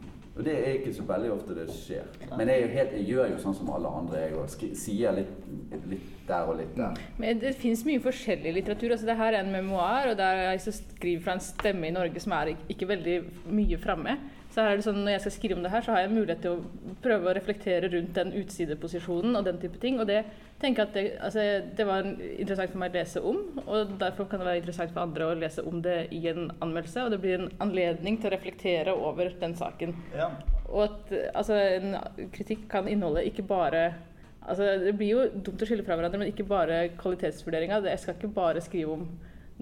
Og 0.41 0.45
det 0.47 0.53
er 0.57 0.71
ikke 0.79 0.91
så 0.97 1.03
veldig 1.05 1.27
ofte 1.35 1.53
det 1.53 1.67
skjer. 1.69 2.07
Men 2.31 2.49
jeg, 2.49 2.63
er 2.63 2.71
helt, 2.73 2.93
jeg 2.97 3.03
gjør 3.11 3.27
jo 3.29 3.41
sånn 3.43 3.53
som 3.59 3.67
alle 3.75 3.89
andre. 3.93 4.23
Jeg 4.23 4.39
og 4.41 4.55
sier 4.79 5.13
litt, 5.13 5.43
litt 5.91 6.07
der 6.25 6.49
og 6.49 6.57
litt 6.57 6.71
der. 6.73 6.97
Men 7.21 7.43
det 7.43 7.51
fins 7.61 7.83
mye 7.85 8.01
forskjellig 8.01 8.55
litteratur. 8.55 8.95
altså 8.95 9.05
Det 9.11 9.17
her 9.19 9.37
er 9.37 9.43
en 9.43 9.53
memoar, 9.53 10.09
og 10.09 10.17
der 10.17 10.41
jeg 10.47 10.63
så 10.63 10.73
skriver 10.79 11.21
fra 11.27 11.35
en 11.37 11.43
stemme 11.45 11.91
i 11.91 11.93
Norge 11.93 12.23
som 12.25 12.33
er 12.39 12.55
ikke 12.73 12.89
veldig 12.89 13.19
mye 13.53 13.77
framme. 13.83 14.17
Så 14.51 14.59
her 14.59 14.73
er 14.73 14.79
det 14.79 14.83
sånn, 14.83 15.01
Når 15.05 15.15
jeg 15.15 15.23
skal 15.23 15.33
skrive 15.37 15.55
om 15.55 15.63
det 15.63 15.71
her, 15.71 15.83
så 15.85 15.93
har 15.95 16.03
jeg 16.03 16.11
mulighet 16.11 16.41
til 16.43 16.57
å 16.57 16.95
prøve 17.03 17.29
å 17.29 17.35
reflektere 17.37 17.89
rundt 17.93 18.17
den 18.17 18.33
utsideposisjonen 18.41 19.37
og 19.39 19.45
den 19.47 19.61
type 19.61 19.79
ting. 19.79 19.99
Og 20.03 20.09
det 20.09 20.25
tenker 20.61 20.85
at 20.85 20.97
det, 20.97 21.05
altså, 21.23 21.45
det 21.77 21.87
var 21.87 22.09
interessant 22.09 22.73
for 22.73 22.81
meg 22.83 22.91
å 22.91 22.99
lese 22.99 23.23
om, 23.31 23.39
og 23.63 23.95
derfor 24.01 24.27
kan 24.29 24.41
det 24.41 24.49
være 24.49 24.61
interessant 24.61 24.93
for 24.93 25.05
andre 25.05 25.29
å 25.29 25.39
lese 25.39 25.63
om 25.67 25.79
det 25.85 25.97
i 26.13 26.21
en 26.33 26.51
anmeldelse. 26.59 27.05
Og 27.05 27.15
det 27.15 27.21
blir 27.23 27.39
en 27.39 27.49
anledning 27.63 28.19
til 28.19 28.29
å 28.29 28.35
reflektere 28.35 28.95
over 28.95 29.31
den 29.41 29.55
saken. 29.57 29.95
Ja. 30.17 30.29
Og 30.67 30.85
at 30.89 31.15
altså, 31.31 31.55
en 31.55 31.95
kritikk 32.35 32.67
kan 32.71 32.91
inneholde 32.91 33.25
ikke 33.27 33.47
bare 33.47 33.93
altså, 34.41 34.77
Det 34.83 34.93
blir 34.99 35.15
jo 35.15 35.25
dumt 35.47 35.63
å 35.63 35.67
skille 35.67 35.87
fra 35.87 35.95
hverandre, 35.95 36.19
men 36.19 36.31
ikke 36.31 36.47
bare 36.47 36.89
kvalitetsvurderinga. 36.99 37.83
Jeg 37.87 38.03
skal 38.03 38.19
ikke 38.19 38.35
bare 38.35 38.63
skrive 38.63 38.99
om 38.99 39.07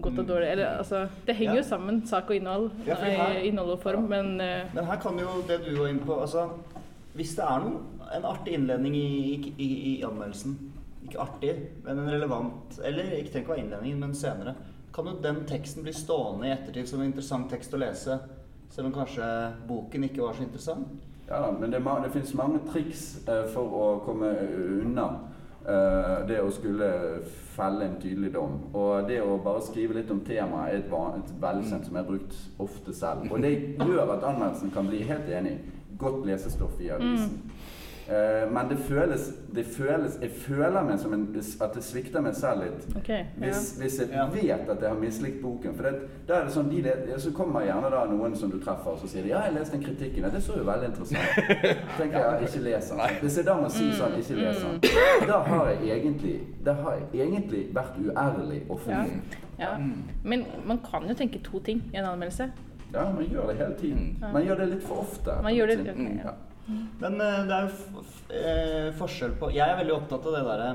godt 0.02 0.20
og 0.20 0.28
dårlig. 0.28 0.48
Eller, 0.52 0.66
altså, 0.78 1.08
det 1.28 1.36
henger 1.36 1.54
Ja. 1.54 1.62
jo 1.62 1.68
sammen, 1.68 2.02
sak 2.08 2.30
og 2.30 2.36
innhold. 2.36 2.70
Ja, 2.88 2.96
her- 2.96 3.18
nei, 3.18 3.44
innhold 3.48 3.72
og 3.72 3.80
form, 3.84 4.08
men 4.10 4.26
uh, 4.42 4.74
Men 4.76 4.86
her 4.86 4.96
kan 5.02 5.20
jo 5.20 5.28
det 5.48 5.60
du 5.66 5.76
var 5.82 5.88
inne 5.88 6.06
på 6.06 6.20
altså, 6.22 6.50
Hvis 7.16 7.36
det 7.36 7.44
er 7.46 7.60
noen, 7.60 7.78
en 8.16 8.26
artig 8.26 8.54
innledning 8.54 8.96
i, 8.96 9.54
i, 9.58 9.70
i 10.00 10.04
anmeldelsen 10.04 10.58
Ikke 11.04 11.20
artig, 11.20 11.56
men 11.86 12.00
en 12.00 12.10
relevant 12.12 12.80
Eller 12.86 13.04
ikke 13.04 13.32
trenger 13.32 13.40
ikke 13.40 13.50
være 13.56 13.64
innledningen, 13.66 14.00
men 14.00 14.14
senere. 14.16 14.56
Kan 14.94 15.06
jo 15.06 15.18
den 15.24 15.44
teksten 15.46 15.84
bli 15.84 15.94
stående 15.94 16.48
i 16.48 16.52
ettertid 16.52 16.88
som 16.90 17.00
en 17.02 17.06
interessant 17.12 17.50
tekst 17.52 17.74
å 17.74 17.78
lese, 17.78 18.20
selv 18.70 18.88
om 18.90 18.94
kanskje 18.94 19.26
boken 19.68 20.04
ikke 20.04 20.22
var 20.22 20.34
så 20.34 20.44
interessant? 20.44 20.88
Ja 21.30 21.52
men 21.52 21.72
det, 21.72 21.84
det 21.84 22.12
finnes 22.12 22.34
mange 22.34 22.60
triks 22.72 23.28
eh, 23.28 23.46
for 23.54 23.70
å 23.70 24.00
komme 24.06 24.32
unna 24.82 25.06
eh, 25.68 26.28
det 26.28 26.40
å 26.44 26.52
skulle 26.54 26.90
felle 27.56 27.88
en 27.88 27.98
tydelig 28.02 28.34
dom. 28.34 28.60
Og 28.74 29.08
det 29.10 29.20
å 29.24 29.38
bare 29.44 29.64
skrive 29.66 29.98
litt 30.00 30.12
om 30.14 30.22
temaet 30.26 30.74
er 30.74 30.84
et, 30.84 30.94
et 31.20 31.34
velkjent 31.42 31.88
som 31.88 31.96
jeg 31.98 32.04
har 32.04 32.10
brukt 32.12 32.38
ofte 32.60 32.96
selv. 32.96 33.28
Og 33.32 33.44
det 33.44 33.54
gjør 33.80 34.16
at 34.16 34.24
anmeldelsen 34.32 34.72
kan 34.76 34.88
bli 34.90 35.04
helt 35.10 35.30
enig. 35.30 35.58
Godt 36.00 36.26
lesestoff 36.28 36.80
i 36.80 36.92
avisen. 36.96 37.34
Eh, 37.44 37.59
men 38.52 38.70
det 38.70 38.78
føles, 38.80 39.34
det 39.56 39.66
føles 39.66 40.18
Jeg 40.22 40.32
føler 40.32 40.82
meg 40.84 41.00
som 41.00 41.14
en, 41.14 41.28
at 41.62 41.74
det 41.76 41.84
svikter 41.84 42.22
meg 42.22 42.34
selv 42.36 42.64
litt. 42.64 42.88
ok. 42.98 43.10
Ja. 43.10 43.24
Hvis, 43.38 43.78
hvis 43.80 44.00
jeg 44.00 44.10
Ja. 44.12 44.26
vet 44.34 44.70
at 44.70 44.82
jeg 44.82 44.90
har 44.90 44.98
mislikt 45.00 45.42
boken. 45.42 45.76
For 45.76 45.84
det, 45.84 45.94
da 46.28 46.34
er 46.40 46.44
det 46.44 46.54
sånn, 46.54 46.70
de, 46.70 46.92
så 47.18 47.32
kommer 47.34 47.62
gjerne 47.62 47.92
da 47.92 48.06
noen 48.06 48.36
som 48.36 48.52
du 48.52 48.58
treffer, 48.60 48.92
og 48.92 49.00
så 49.00 49.08
sier 49.08 49.22
de 49.24 49.30
'Ja, 49.30 49.42
jeg 49.44 49.54
leste 49.54 49.78
den 49.78 49.84
kritikken. 49.86 50.24
Ja, 50.24 50.30
det 50.30 50.44
så 50.44 50.58
jo 50.58 50.64
veldig 50.64 50.86
interessant 50.86 51.20
ut'. 51.38 51.78
tenker 51.98 52.20
jeg, 52.20 52.42
ikke 52.42 52.60
les 52.64 52.90
den. 52.90 53.00
Hvis 53.22 53.38
jeg 53.38 53.46
da 53.46 53.54
må 53.62 53.70
si 53.70 53.92
sånn, 53.92 54.18
ikke 54.18 54.36
les 54.36 54.58
den, 54.58 54.82
da 55.28 55.40
har 55.44 55.68
jeg 55.70 56.02
egentlig 56.02 56.40
Da 56.66 56.74
har 56.74 56.98
jeg 57.14 57.28
egentlig 57.28 57.74
vært 57.74 57.96
uærlig 58.06 58.62
Ja. 58.68 58.74
offentlig. 58.74 59.22
ja. 59.60 59.78
Men 60.24 60.46
man 60.66 60.80
kan 60.92 61.08
jo 61.08 61.14
tenke 61.14 61.40
to 61.44 61.60
ting 61.60 61.82
i 61.94 61.98
en 61.98 62.06
anmeldelse. 62.06 62.52
Ja, 62.94 63.04
man 63.12 63.24
gjør 63.26 63.48
det 63.48 63.58
hele 63.58 63.76
tiden. 63.80 64.18
Man 64.34 64.44
gjør 64.44 64.56
det 64.58 64.68
litt 64.70 64.84
for 64.84 64.96
ofte. 65.02 65.32
Man 65.44 65.54
gjør 65.54 65.68
det- 65.68 65.80
okay, 65.80 66.18
ja. 66.26 66.32
Men 67.00 67.22
eh, 67.24 67.40
det 67.50 67.56
er 67.56 67.68
jo 67.68 68.04
eh, 68.36 68.90
forskjell 69.00 69.38
på 69.40 69.50
Jeg 69.56 69.66
er 69.66 69.80
veldig 69.80 69.96
opptatt 69.96 70.28
av 70.30 70.36
det 70.36 70.42
derre 70.48 70.68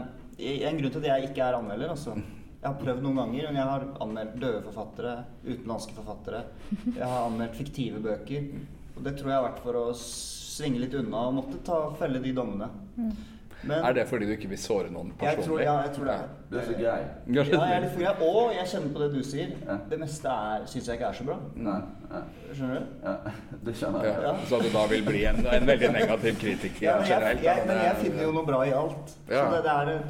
En 0.67 0.79
grunn 0.81 0.95
til 0.95 1.03
at 1.03 1.09
jeg 1.13 1.29
ikke 1.29 1.45
er 1.47 1.59
anmelder, 1.59 1.93
altså. 1.95 2.17
Jeg 2.65 2.67
har 2.67 2.79
prøvd 2.81 3.05
noen 3.05 3.19
ganger, 3.21 3.51
men 3.51 3.59
jeg 3.61 3.69
har 3.69 3.83
anmeldt 4.03 4.39
døde 4.41 4.63
forfattere, 4.65 5.13
utenlandske 5.45 5.95
forfattere. 5.99 6.41
Jeg 6.87 7.05
har 7.05 7.27
anmeldt 7.27 7.59
fiktive 7.59 8.01
bøker. 8.03 8.47
Og 8.97 9.05
det 9.05 9.13
tror 9.19 9.31
jeg 9.31 9.37
har 9.37 9.45
vært 9.51 9.61
for 9.63 9.79
å 9.79 9.85
svinge 10.01 10.81
litt 10.81 10.97
unna 10.97 11.27
og 11.29 11.37
måtte 11.43 11.61
ta, 11.67 11.77
felle 12.01 12.23
de 12.25 12.33
dommene. 12.35 12.71
Men 13.67 13.85
Er 13.85 13.93
det 13.97 14.07
fordi 14.09 14.27
du 14.27 14.33
ikke 14.37 14.49
vil 14.49 14.59
såre 14.59 14.91
noen 14.93 15.13
jeg 15.13 15.19
tror, 15.19 15.37
personlig? 15.43 15.65
ja, 15.65 15.75
jeg 15.87 15.93
tror 15.97 16.05
det 16.05 16.15
er 16.15 16.27
Du 16.51 16.57
er 16.59 16.65
så 16.69 16.75
grei. 16.79 16.99
Ja, 17.35 17.43
jeg 17.45 17.77
er 17.77 17.81
litt 17.85 17.97
grei. 17.99 18.29
Og 18.29 18.53
jeg 18.55 18.67
kjenner 18.73 18.93
på 18.95 19.03
det 19.05 19.09
du 19.15 19.23
sier. 19.25 19.55
Ja. 19.67 19.77
Det 19.91 19.99
meste 19.99 20.35
syns 20.67 20.87
jeg 20.89 20.99
ikke 20.99 21.09
er 21.09 21.13
så 21.21 21.25
bra. 21.31 21.39
Nei, 21.57 21.81
Ja. 22.15 22.21
Skjønner 22.55 22.75
du? 22.79 22.87
Ja, 23.05 23.15
det 23.67 23.75
skjønner 23.81 24.05
jeg. 24.05 24.17
Ja, 24.23 24.35
så 24.47 24.61
du 24.63 24.69
da 24.75 24.87
vil 24.93 25.03
bli 25.09 25.25
en, 25.27 25.41
en 25.47 25.67
veldig 25.67 25.91
negativ 25.97 26.37
kritiker 26.45 26.87
Ja, 26.87 26.99
men 27.01 27.09
jeg, 27.11 27.43
jeg, 27.43 27.67
men 27.67 27.77
jeg 27.77 27.91
er- 27.91 28.01
finner 28.05 28.23
jo 28.29 28.33
noe 28.37 28.47
bra 28.47 28.63
i 28.69 28.71
alt. 28.73 29.17
Ja. 29.29 29.41
Så 29.41 29.57
det, 29.57 29.63
det 29.65 29.75
er 29.75 30.05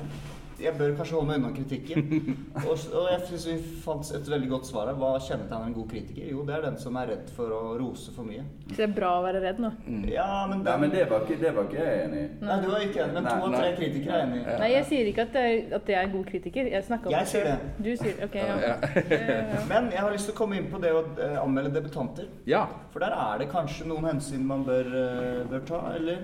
Jeg 0.62 0.74
bør 0.78 0.92
kanskje 0.98 1.16
holde 1.16 1.28
meg 1.32 1.40
unna 1.40 1.50
kritikken. 1.56 2.04
Og, 2.68 2.76
og 2.94 3.06
jeg 3.10 3.20
syns 3.28 3.44
vi 3.48 3.54
fant 3.82 4.10
et 4.14 4.28
veldig 4.30 4.48
godt 4.52 4.68
svar 4.68 4.86
her. 4.90 4.96
Hva 5.00 5.08
kjennetegner 5.20 5.66
en 5.70 5.74
god 5.74 5.88
kritiker? 5.90 6.28
Jo, 6.30 6.44
det 6.46 6.54
er 6.54 6.62
den 6.68 6.76
som 6.80 6.96
er 7.00 7.08
redd 7.10 7.32
for 7.34 7.50
å 7.52 7.60
rose 7.80 8.12
for 8.14 8.26
mye. 8.28 8.44
Så 8.70 8.76
det 8.78 8.84
er 8.86 8.94
bra 8.96 9.10
å 9.18 9.24
være 9.24 9.40
redd 9.42 9.58
nå. 9.64 9.70
Ja, 10.12 10.28
men, 10.50 10.62
Nei, 10.66 10.76
men 10.84 10.92
det 10.94 11.02
var 11.10 11.26
ikke, 11.26 11.40
det 11.42 11.50
var 11.56 11.66
ikke 11.68 11.80
jeg 11.82 12.04
enig 12.04 12.22
i. 12.22 12.28
Nei, 12.46 12.58
du 12.62 12.68
var 12.70 12.86
ikke 12.86 13.02
enig, 13.04 13.16
men 13.18 13.26
to 13.26 13.34
Nei, 13.34 13.48
av 13.48 13.56
tre 13.58 13.66
nei. 13.66 13.74
kritikere 13.80 14.14
er 14.20 14.24
enig. 14.28 14.40
Ja. 14.44 14.56
Nei, 14.62 14.70
jeg 14.76 14.88
sier 14.92 15.10
ikke 15.10 15.26
at 15.26 15.34
det 15.36 15.44
er, 15.50 15.58
at 15.80 15.86
det 15.90 15.98
er 15.98 16.06
en 16.08 16.14
god 16.14 16.24
kritiker. 16.30 16.70
Jeg 16.76 16.86
snakker 16.88 17.10
om 17.10 17.16
Jeg 17.18 17.30
sier 17.34 17.50
det. 17.50 17.56
Du 17.84 17.90
sier 18.04 18.24
Ok, 18.28 18.38
ja. 18.40 18.56
Ja. 18.64 18.78
Ja, 18.94 19.20
ja. 19.34 19.60
Men 19.72 19.90
jeg 19.92 20.00
har 20.06 20.14
lyst 20.14 20.30
til 20.30 20.36
å 20.36 20.38
komme 20.38 20.58
inn 20.62 20.70
på 20.72 20.80
det 20.82 20.94
å 20.94 21.02
eh, 21.18 21.36
anmelde 21.42 21.74
debutanter. 21.80 22.30
Ja. 22.48 22.64
For 22.94 23.02
der 23.04 23.14
er 23.18 23.42
det 23.42 23.50
kanskje 23.52 23.90
noen 23.90 24.06
hensyn 24.14 24.46
man 24.46 24.62
bør, 24.66 24.90
eh, 25.02 25.44
bør 25.50 25.66
ta, 25.68 25.82
eller? 25.98 26.22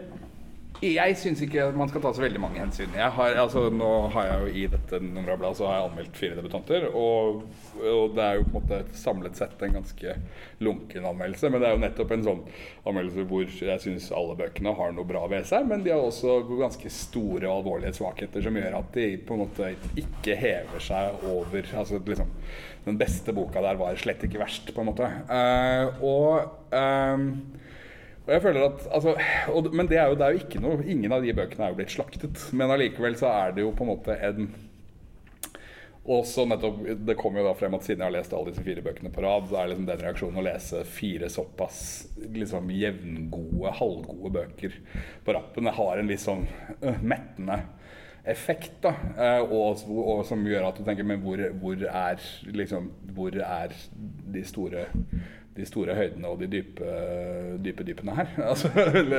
Jeg 0.81 1.17
syns 1.21 1.43
ikke 1.45 1.67
man 1.77 1.91
skal 1.91 2.01
ta 2.01 2.11
så 2.17 2.23
veldig 2.23 2.41
mange 2.41 2.61
hensyn. 2.63 2.95
Har, 2.97 3.35
altså, 3.43 3.67
nå 3.69 3.89
har 4.15 4.29
jeg 4.31 4.41
jo 4.41 4.53
I 4.57 4.63
dette 4.73 5.01
nummeret 5.05 5.59
så 5.59 5.67
har 5.69 5.77
jeg 5.77 5.89
anmeldt 5.91 6.17
fire 6.17 6.39
debutanter. 6.39 6.87
Og, 6.97 7.43
og, 7.83 8.15
det 8.17 8.25
er 8.25 8.39
jo 8.39 8.47
på 8.47 8.55
en 8.55 8.57
måte 8.57 8.79
samlet 8.97 9.37
sett 9.37 9.61
en 9.67 9.77
ganske 9.77 10.15
lunken 10.65 11.11
anmeldelse. 11.11 11.53
Men 11.53 11.61
det 11.61 11.69
er 11.69 11.77
jo 11.77 11.83
nettopp 11.85 12.17
en 12.17 12.25
sånn 12.31 12.43
anmeldelse 12.89 13.27
hvor 13.29 13.45
jeg 13.69 13.85
syns 13.85 14.09
alle 14.17 14.39
bøkene 14.41 14.73
har 14.81 14.97
noe 14.97 15.11
bra 15.13 15.27
ved 15.29 15.45
seg. 15.53 15.69
Men 15.69 15.85
de 15.85 15.93
har 15.93 16.01
også 16.01 16.41
ganske 16.49 16.97
store 16.97 17.45
og 17.45 17.59
alvorlige 17.59 17.99
svakheter 18.01 18.49
som 18.49 18.57
gjør 18.57 18.81
at 18.81 18.93
de 18.97 19.09
på 19.21 19.37
en 19.37 19.45
måte 19.45 19.75
ikke 20.01 20.41
hever 20.41 20.89
seg 20.89 21.29
over 21.29 21.73
altså 21.77 22.01
liksom, 22.01 22.33
Den 22.87 22.97
beste 22.97 23.37
boka 23.37 23.61
der 23.61 23.77
var 23.77 24.01
slett 24.01 24.25
ikke 24.25 24.41
verst, 24.41 24.73
på 24.73 24.81
en 24.81 24.95
måte. 24.95 25.13
Uh, 25.29 26.01
og 26.01 26.73
um, 26.73 27.35
og 28.27 28.33
jeg 28.35 28.43
føler 28.45 28.67
at, 28.67 28.83
altså, 28.95 29.15
og, 29.51 29.71
Men 29.75 29.89
det 29.91 29.97
er, 29.99 30.11
jo, 30.11 30.19
det 30.19 30.27
er 30.27 30.35
jo 30.35 30.43
ikke 30.45 30.61
noe 30.63 30.85
Ingen 30.85 31.15
av 31.17 31.25
de 31.25 31.33
bøkene 31.35 31.67
er 31.67 31.73
jo 31.73 31.79
blitt 31.81 31.95
slaktet. 31.95 32.43
Men 32.55 32.71
allikevel 32.71 33.17
så 33.19 33.31
er 33.33 33.57
det 33.57 33.65
jo 33.65 33.73
på 33.75 33.87
en 33.87 33.95
måte 33.95 34.19
en 34.29 34.51
og 36.11 36.27
så 36.27 36.47
nettopp, 36.49 36.79
Det 37.07 37.15
kommer 37.19 37.43
jo 37.43 37.51
da 37.51 37.57
frem 37.59 37.75
at 37.77 37.85
siden 37.85 38.01
jeg 38.01 38.09
har 38.09 38.15
lest 38.15 38.33
alle 38.35 38.51
disse 38.51 38.65
fire 38.65 38.83
bøkene 38.83 39.13
på 39.13 39.23
rad, 39.23 39.51
så 39.51 39.59
er 39.61 39.69
liksom 39.71 39.89
den 39.89 40.01
reaksjonen 40.01 40.41
å 40.41 40.47
lese 40.47 40.81
fire 40.89 41.29
såpass 41.31 41.83
liksom 42.35 42.71
jevngode, 42.73 43.75
halvgode 43.77 44.33
bøker 44.39 44.79
på 45.27 45.35
rappen 45.37 45.69
det 45.69 45.77
har 45.77 46.01
en 46.01 46.09
litt 46.11 46.23
sånn 46.23 46.47
uh, 46.81 46.97
mettende 47.05 47.61
effekt. 48.25 48.81
da, 48.83 48.95
uh, 49.21 49.45
og, 49.45 49.85
og, 49.93 50.25
som 50.29 50.43
gjør 50.49 50.71
at 50.71 50.81
du 50.81 50.89
tenker 50.89 51.07
Men 51.07 51.21
hvor, 51.23 51.45
hvor, 51.61 51.85
er 51.85 52.25
liksom, 52.49 52.91
hvor 53.15 53.37
er 53.37 53.77
de 54.35 54.45
store 54.49 54.89
de 55.57 55.67
store 55.67 55.97
høydene 55.99 56.31
og 56.31 56.43
de 56.43 56.49
dype, 56.51 56.93
dype 57.65 57.87
dypene 57.87 58.15
her. 58.19 58.31
Altså, 58.51 58.71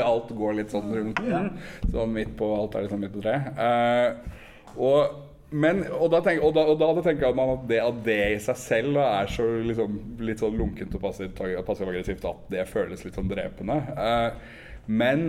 alt 0.02 0.32
går 0.38 0.56
litt 0.60 0.72
sånn 0.74 0.94
rundt. 0.94 1.20
Ja. 1.28 1.44
Så 1.92 2.08
midt 2.10 2.38
på 2.40 2.54
alt 2.56 2.78
er 2.78 2.88
liksom 2.88 3.04
midt 3.04 3.14
på 3.16 3.24
treet. 3.26 3.52
Uh, 3.60 4.40
og, 4.78 5.20
men, 5.52 5.84
og, 5.92 6.08
da 6.14 6.22
tenker, 6.24 6.46
og, 6.48 6.56
da, 6.56 6.66
og 6.72 6.80
da 6.80 7.04
tenker 7.04 7.36
man 7.38 7.56
at 7.58 7.68
det, 7.70 7.82
at 7.84 8.02
det 8.08 8.20
i 8.38 8.40
seg 8.44 8.60
selv 8.62 8.96
da, 9.00 9.10
er 9.20 9.32
så 9.34 9.48
liksom, 9.68 10.00
litt 10.24 10.44
sånn 10.44 10.58
lunkent 10.60 10.96
og 10.98 11.04
passiv-aggressivt 11.04 12.28
at 12.32 12.50
det 12.54 12.68
føles 12.72 13.04
litt 13.06 13.20
sånn 13.20 13.32
drepende. 13.32 13.82
Uh, 14.00 14.60
men 14.92 15.28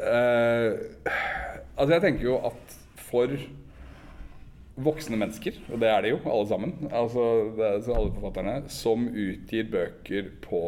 uh, 0.00 0.70
Altså, 1.76 1.90
jeg 1.92 2.02
tenker 2.06 2.24
jo 2.24 2.36
at 2.48 2.76
for 3.10 3.32
voksne 4.76 5.16
mennesker, 5.16 5.56
og 5.72 5.80
det 5.80 5.88
er 5.88 6.02
de 6.04 6.12
jo 6.12 6.18
alle 6.24 6.48
sammen, 6.50 6.74
altså 6.90 7.22
alle 7.94 8.12
forfatterne, 8.12 8.56
som 8.72 9.06
utgir 9.08 9.70
bøker 9.72 10.28
på 10.44 10.60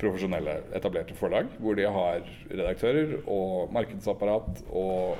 profesjonelle, 0.00 0.58
etablerte 0.74 1.14
forlag, 1.16 1.52
hvor 1.62 1.78
de 1.78 1.86
har 1.86 2.24
redaktører 2.50 3.20
og 3.30 3.70
markedsapparat 3.74 4.64
og 4.74 5.14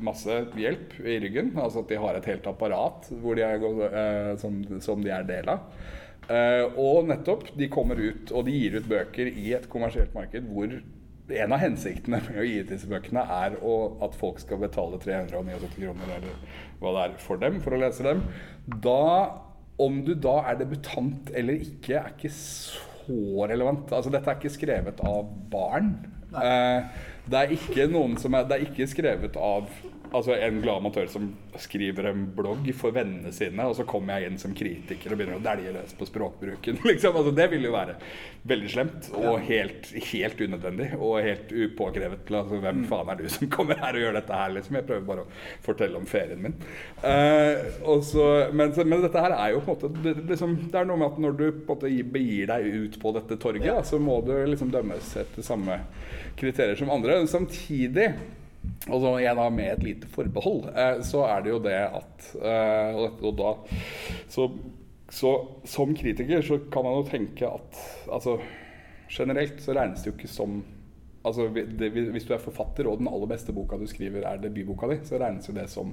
masse 0.00 0.36
hjelp 0.56 0.94
i 1.02 1.18
ryggen. 1.22 1.52
Altså 1.58 1.82
at 1.82 1.90
de 1.90 1.98
har 2.00 2.16
et 2.16 2.28
helt 2.30 2.46
apparat 2.48 3.10
de 3.10 3.42
er, 3.44 3.66
eh, 3.90 4.30
som, 4.40 4.62
som, 4.80 5.02
de 5.04 5.12
er 5.14 5.26
del 5.28 5.50
av. 5.50 5.66
Eh, 6.30 6.64
og 6.78 7.10
nettopp, 7.10 7.50
de 7.58 7.68
kommer 7.72 7.98
ut 8.00 8.30
og 8.30 8.46
de 8.46 8.54
gir 8.54 8.78
ut 8.78 8.88
bøker 8.88 9.30
i 9.32 9.50
et 9.58 9.68
kommersielt 9.72 10.14
marked 10.14 10.46
hvor 10.46 10.78
en 11.36 11.54
av 11.54 11.62
hensiktene 11.62 12.20
med 12.26 12.40
å 12.40 12.46
gi 12.46 12.58
ut 12.62 12.72
disse 12.72 12.88
bøkene 12.90 13.22
er 13.36 13.56
å, 13.62 13.76
at 14.04 14.16
folk 14.18 14.40
skal 14.42 14.60
betale 14.62 14.98
379 15.02 15.70
kroner 15.76 16.14
eller 16.16 16.58
hva 16.80 16.94
det 16.96 17.04
er 17.04 17.16
for 17.22 17.42
dem 17.42 17.60
for 17.64 17.76
å 17.76 17.80
lese 17.82 18.06
dem. 18.06 18.24
Da, 18.84 19.00
om 19.80 20.00
du 20.06 20.14
da 20.14 20.40
er 20.50 20.60
debutant 20.60 21.30
eller 21.36 21.62
ikke, 21.66 22.00
er 22.00 22.14
ikke 22.14 22.32
så 22.34 23.46
relevant. 23.50 23.92
Altså, 23.92 24.12
dette 24.12 24.30
er 24.30 24.40
ikke 24.40 24.54
skrevet 24.54 25.04
av 25.06 25.30
barn. 25.52 25.94
Eh, 26.30 27.06
det 27.30 27.40
er 27.40 27.54
ikke 27.56 27.88
noen 27.90 28.16
som 28.20 28.34
er, 28.38 28.46
det 28.48 28.58
er 28.58 28.68
ikke 28.68 28.90
skrevet 28.90 29.38
av 29.40 29.70
altså 30.12 30.34
en 30.36 30.60
glad 30.62 30.80
amatør 30.80 31.08
som 31.10 31.28
skriver 31.60 32.10
en 32.10 32.24
blogg 32.36 32.66
for 32.76 32.94
vennene 32.94 33.32
sine, 33.34 33.66
og 33.66 33.76
så 33.78 33.86
kommer 33.88 34.18
jeg 34.18 34.30
inn 34.30 34.38
som 34.40 34.54
kritiker 34.56 35.12
og 35.12 35.20
begynner 35.20 35.38
å 35.38 35.44
dælje 35.44 35.74
løs 35.74 35.94
på 35.98 36.08
språkbruken. 36.08 36.80
Liksom. 36.90 37.16
Altså, 37.16 37.32
det 37.36 37.46
vil 37.52 37.66
jo 37.68 37.74
være 37.74 37.96
veldig 38.50 38.70
slemt 38.72 39.10
og 39.18 39.42
helt, 39.46 39.90
helt 40.10 40.40
unødvendig 40.40 40.88
og 40.96 41.20
helt 41.24 41.52
upåkrevet. 41.52 42.24
Altså, 42.30 42.60
hvem 42.62 42.82
mm. 42.82 42.88
faen 42.90 43.12
er 43.12 43.20
du 43.20 43.28
som 43.32 43.52
kommer 43.52 43.80
her 43.82 43.98
og 43.98 44.04
gjør 44.04 44.18
dette 44.18 44.40
her, 44.40 44.54
liksom? 44.56 44.78
Jeg 44.80 44.88
prøver 44.88 45.06
bare 45.10 45.26
å 45.26 45.30
fortelle 45.66 46.00
om 46.00 46.08
ferien 46.10 46.42
min. 46.42 46.56
Uh, 47.04 48.00
så, 48.06 48.26
men, 48.56 48.74
men, 48.80 49.04
dette 49.04 49.24
her 49.26 49.36
er 49.36 49.54
jo 49.54 49.62
på 49.64 49.76
en 49.76 49.78
måte 49.78 50.04
det, 50.04 50.16
liksom, 50.32 50.56
det 50.72 50.80
er 50.80 50.88
noe 50.88 51.00
med 51.00 51.10
at 51.10 51.22
når 51.22 51.38
du 51.38 51.46
måte 51.68 51.92
begir 52.10 52.50
deg 52.50 52.68
ut 52.84 53.00
på 53.02 53.14
dette 53.16 53.38
torget, 53.40 53.70
da, 53.70 53.84
så 53.86 54.00
må 54.02 54.20
du 54.26 54.34
liksom 54.48 54.72
dømmes 54.72 55.14
etter 55.20 55.46
samme 55.46 55.82
kriterier 56.40 56.78
som 56.78 56.92
andre. 56.92 57.20
Samtidig 57.30 58.10
og 58.88 59.02
så 59.02 59.12
jeg 59.20 59.36
da 59.36 59.46
med 59.52 59.72
et 59.74 59.82
lite 59.84 60.08
forbehold, 60.08 60.70
eh, 60.72 61.00
så 61.04 61.26
er 61.28 61.44
det 61.44 61.52
jo 61.52 61.60
det 61.64 61.76
at 61.76 62.28
eh, 62.40 62.96
Og, 62.96 63.32
da 63.36 63.52
så, 64.30 64.46
så, 65.10 65.34
som 65.68 65.92
kritiker 65.96 66.40
så 66.46 66.62
kan 66.72 66.86
man 66.86 67.00
jo 67.00 67.08
tenke 67.10 67.48
at 67.48 67.80
altså 68.08 68.38
generelt 69.10 69.60
så 69.60 69.74
regnes 69.76 70.00
det 70.00 70.12
jo 70.12 70.16
ikke 70.16 70.30
som 70.32 70.62
altså 71.26 71.50
det, 71.52 71.90
Hvis 71.92 72.24
du 72.24 72.32
er 72.32 72.40
forfatter 72.40 72.88
og 72.88 73.02
den 73.02 73.10
aller 73.10 73.28
beste 73.28 73.52
boka 73.52 73.76
du 73.76 73.86
skriver 73.86 74.24
er 74.24 74.40
debutboka 74.40 74.88
di, 74.88 75.00
så 75.04 75.20
regnes 75.20 75.48
jo 75.48 75.54
det 75.56 75.68
som 75.68 75.92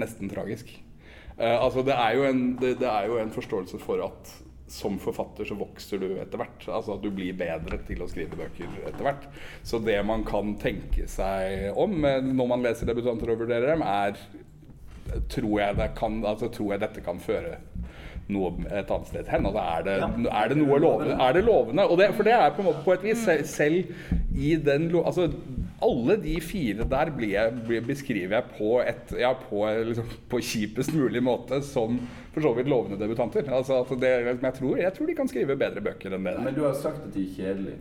nesten 0.00 0.30
tragisk. 0.32 0.70
Uh, 1.36 1.64
altså 1.64 1.82
det 1.84 1.92
er, 1.92 2.16
en, 2.28 2.56
det, 2.60 2.78
det 2.80 2.88
er 2.88 3.08
jo 3.08 3.18
en 3.20 3.32
forståelse 3.32 3.78
for 3.82 4.00
at 4.04 4.32
som 4.72 4.96
forfatter 5.02 5.48
så 5.48 5.56
vokser 5.58 6.00
du 6.00 6.08
etter 6.16 6.40
hvert. 6.40 6.64
Altså 6.68 6.96
at 6.96 7.02
du 7.04 7.10
blir 7.12 7.36
bedre 7.36 7.80
til 7.88 8.00
å 8.02 8.08
skrive 8.10 8.38
bøker 8.38 8.70
etter 8.88 9.04
hvert. 9.04 9.26
Så 9.68 9.82
det 9.84 9.98
man 10.08 10.24
kan 10.28 10.54
tenke 10.62 11.08
seg 11.10 11.76
om 11.78 12.00
når 12.00 12.48
man 12.54 12.64
leser 12.64 12.88
debutanter 12.88 13.34
og 13.34 13.44
vurderer 13.44 13.74
dem, 13.74 13.84
er 13.84 14.16
tror 15.28 15.60
jeg, 15.60 15.76
det 15.76 15.90
kan, 15.98 16.22
altså, 16.24 16.48
tror 16.52 16.74
jeg 16.74 16.82
dette 16.86 17.04
kan 17.04 17.20
føre 17.20 17.58
noe 18.32 18.52
et 18.68 18.90
annet 18.90 19.10
sted 19.10 19.30
hen. 19.32 19.48
Altså, 19.48 19.62
er, 19.62 19.86
det, 19.86 19.96
ja. 20.02 20.10
er 20.42 20.52
det 20.52 20.58
noe 20.60 20.80
lovende? 20.82 21.16
Er 21.20 21.36
det 21.36 21.44
lovende? 21.46 21.88
Det, 22.00 22.10
for 22.16 22.28
det 22.28 22.36
er 22.36 22.54
på, 22.56 22.64
en 22.64 22.70
måte, 22.70 22.84
på 22.86 22.96
et 22.96 23.06
vis 23.10 23.26
selv 23.52 23.92
i 24.38 24.54
den 24.56 24.88
altså, 25.02 25.28
alle 25.82 26.16
de 26.22 26.36
fire 26.40 26.86
der 26.88 27.10
blir, 27.16 27.54
blir, 27.66 27.82
beskriver 27.86 28.36
jeg 28.36 28.44
på, 28.58 28.74
et, 28.80 29.14
ja, 29.18 29.32
på, 29.48 29.64
liksom, 29.88 30.10
på, 30.30 30.40
kjipest 30.52 30.94
mulig 30.94 31.22
måte 31.24 31.62
som 31.66 31.98
for 32.32 32.44
så 32.44 32.52
vidt 32.56 32.70
lovende 32.70 33.00
debutanter. 33.00 33.48
Altså, 33.52 33.82
det, 34.00 34.12
jeg, 34.26 34.54
tror, 34.58 34.76
jeg, 34.76 34.92
tror, 34.96 35.10
de 35.10 35.16
kan 35.18 35.30
skrive 35.30 35.58
bedre 35.58 35.82
bøker 35.84 36.14
enn 36.14 36.28
det 36.28 36.36
der. 36.36 36.46
Men 36.46 36.56
du 36.56 36.64
har 36.66 36.78
sagt 36.78 37.02
at 37.06 37.12
de 37.14 37.26
er 37.26 37.34
kjedelige. 37.36 37.80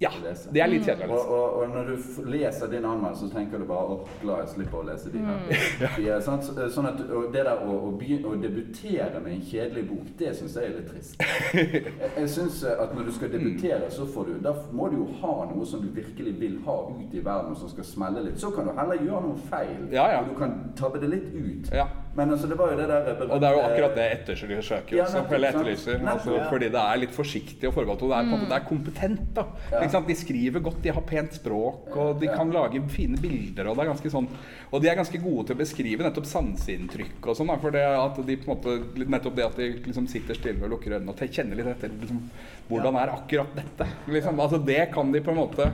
Ja, 0.00 0.10
det 0.52 0.60
er 0.62 0.70
litt 0.72 0.86
kjedelig. 0.88 1.10
Og, 1.12 1.28
og, 1.28 1.56
og, 1.60 1.72
når 1.74 1.90
du 1.90 2.28
leser 2.32 2.70
din 2.72 2.86
anmeldelse, 2.88 3.26
så 3.28 3.34
tenker 3.34 3.60
du 3.60 3.66
bare 3.68 3.96
åh, 3.98 4.06
glad 4.22 4.38
jeg 4.46 4.52
slipper 4.54 4.78
å 4.80 4.84
lese 4.88 5.12
de 5.12 5.20
her. 5.26 5.42
Mm. 5.44 5.98
Ja, 6.06 6.16
sånn, 6.24 6.40
sånn 6.72 6.88
at 6.88 7.02
Det 7.04 7.42
der 7.44 7.60
å, 7.60 7.74
å, 7.74 7.90
begynne, 8.00 8.30
å, 8.30 8.38
debutere 8.40 9.20
med 9.20 9.34
en 9.34 9.42
kjedelig 9.44 9.84
bok, 9.90 10.08
det 10.16 10.32
syns 10.38 10.56
jeg 10.56 10.70
er 10.70 10.78
litt 10.78 10.88
trist. 10.88 11.20
Jeg, 11.60 11.92
jeg 12.16 12.30
synes 12.32 12.62
at 12.64 12.94
når 12.96 13.10
du 13.10 13.12
skal 13.12 13.32
debutere, 13.32 13.88
så 13.92 14.06
får 14.08 14.28
du 14.28 14.38
Da 14.44 14.52
må 14.72 14.88
du 14.88 15.00
jo 15.00 15.06
ha 15.20 15.32
noe 15.50 15.66
som 15.68 15.82
du 15.82 15.90
virkelig 15.92 16.32
vil 16.40 16.56
ha 16.64 16.76
ut 16.88 17.12
i 17.12 17.20
verden, 17.24 17.52
og 17.52 17.60
som 17.60 17.72
skal 17.72 17.88
smelle 17.88 18.24
litt. 18.24 18.40
Så 18.40 18.52
kan 18.54 18.68
du 18.68 18.72
heller 18.76 19.02
gjøre 19.02 19.24
noe 19.26 19.48
feil, 19.50 19.82
ja, 19.92 20.06
ja. 20.14 20.22
og 20.22 20.30
du 20.30 20.38
kan 20.38 20.56
tabbe 20.78 21.02
det 21.02 21.12
litt 21.12 21.28
ut. 21.34 21.72
Ja. 21.76 21.90
Men 22.14 22.32
altså, 22.34 22.48
det 22.50 22.56
var 22.58 22.72
jo 22.72 22.78
det 22.80 22.86
der 22.90 23.04
berømte... 23.06 23.34
Og 23.34 23.42
det 23.42 23.46
er 23.48 23.54
jo 23.54 23.60
akkurat 23.62 23.92
det 23.94 24.04
ettersøker 24.16 24.62
søker 24.66 24.96
ja, 24.96 25.04
også, 25.04 25.20
eller 25.36 25.52
etterlyser. 25.52 26.00
Altså, 26.12 26.38
fordi 26.50 26.70
det 26.74 26.80
er 26.82 27.00
litt 27.04 27.12
forsiktig 27.14 27.68
og 27.68 27.74
forbeholdt. 27.76 28.02
Og 28.02 28.10
det 28.10 28.16
er, 28.16 28.26
mm. 28.26 28.46
det 28.50 28.56
er 28.56 28.64
kompetent. 28.66 29.28
da. 29.36 29.44
Ja. 29.70 30.00
De 30.08 30.16
skriver 30.18 30.64
godt, 30.64 30.80
de 30.82 30.94
har 30.96 31.04
pent 31.06 31.36
språk, 31.38 31.92
og 31.94 32.18
de 32.22 32.32
kan 32.32 32.50
lage 32.54 32.82
fine 32.90 33.20
bilder. 33.20 33.70
Og 33.70 33.78
det 33.78 33.84
er 33.84 33.92
ganske 33.92 34.12
sånn 34.12 34.26
Og 34.70 34.82
de 34.82 34.90
er 34.90 34.98
ganske 34.98 35.20
gode 35.22 35.46
til 35.46 35.56
å 35.56 35.60
beskrive 35.60 36.06
nettopp 36.06 36.26
sanseinntrykk 36.30 37.30
og 37.30 37.38
sånn. 37.38 37.54
For 37.62 37.78
det 37.78 37.86
at 37.92 38.18
de 38.26 38.38
på 38.40 38.48
en 38.48 38.52
måte, 38.56 39.06
nettopp 39.06 39.38
det 39.38 39.46
at 39.46 39.62
de 39.62 39.70
liksom 39.86 40.10
sitter 40.10 40.38
stille 40.38 40.66
og 40.66 40.74
lukker 40.74 40.96
øynene 40.96 41.14
og 41.14 41.24
kjenner 41.30 41.60
litt 41.60 41.70
etter 41.76 41.94
liksom, 41.94 42.24
hvordan 42.70 42.98
er 42.98 43.14
akkurat 43.14 43.54
dette. 43.54 43.86
Liksom. 44.10 44.42
Altså, 44.42 44.58
det 44.66 44.82
kan 44.94 45.14
de 45.14 45.22
på 45.22 45.30
en 45.30 45.42
måte 45.44 45.70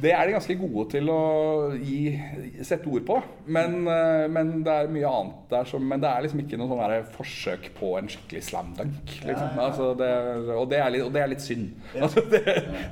det 0.00 0.10
er 0.10 0.26
de 0.26 0.34
ganske 0.34 0.56
gode 0.58 0.84
til 0.90 1.10
å 1.12 1.20
gi, 1.78 1.98
sette 2.66 2.90
ord 2.90 3.04
på. 3.06 3.18
Men, 3.46 3.76
eh, 3.88 4.24
men, 4.32 4.50
det 4.66 4.72
er 4.72 4.90
mye 4.92 5.10
annet 5.10 5.52
der 5.52 5.68
som 5.68 5.84
Men 5.84 6.00
det 6.02 6.08
er 6.10 6.24
liksom 6.24 6.40
ikke 6.42 6.58
noe 6.58 6.70
sånn 6.70 7.10
forsøk 7.14 7.68
på 7.76 7.92
en 7.98 8.08
skikkelig 8.10 8.42
slam 8.48 8.72
dunk. 8.78 9.12
Liksom. 9.22 9.60
Altså 9.60 9.90
det, 9.98 10.10
og, 10.54 10.66
det 10.72 10.80
litt, 10.94 11.04
og, 11.04 11.12
det 11.14 11.22
er 11.22 11.30
litt, 11.30 11.44
synd. 11.44 11.70
Altså 11.94 12.24
det, 12.32 12.42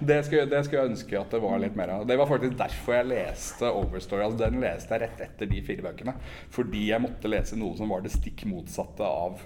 det, 0.00 0.18
skulle, 0.26 0.46
det, 0.50 0.62
skulle, 0.66 0.82
jeg 0.82 0.92
ønske 0.92 1.18
at 1.18 1.34
det 1.34 1.42
var 1.42 1.62
litt 1.62 1.76
mer 1.78 1.94
av. 1.96 2.06
Det 2.08 2.18
var 2.20 2.30
faktisk 2.30 2.56
derfor 2.60 2.98
jeg 2.98 3.10
leste 3.10 3.72
Overstory. 3.72 4.24
Altså 4.26 4.42
den 4.44 4.60
leste 4.62 4.96
jeg 4.96 5.04
rett 5.06 5.24
etter 5.26 5.50
de 5.50 5.62
fire 5.66 5.86
bøkene. 5.88 6.16
Fordi 6.54 6.86
jeg 6.92 7.02
måtte 7.02 7.30
lese 7.32 7.58
noe 7.58 7.76
som 7.78 7.90
var 7.92 8.04
det 8.04 8.14
stikk 8.14 8.46
motsatte 8.50 9.06
av 9.06 9.40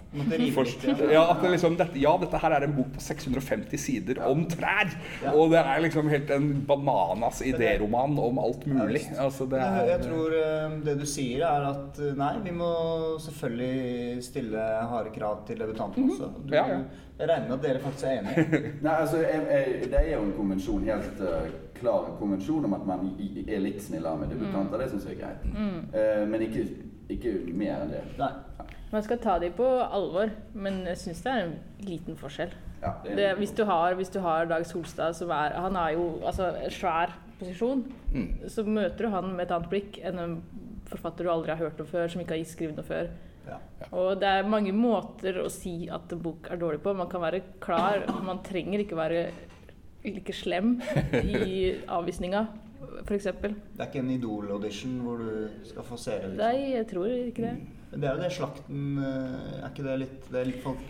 for, 0.57 0.69
ja, 1.13 1.25
liksom, 1.43 1.77
dette, 1.79 1.99
ja, 2.01 2.13
dette 2.21 2.41
her 2.41 2.55
er 2.57 2.67
en 2.67 2.75
bok 2.77 2.93
på 2.97 3.03
650 3.03 3.81
sider 3.81 4.21
om 4.27 4.45
trær! 4.51 4.91
Og 5.33 5.53
det 5.53 5.61
er 5.61 5.83
liksom 5.85 6.11
helt 6.11 6.31
en 6.35 6.49
bananas 6.67 7.43
idéroman 7.53 8.19
om 8.19 8.39
alt 8.43 8.67
mulig. 8.67 9.03
Altså, 9.19 9.47
det 9.51 9.61
er 9.63 9.85
jeg 9.93 10.01
tror 10.07 10.37
eh, 10.39 10.77
det 10.87 10.95
du 11.01 11.07
sier, 11.07 11.45
er 11.47 11.67
at 11.71 11.99
eh, 12.03 12.15
nei, 12.19 12.33
vi 12.45 12.51
må 12.57 12.71
selvfølgelig 13.21 14.23
stille 14.25 14.59
harde 14.91 15.11
krav 15.15 15.45
til 15.47 15.59
debutantene 15.61 16.13
også. 16.13 16.31
Du, 16.37 16.41
Mhm. 16.47 16.55
Ja, 16.55 16.67
ja. 16.69 16.79
Jeg 17.19 17.29
regner 17.31 17.49
med 17.49 17.57
at 17.57 17.63
dere 17.65 17.81
faktisk 17.81 18.05
er 18.05 18.19
enige. 18.21 18.73
Nei, 18.85 18.93
altså, 19.01 19.17
jeg, 19.17 19.47
jeg, 19.51 19.91
Det 19.91 20.01
er 20.03 20.11
jo 20.17 20.23
en 20.27 20.33
konvensjon, 20.37 20.83
helt 20.85 21.21
uh, 21.25 21.47
klar 21.79 22.11
konvensjon 22.19 22.65
om 22.69 22.75
at 22.77 22.85
man 22.87 23.07
er 23.49 23.59
litt 23.65 23.81
snillere 23.83 24.19
med 24.21 24.29
debutanter. 24.35 24.79
Det 24.83 24.91
syns 24.91 25.07
jeg 25.09 25.17
er 25.17 25.23
greit. 25.23 25.47
Eh, 25.97 26.27
men 26.29 26.45
ikke, 26.45 26.67
ikke 27.17 27.33
mer 27.57 27.87
enn 27.87 27.95
det. 27.95 28.03
Nei. 28.21 28.29
Man 28.93 29.03
skal 29.03 29.19
ta 29.19 29.39
dem 29.41 29.53
på 29.57 29.65
alvor, 29.83 30.29
men 30.55 30.83
jeg 30.87 30.97
syns 31.07 31.23
det 31.25 31.33
er 31.33 31.47
en 31.47 31.57
liten 31.89 32.17
forskjell. 32.21 32.53
Ja, 32.83 32.93
det 33.03 33.13
er- 33.13 33.17
Det, 33.17 33.31
hvis, 33.39 33.51
du 33.57 33.65
har, 33.65 33.95
hvis 33.95 34.09
du 34.13 34.21
har 34.21 34.45
Dag 34.45 34.67
Solstad, 34.67 35.15
som 35.17 35.31
er 35.31 35.57
Han 35.57 35.75
har 35.75 35.91
jo 35.97 36.21
altså, 36.27 36.53
svær 36.71 37.17
posisjon, 37.41 37.85
så 38.53 38.65
møter 38.67 39.07
du 39.07 39.13
han 39.13 39.31
med 39.35 39.47
et 39.47 39.55
annet 39.55 39.71
blikk 39.73 40.01
enn 40.03 40.23
en 40.23 40.37
forfatter 40.91 41.27
du 41.27 41.33
aldri 41.33 41.55
har 41.55 41.63
hørt 41.65 41.81
om 41.83 41.89
før, 41.89 42.09
som 42.11 42.23
ikke 42.23 42.37
har 42.37 42.49
skrevet 42.49 42.79
noe 42.79 42.87
før. 42.87 43.11
Ja. 43.47 43.59
Og 43.95 44.17
det 44.21 44.29
er 44.29 44.49
mange 44.51 44.73
måter 44.75 45.39
å 45.43 45.49
si 45.53 45.87
at 45.93 46.11
en 46.15 46.23
bok 46.23 46.49
er 46.51 46.59
dårlig 46.59 46.81
på. 46.83 46.95
Man 46.99 47.11
kan 47.11 47.23
være 47.23 47.43
klar, 47.63 48.03
man 48.27 48.43
trenger 48.47 48.83
ikke 48.83 48.99
være 48.99 49.27
like 50.07 50.35
slem 50.35 50.77
i 51.23 51.73
avvisninga, 51.97 52.47
f.eks. 53.05 53.31
Det 53.43 53.55
er 53.79 53.89
ikke 53.89 54.03
en 54.03 54.13
Idol-audition 54.17 54.99
hvor 55.05 55.23
du 55.23 55.65
skal 55.67 55.87
få 55.87 55.99
seere, 56.01 56.33
liksom. 56.33 56.43
Nei, 56.43 56.75
jeg 56.75 56.89
tror 56.91 57.11
ikke 57.15 57.47
det. 57.47 57.57
Mm. 57.57 57.97
det 57.97 58.09
er 58.09 58.15
jo 58.15 58.23
det 58.23 58.31
slakten 58.35 58.87
eh, 58.99 59.59
Er 59.61 59.69
ikke 59.71 59.85
det 59.87 59.93
litt 60.03 60.25
Det 60.27 60.41
er 60.41 60.49
litt 60.49 60.63
folk 60.65 60.81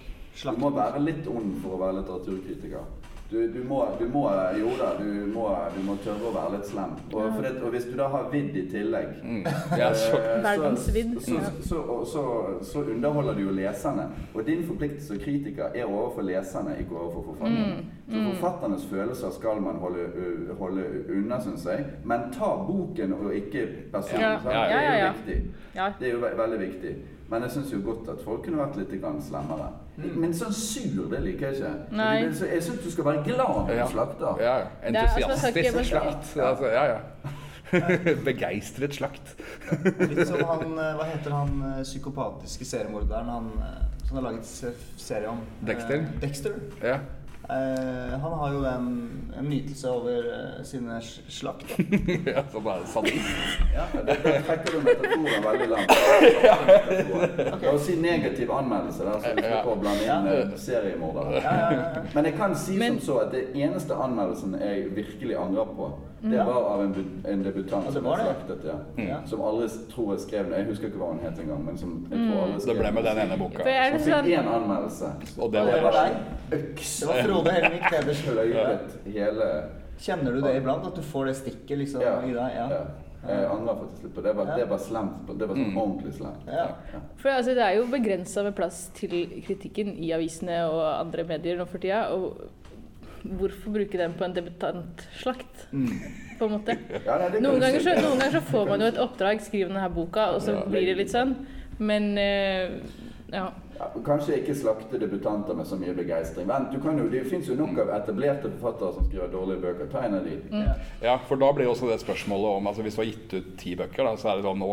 Du 0.40 0.60
må 0.60 0.70
være 0.74 1.02
litt 1.04 1.28
ond 1.28 1.58
for 1.62 1.76
å 1.76 1.80
være 1.80 1.98
litteraturkritiker. 2.00 2.88
Du, 3.30 3.52
du, 3.52 3.64
må, 3.68 3.80
du 3.98 4.04
må 4.08 4.20
Jo 4.58 4.68
da, 4.78 4.92
du 5.02 5.08
må, 5.34 5.48
du 5.74 5.80
må 5.82 5.96
tørre 6.04 6.28
å 6.28 6.30
være 6.34 6.50
litt 6.56 6.68
slem. 6.68 6.92
Og, 7.10 7.24
for 7.34 7.42
det, 7.42 7.50
og 7.62 7.72
hvis 7.74 7.84
du 7.90 7.96
da 7.98 8.06
har 8.12 8.28
vidd 8.30 8.54
i 8.54 8.62
tillegg 8.70 9.16
ja, 9.80 9.88
så, 9.98 10.20
eh, 10.20 10.44
så- 10.44 10.68
Så, 11.20 11.34
ja. 11.34 11.40
så, 11.60 11.80
så, 12.04 12.04
så, 12.12 12.22
så 12.62 12.84
underholder 12.84 13.34
du 13.34 13.40
jo 13.48 13.50
leserne. 13.56 14.04
Og 14.34 14.46
din 14.46 14.62
forpliktelse 14.68 15.08
som 15.08 15.18
kritiker 15.18 15.74
er 15.74 15.84
overfor 15.90 16.22
leserne, 16.22 16.76
ikke 16.80 16.94
overfor 17.00 17.24
forfatterne. 17.32 17.82
Mm, 18.06 18.14
Så 18.14 18.36
forfatternes 18.36 18.86
følelser 18.86 19.30
skal 19.34 19.60
man 19.60 19.80
holde, 19.82 20.06
holde 20.58 20.84
unna, 21.16 21.40
syns 21.42 21.66
jeg. 21.66 21.84
Men 22.04 22.28
ta 22.32 22.52
boken 22.68 23.12
og 23.12 23.34
ikke 23.34 23.66
personen. 23.92 24.20
Ja. 24.22 24.38
Ja, 24.44 24.62
Det 24.68 24.84
er 24.84 25.06
jo 25.06 25.12
viktig. 25.18 25.50
Ja. 25.74 25.88
Det 25.98 26.08
er 26.08 26.12
jo 26.12 26.18
ve 26.22 26.30
veldig 26.38 26.60
viktig. 26.60 26.94
Men 27.30 27.42
jeg 27.42 27.50
syns 27.50 27.72
jo 27.74 27.82
godt 27.84 28.08
at 28.08 28.22
folk 28.24 28.44
kunne 28.44 28.58
vært 28.62 28.76
litt 28.78 28.94
slemmere. 29.26 29.68
Men 29.96 30.34
sånn 30.36 30.52
sur, 30.52 31.06
det 31.08 31.22
liker 31.24 31.46
jeg 31.48 31.56
ikke. 31.60 31.70
Mm. 31.88 31.96
Nei. 31.96 32.14
Jeg 32.52 32.62
syns 32.66 32.82
du 32.84 32.90
skal 32.92 33.06
være 33.08 33.22
glad 33.24 33.60
når 33.68 33.72
ja, 33.78 33.86
du 33.86 33.94
slakter. 33.94 34.42
ja, 34.44 34.56
altså, 34.82 35.50
entusiastisk 35.50 35.90
slakt. 35.90 36.32
Altså, 36.36 36.70
ja, 36.74 36.84
ja. 36.92 37.34
Begeistret 38.28 38.94
slakt. 38.94 39.32
Litt 39.98 40.20
som 40.28 40.42
han 40.46 40.76
eh, 40.78 40.92
Hva 40.98 41.06
heter 41.08 41.32
han 41.34 41.56
eh, 41.72 41.80
psykopatiske 41.82 42.68
seriemorderen 42.68 43.30
han, 43.32 43.48
eh, 43.58 44.04
som 44.06 44.20
har 44.20 44.28
laget 44.28 44.46
se- 44.46 44.74
serie 45.00 45.32
om? 45.32 45.40
Dexter? 45.66 46.04
Dexter. 46.22 46.60
Ja. 46.84 47.00
Eh, 47.50 48.18
han 48.18 48.32
har 48.32 48.52
jo 48.52 48.64
en, 48.64 49.10
en 49.38 49.44
nytelse 49.44 49.90
over 49.90 50.24
uh, 50.58 50.64
sine 50.64 51.00
slakt. 51.28 51.78
ja, 52.26 52.42
så 52.52 52.60
bare 52.60 52.86
sadist. 52.86 53.60
Ja, 53.74 53.84
det, 53.92 54.16
det 54.24 54.40
trekker 54.48 54.72
du 54.72 54.80
metaforen 54.82 55.46
veldig 55.46 55.68
langt. 55.70 55.92
Å 57.74 57.76
si 57.78 57.94
negativ 58.02 58.50
anmeldelse 58.50 59.06
der, 59.06 59.20
så 59.22 59.30
vi 59.36 59.44
skal 59.44 59.46
slipper 59.46 59.70
å 59.70 59.78
blande 59.78 60.16
inn 60.16 60.58
seriemordere. 60.58 61.38
Ja, 61.44 61.54
ja, 61.54 61.70
ja. 61.78 62.02
Men 62.16 62.30
jeg 62.30 62.38
kan 62.40 62.58
si 62.58 62.78
Men- 62.80 62.98
som 62.98 63.06
så 63.06 63.20
at 63.28 63.32
det 63.36 63.44
eneste 63.54 63.94
anmeldelsen 63.94 64.58
jeg 64.58 64.90
virkelig 64.96 65.38
angrer 65.38 65.70
på, 65.78 65.92
det 66.30 66.44
var 66.46 66.66
av 66.72 66.82
en, 66.84 67.22
en 67.32 67.42
debutant 67.44 67.92
som 67.92 68.04
det. 68.04 68.16
slaktet. 68.20 68.64
Ja. 68.66 68.76
Mm. 68.98 69.26
Som 69.30 69.40
aldri 69.46 69.68
tror 69.92 70.12
jeg 70.14 70.20
skrev 70.26 70.52
Jeg 70.56 70.66
husker 70.70 70.88
ikke 70.90 70.98
hva 71.02 71.08
hun 71.12 71.22
het 71.24 71.40
engang, 71.42 71.64
men 71.66 71.78
som 71.78 71.96
jeg 72.10 72.18
tror 72.30 72.42
aldri 72.44 72.66
Det 72.66 72.76
ble 72.80 72.92
med 72.98 73.04
den 73.08 73.22
ene 73.24 73.38
boka. 73.40 73.64
er 73.64 73.98
Som 73.98 74.04
sånn, 74.10 74.28
fikk 74.28 74.38
én 74.40 74.52
anmeldelse. 74.58 75.14
Og 75.38 75.52
det 75.52 75.64
var 75.70 75.82
var 75.88 75.98
deg. 76.00 76.20
Øks. 76.60 76.92
Det 77.00 77.08
var 77.08 77.22
Frode 77.28 77.56
Helvik 77.56 77.88
Pedersen. 77.90 78.38
Løyet 78.40 78.94
hele 79.18 79.50
Kjenner 79.96 80.32
du 80.36 80.40
det 80.44 80.56
iblant? 80.58 80.86
At 80.86 80.94
du 80.94 81.02
får 81.02 81.26
det 81.30 81.36
stikket 81.36 81.78
liksom 81.78 82.02
Ja. 82.04 82.18
i 82.22 82.32
deg? 82.36 82.56
Ja. 82.60 82.68
ja. 82.70 82.84
Jeg 83.26 83.46
angrer 83.50 83.74
faktisk 83.80 84.04
litt 84.04 84.14
på 84.14 84.22
det. 84.22 84.32
Var, 84.38 84.50
det 84.56 84.66
var 84.70 84.78
slemt. 84.78 85.30
Det 85.38 85.48
var 85.48 85.56
sånn 85.58 85.78
ordentlig 85.80 86.12
slemt. 86.14 86.44
Ja. 86.46 86.66
for 87.18 87.32
altså, 87.32 87.54
det 87.58 87.64
er 87.64 87.72
jo 87.80 87.86
begrensa 87.90 88.44
med 88.46 88.54
plass 88.54 88.84
til 88.94 89.16
kritikken 89.46 89.96
i 89.98 90.12
avisene 90.14 90.60
og 90.70 90.82
andre 91.00 91.24
medier 91.26 91.58
nå 91.58 91.66
for 91.66 91.82
tida. 91.82 92.04
Og 92.14 92.38
hvorfor 93.40 93.74
bruke 93.74 93.98
den 93.98 94.14
på 94.18 94.24
en 94.24 94.34
debutantslakt, 94.36 95.66
på 96.38 96.44
en 96.48 96.52
måte? 96.56 96.76
Ja, 97.06 97.18
nei, 97.22 97.40
Noen 97.40 97.60
ganger, 97.62 97.80
så, 97.84 97.94
noen 98.00 98.18
ganger 98.20 98.34
så 98.38 98.42
får 98.50 98.66
man 98.70 98.80
jo 98.84 98.86
et 98.92 98.98
oppdrag, 99.02 99.40
skriv 99.44 99.68
denne 99.70 99.88
boka, 99.94 100.30
og 100.36 100.42
så 100.44 100.56
Ja. 100.56 100.64
blir 100.70 100.86
det 100.90 100.96
litt 101.02 101.12
sånn. 101.14 101.34
Men 101.78 102.12
uh, 102.16 102.76
ja. 103.32 103.46
Ja, 103.76 103.90
kanskje 104.06 104.38
ikke 104.40 104.54
slakte 104.56 104.98
debutanter 105.00 105.56
med 105.56 105.66
så 105.68 105.76
mye 105.76 105.92
begeistring. 105.96 106.48
Vent, 106.48 106.70
du 106.72 106.80
kan 106.80 106.96
jo, 106.98 107.08
det 107.12 107.26
finnes 107.28 107.48
jo 107.50 107.56
nok 107.58 107.76
av 107.82 107.90
etablerte 107.98 108.48
forfattere 108.54 108.94
som 108.96 109.04
skriver 109.08 109.28
dårlige 109.32 109.60
bøker. 109.66 109.90
Ta 109.92 110.04
en 110.06 110.16
av 110.16 110.24
de. 110.24 110.36
Ja. 110.52 110.76
Ja, 111.04 111.16
for 111.28 111.40
da 111.40 111.50
blir 111.56 111.68
også 111.68 111.90
det 111.90 111.98
spørsmålet 112.00 112.56
om 112.56 112.70
altså 112.70 112.84
Hvis 112.86 112.96
du 112.96 113.02
har 113.02 113.08
gitt 113.10 113.34
ut 113.36 113.50
ti 113.60 113.74
bøker, 113.76 114.06
da, 114.06 114.14
så 114.16 114.30
er 114.32 114.40
det 114.40 114.46
sånn 114.46 114.62
Nå 114.62 114.70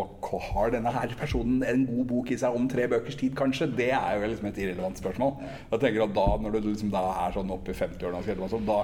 har 0.48 0.72
denne 0.74 0.94
her 0.96 1.16
personen 1.20 1.64
en 1.68 1.84
god 1.90 2.06
bok 2.14 2.32
i 2.32 2.38
seg 2.40 2.56
om 2.56 2.70
tre 2.72 2.88
bøkers 2.92 3.18
tid, 3.20 3.36
kanskje? 3.38 3.68
Det 3.76 3.92
er 3.92 4.16
jo 4.18 4.30
liksom 4.32 4.50
et 4.50 4.62
irrelevant 4.64 5.02
spørsmål. 5.04 5.36
Jeg 5.74 5.84
tenker 5.84 6.06
at 6.08 6.16
da, 6.16 6.28
Når 6.44 6.56
du 6.56 6.70
liksom 6.70 6.94
da 6.94 7.04
er 7.26 7.36
sånn 7.36 7.52
oppe 7.54 7.74
i 7.74 7.78
50-årene, 7.78 8.22
og 8.22 8.28
skrevet 8.28 8.46
masse, 8.46 8.64
da 8.68 8.80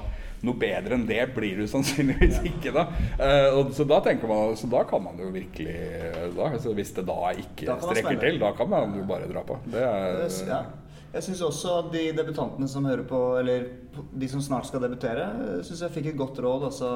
noe 0.45 0.55
bedre 0.59 0.95
enn 0.95 1.05
det 1.09 1.23
blir 1.35 1.57
du 1.59 1.67
sannsynligvis 1.67 2.41
ikke. 2.47 2.71
da 2.75 2.87
Uh, 3.19 3.57
og, 3.59 3.71
Så 3.75 3.83
da 3.87 3.99
tenker 4.05 4.29
man, 4.29 4.55
så 4.55 4.67
da 4.71 4.83
kan 4.87 5.01
man 5.03 5.17
jo 5.19 5.29
virkelig 5.33 5.73
da, 6.35 6.45
altså 6.53 6.71
Hvis 6.77 6.93
det 6.95 7.03
da 7.07 7.31
ikke 7.35 7.65
Da 7.67 7.75
strekker 7.81 8.19
til, 8.21 8.37
da 8.39 8.51
kan 8.55 8.69
man 8.71 8.93
jo 8.95 9.03
bare 9.09 9.27
dra 9.27 9.43
på. 9.43 9.57
Det 9.69 9.81
er, 9.83 10.21
ja. 10.47 10.61
Jeg 11.09 11.25
syns 11.25 11.39
også 11.41 11.71
at 11.79 11.87
de 11.93 12.03
debutantene 12.13 12.67
som 12.69 12.85
hører 12.85 13.01
på, 13.09 13.19
eller 13.39 13.63
de 14.21 14.27
som 14.29 14.43
snart 14.45 14.67
skal 14.69 14.83
debutere, 14.83 15.25
syns 15.65 15.81
jeg 15.81 15.93
fikk 15.95 16.11
et 16.11 16.19
godt 16.19 16.37
råd. 16.45 16.67
Altså 16.69 16.91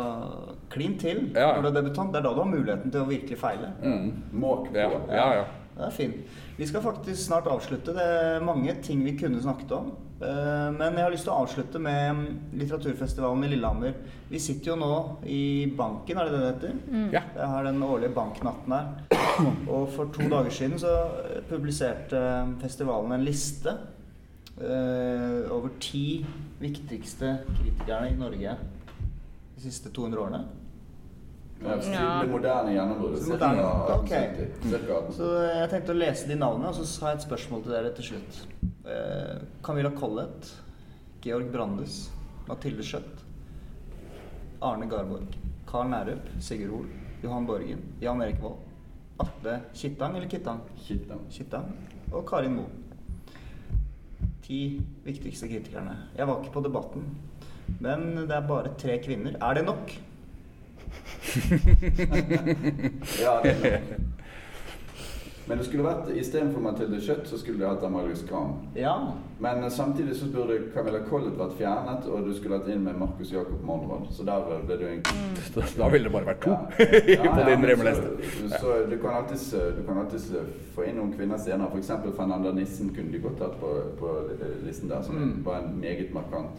klin 0.70 1.00
til 1.02 1.32
Ja. 1.34 1.56
når 1.56 1.62
du 1.66 1.68
er 1.72 1.78
debutant. 1.82 2.14
Det 2.14 2.20
er 2.22 2.28
da 2.28 2.34
du 2.36 2.44
har 2.44 2.52
muligheten 2.52 2.94
til 2.94 3.02
å 3.02 3.10
virkelig 3.10 3.39
feile. 3.41 3.72
Måk 4.32 4.70
på. 4.70 4.78
ja, 4.78 4.89
ja, 5.10 5.28
ja. 5.41 5.44
Det 5.74 5.86
er 5.88 5.93
fint. 5.95 6.15
Vi 6.57 6.65
skal 6.69 6.84
faktisk 6.86 7.17
snart 7.26 7.47
avslutte. 7.49 7.93
Det 7.97 8.03
er 8.05 8.43
mange 8.45 8.76
ting 8.86 8.99
vi 9.05 9.15
kunne 9.17 9.41
snakket 9.41 9.71
om. 9.74 9.88
Eh, 10.21 10.69
Men 10.78 10.93
jeg 10.93 11.03
har 11.03 11.11
lyst 11.11 11.26
til 11.26 11.34
å 11.34 11.39
avslutte 11.43 11.80
med 11.82 12.21
litteraturfestivalen 12.53 13.43
i 13.43 13.49
Lillehammer. 13.55 13.95
Vi 14.30 14.39
sitter 14.39 14.71
jo 14.71 14.76
nå 14.78 14.91
i 15.26 15.65
Banken, 15.78 16.17
er 16.21 16.30
det 16.30 16.34
det 16.38 16.43
det 16.43 16.51
heter? 16.53 16.78
Ja. 17.15 17.24
Jeg 17.36 17.47
har 17.55 17.63
den 17.67 17.82
årlige 17.84 18.13
banknatten 18.13 18.71
her. 18.78 18.93
Og 19.67 19.89
for 19.95 20.05
to 20.13 20.30
dager 20.30 20.53
siden 20.53 20.78
så 20.80 20.93
publiserte 21.49 22.21
festivalen 22.61 23.11
en 23.17 23.26
liste 23.26 23.74
eh, 24.61 25.51
over 25.51 25.74
ti 25.82 26.24
viktigste 26.61 27.39
kritikerne 27.57 28.11
i 28.13 28.17
Norge 28.19 28.55
de 29.55 29.61
siste 29.61 29.89
200 29.93 30.21
årene. 30.21 30.43
Det 31.64 32.28
moderne 32.32 32.74
gjennombruddet. 32.74 33.20
Det 33.20 33.26
Cirka 33.26 33.47
moderne, 33.47 33.95
ok. 33.95 34.11
1870. 34.11 34.47
Cirka 34.64 34.97
1870. 34.97 35.16
Så 35.18 35.30
jeg 35.47 35.70
tenkte 35.72 35.93
å 35.93 35.99
lese 35.99 36.28
de 36.28 36.38
navnene, 36.39 36.72
og 36.74 36.76
så 36.76 37.05
har 37.05 37.14
jeg 37.14 37.22
et 37.22 37.28
spørsmål 37.28 37.64
til 37.64 37.76
dere 37.76 37.93
til 37.97 38.09
slutt. 38.09 38.41
Eh, 38.93 39.38
Camilla 39.64 39.93
Collett, 39.95 40.51
Georg 41.24 41.47
Brandes, 41.53 42.01
Mathilde 42.49 42.84
Schjøtt, 42.84 43.24
Arne 44.64 44.89
Garborg, 44.91 45.39
Karl 45.70 45.89
Nærup, 45.91 46.30
Sigurd 46.43 46.76
Hoel, 46.76 46.91
Johan 47.24 47.47
Borgen, 47.47 47.84
Jan 48.03 48.22
Erik 48.22 48.41
Vold, 48.43 48.59
Atle 49.24 49.59
Kittang 49.74 50.18
eller 50.18 50.28
Kittang? 50.28 50.59
Kittang. 50.84 51.22
Kittang 51.32 51.70
og 52.11 52.26
Karin 52.28 52.57
Moe. 52.57 52.68
Ti 54.43 54.82
viktigste 55.05 55.47
kritikerne. 55.47 55.95
Jeg 56.18 56.28
var 56.28 56.41
ikke 56.41 56.57
på 56.57 56.64
debatten, 56.66 57.05
men 57.80 58.09
det 58.28 58.36
er 58.36 58.47
bare 58.47 58.74
tre 58.78 58.97
kvinner. 59.03 59.38
Er 59.39 59.55
det 59.55 59.64
nok? 59.70 59.93
Ja, 63.22 63.39
det 63.44 63.52
er 63.52 63.80
nok. 63.80 64.00
Men 65.48 65.58
det 65.60 65.66
skulle 65.68 65.84
vært, 65.84 66.06
istedenfor 66.16 66.62
Mathilde 66.64 67.02
Kjøtt, 67.04 67.26
så 67.28 67.36
skulle 67.38 67.60
du 67.60 67.66
hatt 67.68 67.82
Amalie 67.84 68.16
Skram. 68.16 68.54
Ja. 68.80 68.94
Men 69.44 69.64
eh, 69.66 69.70
samtidig 69.76 70.16
så 70.16 70.30
burde 70.32 70.56
Camilla 70.72 71.02
Collett 71.10 71.36
vært 71.36 71.58
fjernet, 71.60 72.06
og 72.08 72.24
du 72.24 72.30
skulle 72.38 72.62
hatt 72.62 72.70
inn 72.72 72.86
med 72.86 72.96
Markus 73.02 73.34
Jakob 73.34 73.60
Monrad. 73.68 74.06
Så 74.16 74.24
der 74.24 74.46
eh, 74.56 74.62
ble 74.70 74.78
du 74.80 74.86
egentlig 74.88 75.18
Da, 75.58 75.66
da 75.82 75.89
ville 75.91 76.08
det 76.08 76.14
bare 76.16 76.30
vært 76.30 76.46
to 76.46 76.54
Ja, 76.56 77.26
på 77.36 77.44
ja, 77.44 77.50
din 77.50 77.66
drømmeliste. 77.68 78.14
Så, 78.38 78.62
så 78.62 78.78
du 78.88 78.96
kan 79.04 79.18
alltids, 79.20 79.50
du 79.52 79.84
kan 79.89 80.00
alltids 80.06 80.30
få 80.78 80.88
inn 80.88 80.96
noen 81.02 81.12
kvinner 81.18 81.44
senere. 81.44 81.68
F.eks. 81.76 81.91
Fernanda 82.16 82.56
Nissen 82.56 82.94
kunne 82.96 83.12
de 83.12 83.20
godt 83.28 83.44
hatt 83.44 83.60
på, 83.60 83.74
på 84.00 84.14
listen 84.64 84.88
der, 84.96 85.04
som 85.04 85.20
Mm. 85.20 85.36
var 85.46 85.60
en 85.60 85.76
meget 85.84 86.14
markant 86.16 86.56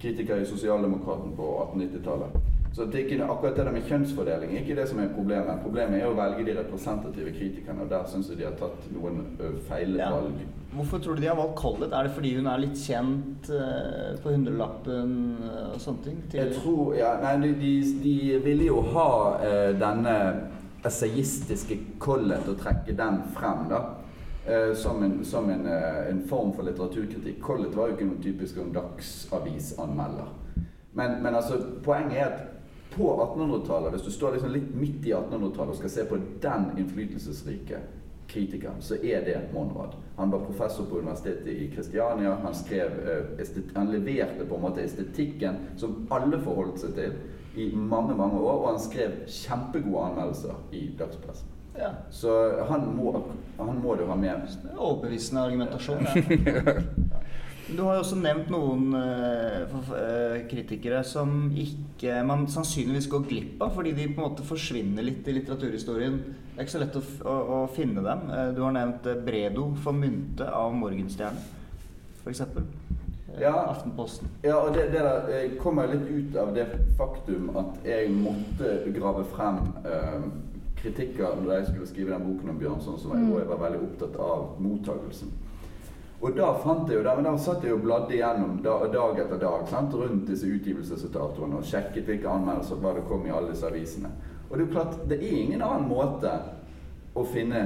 kritiker 0.00 0.38
i 0.38 0.46
Sosialdemokraten 0.48 1.34
på 1.36 1.50
1890-tallet. 1.66 2.38
Så 2.72 2.84
det 2.86 3.00
er 3.00 3.04
ikke, 3.08 3.24
akkurat 3.26 3.56
det 3.56 3.64
der 3.66 3.72
med 3.74 3.82
kjønnsfordeling 3.88 4.52
ikke 4.60 4.76
det 4.78 4.84
som 4.88 5.00
er 5.02 5.08
problemet. 5.14 5.58
Problemet 5.64 5.98
er 6.00 6.06
å 6.06 6.14
velge 6.14 6.44
de 6.46 6.52
representative 6.60 7.32
kritikerne, 7.34 7.82
og 7.82 7.88
der 7.90 8.04
syns 8.06 8.28
jeg 8.30 8.38
de 8.38 8.44
har 8.46 8.54
tatt 8.60 8.84
noen 8.94 9.24
feil 9.38 9.56
feil 9.68 9.96
Ja. 9.98 10.10
valg. 10.14 10.38
Hvorfor 10.76 10.98
tror 11.02 11.14
du 11.18 11.20
de 11.22 11.26
har 11.26 11.34
valgt 11.36 11.56
Collett? 11.58 11.92
Er 11.92 12.02
det 12.06 12.12
fordi 12.14 12.36
hun 12.36 12.46
er 12.46 12.58
litt 12.62 12.78
kjent 12.78 13.50
eh, 13.50 14.12
på 14.22 14.30
hundrelappen 14.30 15.16
eh, 15.42 15.72
og 15.74 15.80
sånne 15.82 16.04
ting? 16.04 16.20
Jeg 16.32 16.52
tror 16.60 16.94
ja, 16.94 17.16
Nei, 17.24 17.32
de, 17.42 17.50
de, 17.58 17.72
de 18.04 18.38
ville 18.44 18.68
jo 18.68 18.80
ha 18.94 19.08
eh, 19.42 19.72
denne 19.80 20.14
essayistiske 20.86 21.76
Collett 21.98 22.46
og 22.48 22.60
trekke 22.62 22.94
den 22.96 23.18
frem, 23.34 23.66
da. 23.68 23.82
eh, 24.46 24.70
som 24.78 25.02
en, 25.02 25.24
som 25.24 25.50
en, 25.50 25.66
en 25.66 26.22
form 26.30 26.54
for 26.54 26.62
litteraturkritikk. 26.70 27.42
Collett 27.42 27.74
var 27.76 27.90
jo 27.90 27.98
ikke 27.98 28.06
noen 28.12 28.22
typisk 28.22 28.62
dagsavisanmelder. 28.78 30.30
Men, 30.94 31.18
men 31.22 31.34
altså, 31.34 31.58
poenget 31.84 32.18
er 32.18 32.24
at 32.30 32.40
på 32.96 33.34
1800-tallet, 33.36 33.94
hvis 33.94 34.02
du 34.02 34.10
står 34.10 34.36
liksom 34.36 34.52
litt 34.54 34.74
midt 34.74 35.06
i 35.06 35.14
1800-tallet 35.14 35.74
og 35.74 35.80
skal 35.80 35.92
se 35.94 36.04
på 36.10 36.18
den 36.42 36.70
innflytelsesrike 36.78 37.82
kritikeren, 38.30 38.82
så 38.82 38.94
er 38.94 39.24
det 39.26 39.36
Monrad. 39.54 39.96
Han 40.16 40.30
var 40.30 40.44
professor 40.46 40.86
på 40.86 40.98
universitetet 40.98 41.48
i 41.48 41.70
Kristiania. 41.74 42.34
Han, 42.42 42.54
skrev, 42.54 42.90
eh, 43.08 43.40
estet, 43.42 43.72
han 43.74 43.90
leverte 43.90 44.46
på 44.46 44.54
en 44.54 44.62
måte 44.62 44.84
estetikken 44.84 45.56
som 45.76 46.06
alle 46.10 46.38
forholdt 46.42 46.82
seg 46.82 46.94
til 46.98 47.16
i 47.58 47.70
mange 47.74 48.14
mange 48.14 48.38
år, 48.38 48.60
og 48.60 48.68
han 48.68 48.82
skrev 48.82 49.16
kjempegode 49.26 50.04
anmeldelser 50.10 50.54
i 50.72 50.84
dagspressen. 50.98 51.48
Ja. 51.78 51.90
Så 52.10 52.36
han 52.68 52.86
må, 52.96 53.14
han 53.58 53.82
må 53.82 53.94
du 53.94 54.04
ha 54.06 54.14
med. 54.14 54.46
Er 54.70 54.78
Overbevisende 54.78 55.42
argumentasjon. 55.42 56.06
Ja. 56.06 56.78
Du 57.76 57.82
har 57.86 57.94
jo 57.96 58.02
også 58.02 58.16
nevnt 58.18 58.48
noen 58.50 58.94
uh, 58.96 60.40
kritikere 60.50 61.02
som 61.06 61.50
ikke 61.54 62.18
man 62.26 62.46
sannsynligvis 62.50 63.06
går 63.12 63.26
glipp 63.28 63.62
av, 63.62 63.74
fordi 63.76 63.92
de 63.94 64.08
på 64.10 64.18
en 64.18 64.26
måte 64.26 64.46
forsvinner 64.46 65.06
litt 65.06 65.28
i 65.30 65.36
litteraturhistorien. 65.36 66.18
Det 66.50 66.56
er 66.56 66.66
ikke 66.66 66.74
så 66.74 66.82
lett 66.82 66.98
å, 66.98 67.02
f 67.04 67.20
å, 67.22 67.36
å 67.56 67.60
finne 67.72 68.02
dem. 68.04 68.26
Eh, 68.34 68.48
du 68.56 68.60
har 68.66 68.74
nevnt 68.74 69.06
Bredo 69.24 69.70
for 69.84 69.96
mynte 69.96 70.48
av 70.50 70.74
Morgenstjerne, 70.76 71.44
f.eks. 72.24 72.42
Ja. 73.38 73.54
Aftenposten. 73.70 74.28
Ja, 74.42 74.58
og 74.58 74.74
det, 74.74 74.88
det 74.92 75.04
der 75.06 75.54
kommer 75.62 75.88
litt 75.88 76.08
ut 76.10 76.36
av 76.40 76.50
det 76.56 76.66
faktum 76.98 77.52
at 77.56 77.86
jeg 77.86 78.10
måtte 78.12 78.80
grave 78.96 79.22
frem 79.30 79.62
uh, 79.86 80.26
kritikker 80.80 81.38
da 81.46 81.60
jeg 81.60 81.70
skulle 81.70 81.88
skrive 81.88 82.16
den 82.16 82.26
boken 82.26 82.52
om 82.52 82.58
Bjørnson, 82.60 82.98
som 82.98 83.14
jeg, 83.14 83.28
mm. 83.28 83.38
jeg 83.38 83.48
var 83.52 83.62
veldig 83.62 83.80
opptatt 83.86 84.18
av 84.26 84.60
mottagelsen. 84.64 85.32
Og 86.20 86.36
da 86.36 86.50
fant 86.60 86.88
jeg 86.90 86.98
jo 86.98 87.04
det, 87.06 87.14
men 87.16 87.26
da 87.30 87.32
satt 87.40 87.64
jeg 87.64 87.72
og 87.72 87.84
bladde 87.86 88.12
igjennom 88.12 88.58
dag 88.62 89.20
etter 89.22 89.40
dag 89.40 89.64
sant, 89.70 89.94
rundt 89.96 90.28
disse 90.28 90.48
utgivelsesdatoene 90.52 91.60
og 91.60 91.64
sjekket 91.64 92.10
hvilke 92.10 92.28
anmeldelser 92.28 92.80
hva 92.82 92.92
det 92.98 93.06
kom 93.08 93.24
i 93.24 93.32
alle 93.32 93.54
disse 93.54 93.68
avisene. 93.70 94.12
Og 94.50 94.56
det 94.56 94.60
er 94.60 94.66
jo 94.66 94.74
klart, 94.74 94.98
det 95.08 95.16
er 95.16 95.36
ingen 95.38 95.64
annen 95.64 95.88
måte 95.88 96.34
å 97.16 97.24
finne 97.24 97.62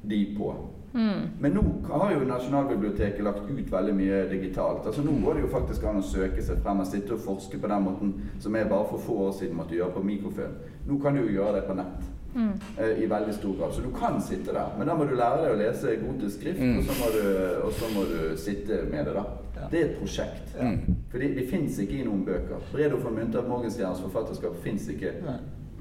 de 0.00 0.20
på. 0.38 0.54
Men 0.92 1.52
nå 1.54 1.62
har 1.86 2.12
jo 2.16 2.24
Nasjonalbiblioteket 2.26 3.22
lagt 3.22 3.44
ut 3.46 3.72
veldig 3.72 3.92
mye 3.94 4.24
digitalt. 4.30 4.86
Altså 4.86 5.04
Nå 5.06 5.12
går 5.22 5.36
det 5.36 5.44
jo 5.44 5.50
faktisk 5.52 5.84
an 5.86 6.00
å 6.00 6.06
søke 6.06 6.42
seg 6.42 6.64
frem 6.64 6.82
og 6.82 6.88
sitte 6.90 7.14
og 7.14 7.22
forske 7.22 7.60
på 7.62 7.70
den 7.70 7.84
måten 7.84 8.14
som 8.42 8.56
jeg 8.58 8.70
bare 8.70 8.88
for 8.90 9.04
få 9.04 9.18
år 9.28 9.36
siden 9.38 9.60
måtte 9.60 9.76
gjøre 9.76 9.94
på 9.94 10.02
mikrofilm. 10.08 10.56
Nå 10.88 10.98
kan 11.02 11.14
du 11.14 11.22
jo 11.22 11.36
gjøre 11.36 11.60
det 11.60 11.68
på 11.68 11.76
nett. 11.78 12.08
Eh, 12.36 13.02
I 13.02 13.06
veldig 13.10 13.34
stor 13.34 13.56
grad. 13.58 13.74
Så 13.74 13.82
du 13.82 13.90
kan 13.96 14.20
sitte 14.22 14.52
der. 14.52 14.74
Men 14.78 14.86
da 14.88 14.94
må 14.94 15.04
du 15.04 15.14
lære 15.14 15.44
deg 15.44 15.54
å 15.54 15.60
lese 15.60 15.96
gotisk 16.02 16.40
skrift, 16.40 16.60
og, 16.62 16.82
så 16.88 16.96
må 17.00 17.12
du, 17.14 17.22
og 17.66 17.72
så 17.78 17.92
må 17.94 18.04
du 18.10 18.36
sitte 18.38 18.82
med 18.90 19.06
det. 19.06 19.14
da. 19.14 19.24
Ja. 19.60 19.68
Det 19.70 19.80
er 19.80 19.88
et 19.90 19.96
prosjekt. 20.00 20.54
Mm. 20.60 20.98
For 21.10 21.18
de 21.18 21.46
fins 21.50 21.78
ikke 21.82 21.98
i 22.00 22.04
noen 22.06 22.24
bøker. 22.24 22.62
Bredo 22.72 23.00
von 23.02 23.16
Munthe 23.18 23.38
av 23.42 23.48
Morgenstjernes 23.50 24.00
forfatterskap 24.06 24.56
fins 24.64 24.88
ikke. 24.88 25.16
Nei. 25.26 25.38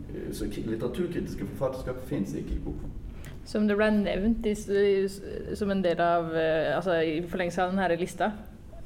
Eh, 0.09 0.31
Så 0.33 0.49
litteraturkritiske 0.49 1.45
forfatterskap 1.53 2.01
fins 2.09 2.33
ikke 2.35 2.57
i 2.57 2.63
bokform. 2.65 2.95
Som 3.45 3.67
det 3.67 3.77
ble 3.79 3.87
nevnt 3.95 4.45
i, 4.45 4.53
som 5.57 5.71
en 5.71 5.81
del 5.81 6.01
av 6.03 6.33
eh, 6.37 6.75
Altså 6.75 6.99
i 7.01 7.21
forlengelse 7.25 7.63
av 7.63 7.71
denne 7.71 7.97
lista, 7.97 8.31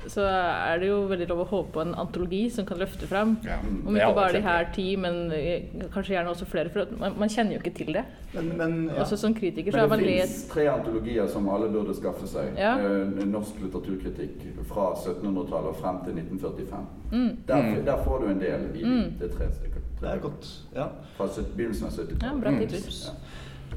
så 0.07 0.21
er 0.27 0.79
det 0.79 0.87
jo 0.89 1.07
veldig 1.07 1.27
lov 1.29 1.39
å 1.43 1.47
håpe 1.49 1.71
på 1.73 1.81
en 1.81 1.93
antologi 1.95 2.49
som 2.51 2.65
kan 2.65 2.77
løfte 2.77 3.07
fram. 3.07 3.37
Ja, 3.45 3.57
Om 3.63 3.95
ikke 3.95 4.13
bare 4.15 4.33
de 4.33 4.41
her 4.41 4.65
ti, 4.75 4.95
men 4.99 5.31
eh, 5.31 5.63
kanskje 5.93 6.15
gjerne 6.17 6.29
også 6.33 6.45
flere. 6.49 6.69
For 6.73 6.85
man, 6.99 7.13
man 7.19 7.29
kjenner 7.29 7.53
jo 7.55 7.59
ikke 7.63 7.73
til 7.77 7.93
det. 7.93 8.03
Men, 8.33 8.49
men 8.57 8.75
ja. 8.89 9.01
Også 9.03 9.17
som 9.17 9.33
kritiker 9.33 9.71
så 9.71 9.85
har 9.87 9.97
det 9.97 10.07
fins 10.07 10.47
tre 10.49 10.67
antologier 10.71 11.27
som 11.29 11.47
alle 11.49 11.69
burde 11.69 11.93
skaffe 11.95 12.27
seg. 12.27 12.51
Ja. 12.57 12.73
Eh, 12.79 13.23
Norsk 13.29 13.61
litteraturkritikk 13.63 14.43
fra 14.69 14.89
1700-tallet 14.95 15.69
og 15.71 15.79
frem 15.79 16.01
til 16.05 16.13
1945. 16.19 16.85
mm. 17.11 17.31
Der, 17.47 17.61
Mm. 17.63 17.85
der 17.85 18.03
får 18.03 18.19
du 18.19 18.27
en 18.31 18.39
del 18.39 18.67
i 18.75 18.83
Mm. 18.83 19.17
det 19.19 19.31
tre 19.37 19.47
stykker. 19.53 19.81
Det 20.01 20.09
er 20.09 20.17
godt. 20.19 20.47
Ja. 20.75 20.87
Fra 21.17 21.25
begynnelsen 21.55 21.85
av 21.87 21.91
70-tallet. 21.91 22.41
bra 22.41 22.49
Mm. 22.51 22.59
titler. 22.59 22.79
Ja. 23.07 23.13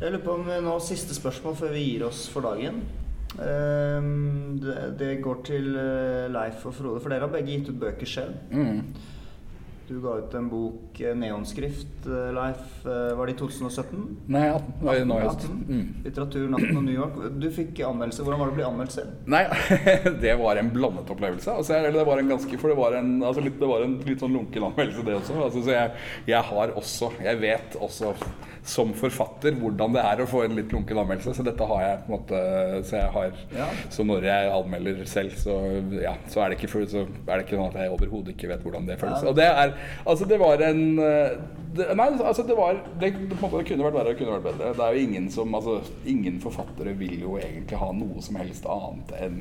Jeg 0.01 0.12
lurer 0.12 0.24
på 0.24 0.31
om 0.35 0.45
vi 0.45 0.61
nå 0.61 0.79
siste 0.81 1.14
spørsmål 1.14 1.55
før 1.57 1.72
vi 1.72 1.85
gir 1.93 2.07
oss 2.07 2.27
for 2.29 2.41
dagen. 2.43 2.83
Ehm, 3.43 4.59
det, 4.99 5.18
går 5.22 5.43
til 5.45 5.76
eh, 5.76 6.32
Leif 6.32 6.64
og 6.66 6.74
Frode, 6.74 7.01
for 7.01 7.12
dere 7.12 7.26
har 7.26 7.32
begge 7.32 7.53
gitt 7.53 7.70
ut 7.70 7.80
bøker 7.80 8.09
selv. 8.09 8.34
Mm. 8.51 8.80
Du 9.87 10.01
ga 10.03 10.16
ut 10.18 10.32
en 10.34 10.49
bok, 10.51 11.01
eh, 11.01 11.14
neonskrift, 11.14 12.07
eh, 12.07 12.32
Leif. 12.34 12.87
eh, 12.87 13.14
Var 13.16 13.26
det 13.26 13.32
i 13.32 13.39
2017? 13.39 14.16
Nei, 14.26 14.49
18. 14.49 14.72
var 14.82 15.05
nå 15.07 15.18
i 15.18 15.22
høst. 15.22 15.45
18. 15.47 15.61
Mm. 15.68 15.84
Litteratur, 16.05 16.49
Natten 16.51 16.76
og 16.80 16.84
New 16.84 16.95
York. 16.95 17.20
Du 17.39 17.47
fikk 17.55 17.78
anmeldelse. 17.87 18.24
Hvordan 18.26 18.41
var 18.41 18.51
det 18.51 18.55
å 18.55 18.59
bli 18.59 18.66
anmeldt 18.66 18.97
selv? 18.97 19.12
Nei, 19.30 19.45
det 20.24 20.34
var 20.41 20.59
en 20.59 20.72
blandet 20.74 21.12
opplevelse. 21.14 21.55
Altså, 21.55 21.76
eller 21.78 21.95
det 22.01 22.07
var 22.09 22.18
en 22.18 22.34
ganske 22.34 22.59
For 22.59 22.74
det 22.74 22.78
var 22.80 22.99
en, 22.99 23.22
altså, 23.22 23.45
litt, 23.47 23.61
det 23.61 23.70
var 23.70 23.87
en 23.87 23.97
litt 24.11 24.26
sånn 24.26 24.34
lunken 24.34 24.66
anmeldelse, 24.72 25.07
det 25.07 25.16
også. 25.20 25.39
Altså, 25.47 25.62
så 25.62 25.76
jeg, 25.76 25.95
jeg 26.34 26.43
har 26.51 26.74
også 26.82 27.12
Jeg 27.22 27.43
vet 27.47 27.78
også 27.78 28.14
som 28.66 28.91
forfatter 28.99 29.55
hvordan 29.61 29.95
det 29.95 30.03
er 30.03 30.20
å 30.22 30.26
få 30.26 30.41
en 30.43 30.57
litt 30.59 30.72
lunken 30.74 30.99
anmeldelse. 30.99 31.37
Så 31.39 31.45
dette 31.47 31.66
har 31.70 31.82
jeg 31.84 32.01
på 32.03 32.11
en 32.11 32.16
måte 32.16 32.41
Så 32.89 32.99
jeg 32.99 33.12
har 33.14 33.37
Ja. 33.55 33.68
Så 33.95 34.03
når 34.07 34.26
jeg 34.26 34.51
anmelder 34.51 35.05
selv, 35.07 35.37
så, 35.39 35.55
ja, 36.03 36.16
så, 36.26 36.43
er 36.43 36.51
det 36.51 36.59
ikke, 36.59 36.87
så 36.91 37.05
er 37.07 37.37
det 37.37 37.45
ikke 37.47 37.61
sånn 37.61 37.70
at 37.70 37.78
jeg 37.84 37.95
overhodet 37.95 38.34
ikke 38.34 38.51
vet 38.51 38.64
hvordan 38.66 38.89
det 38.89 38.99
føles. 38.99 39.22
Og 39.22 39.37
det 39.39 39.47
er 39.47 39.76
Altså, 40.05 40.29
det 40.29 40.39
var 40.41 40.62
en 40.64 40.83
eh, 41.03 41.37
det, 41.77 41.91
Nei, 41.99 42.09
altså, 42.16 42.45
det 42.47 42.57
var 42.57 42.81
det, 43.01 43.12
måte, 43.41 43.61
det 43.61 43.68
kunne 43.68 43.87
vært 43.87 43.99
verre, 43.99 44.12
det 44.12 44.18
kunne 44.20 44.39
vært 44.39 44.49
bedre. 44.49 44.72
Det 44.79 44.87
er 44.87 44.97
jo 44.97 45.07
ingen 45.11 45.31
som 45.35 45.55
Altså, 45.57 45.79
ingen 46.09 46.41
forfattere 46.43 46.97
vil 46.99 47.20
jo 47.27 47.37
egentlig 47.41 47.81
ha 47.81 47.93
noe 47.97 48.24
som 48.24 48.41
helst 48.41 48.68
annet 48.70 49.16
enn 49.20 49.41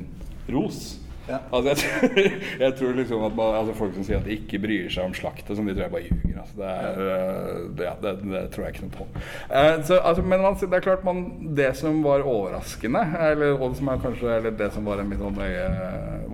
ros. 0.52 0.96
Ja. 1.26 1.38
Altså, 1.50 1.72
jeg, 1.72 1.76
tror, 1.82 2.28
jeg 2.64 2.74
tror 2.78 2.92
liksom 3.00 3.24
at 3.26 3.36
man, 3.38 3.56
altså 3.60 3.74
Folk 3.76 3.94
som 3.96 4.06
sier 4.06 4.20
at 4.20 4.28
de 4.28 4.36
ikke 4.36 4.60
bryr 4.62 4.90
seg 4.92 5.08
om 5.08 5.14
slaktet, 5.16 5.52
sånn, 5.58 5.66
de 5.68 5.74
tror 5.74 5.86
jeg 5.86 5.94
bare 5.94 6.06
ljuger. 6.06 6.36
Altså, 6.42 6.58
det, 6.60 6.70
er, 6.70 7.00
øh, 7.02 7.62
det, 7.78 7.90
det, 8.04 8.14
det 8.30 8.42
tror 8.54 8.66
jeg 8.66 8.76
ikke 8.76 8.86
noe 8.86 8.94
på. 8.96 9.08
Eh, 9.50 9.72
så, 9.88 9.98
altså, 9.98 10.24
men 10.26 10.44
man, 10.44 10.58
det 10.62 10.78
er 10.78 10.86
klart 10.86 11.06
man, 11.06 11.24
det 11.58 11.70
som 11.80 11.98
var 12.06 12.26
overraskende, 12.26 13.02
eller, 13.30 13.56
og 13.58 13.76
som 13.78 13.90
er 13.92 14.02
kanskje, 14.04 14.32
eller 14.38 14.56
det 14.60 14.70
som 14.76 14.86
var 14.88 15.02
en 15.02 15.12
litt 15.12 15.22
sånn 15.22 15.42
øye, 15.42 15.66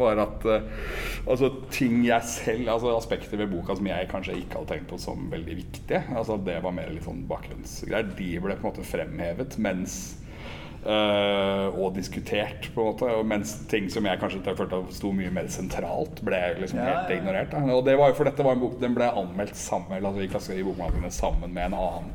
var 0.02 0.22
at 0.26 0.48
eh, 0.48 0.70
altså, 1.26 1.52
ting 1.72 2.00
jeg 2.06 2.24
selv 2.24 2.70
Altså 2.72 2.92
aspekter 2.94 3.36
ved 3.40 3.50
boka 3.50 3.74
som 3.76 3.86
jeg 3.88 4.08
kanskje 4.10 4.36
ikke 4.38 4.60
hadde 4.60 4.70
tenkt 4.70 4.88
på 4.92 4.98
som 5.00 5.26
veldig 5.32 5.56
viktige, 5.58 6.02
altså 6.16 6.38
det 6.40 6.60
var 6.64 6.74
mer 6.76 6.90
litt 6.92 7.04
sånn 7.06 7.24
bakgrunnsgreier, 7.28 8.12
de 8.16 8.32
ble 8.40 8.56
på 8.56 8.64
en 8.64 8.70
måte 8.70 8.86
fremhevet. 8.86 9.58
mens 9.62 10.00
Eh, 10.04 10.21
og 10.82 11.92
diskutert, 11.94 12.68
på 12.74 12.82
en 12.82 12.88
måte. 12.90 13.10
Mens 13.28 13.54
ting 13.70 13.86
som 13.92 14.06
jeg 14.08 14.18
kanskje 14.18 14.40
ikke 14.40 14.56
følte 14.58 14.80
sto 14.94 15.12
mye 15.14 15.30
mer 15.34 15.50
sentralt, 15.52 16.22
ble 16.26 16.40
liksom 16.58 16.80
Ja, 16.82 16.88
helt 16.90 17.12
ignorert. 17.18 17.52
Da. 17.52 17.62
Og 17.74 17.84
det 17.86 17.94
var 18.00 18.10
jo 18.10 18.18
for 18.18 18.30
dette 18.30 18.46
var 18.46 18.56
en 18.56 18.64
bok 18.64 18.78
Den 18.82 18.96
ble 18.96 19.10
anmeldt 19.10 19.58
sammen 19.58 20.02
altså, 20.02 20.24
i, 20.24 20.30
klasse, 20.32 20.56
i 20.58 21.10
sammen 21.14 21.52
med 21.54 21.70
en 21.70 21.78
annen, 21.78 22.10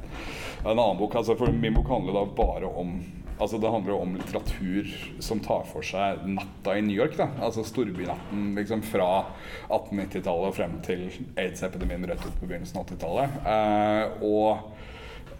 en 0.65 0.73
annen 0.73 0.99
bok. 0.99 1.15
Altså, 1.15 1.37
for 1.39 1.51
min 1.51 1.77
bok 1.77 1.87
handler 1.93 2.19
da 2.19 2.25
bare 2.37 2.67
om 2.67 2.99
Altså 3.37 3.59
Det 3.61 3.69
handler 3.69 3.93
jo 3.93 3.99
om 4.01 4.15
litteratur 4.17 4.87
som 5.21 5.41
tar 5.45 5.65
for 5.69 5.85
seg 5.85 6.23
natta 6.25 6.73
i 6.77 6.81
New 6.81 6.97
York. 6.97 7.17
da 7.19 7.29
Altså 7.45 7.65
storbynatten 7.67 8.55
liksom 8.57 8.81
fra 8.81 9.27
1890-tallet 9.69 10.49
og 10.49 10.55
frem 10.57 10.79
til 10.85 11.05
aids-epidemien 11.37 12.07
rett 12.09 12.25
ut 12.25 12.39
på 12.39 12.49
begynnelsen 12.49 12.81
av 12.81 12.87
80-tallet. 12.89 13.37
Eh, 13.53 14.25
og 14.25 14.73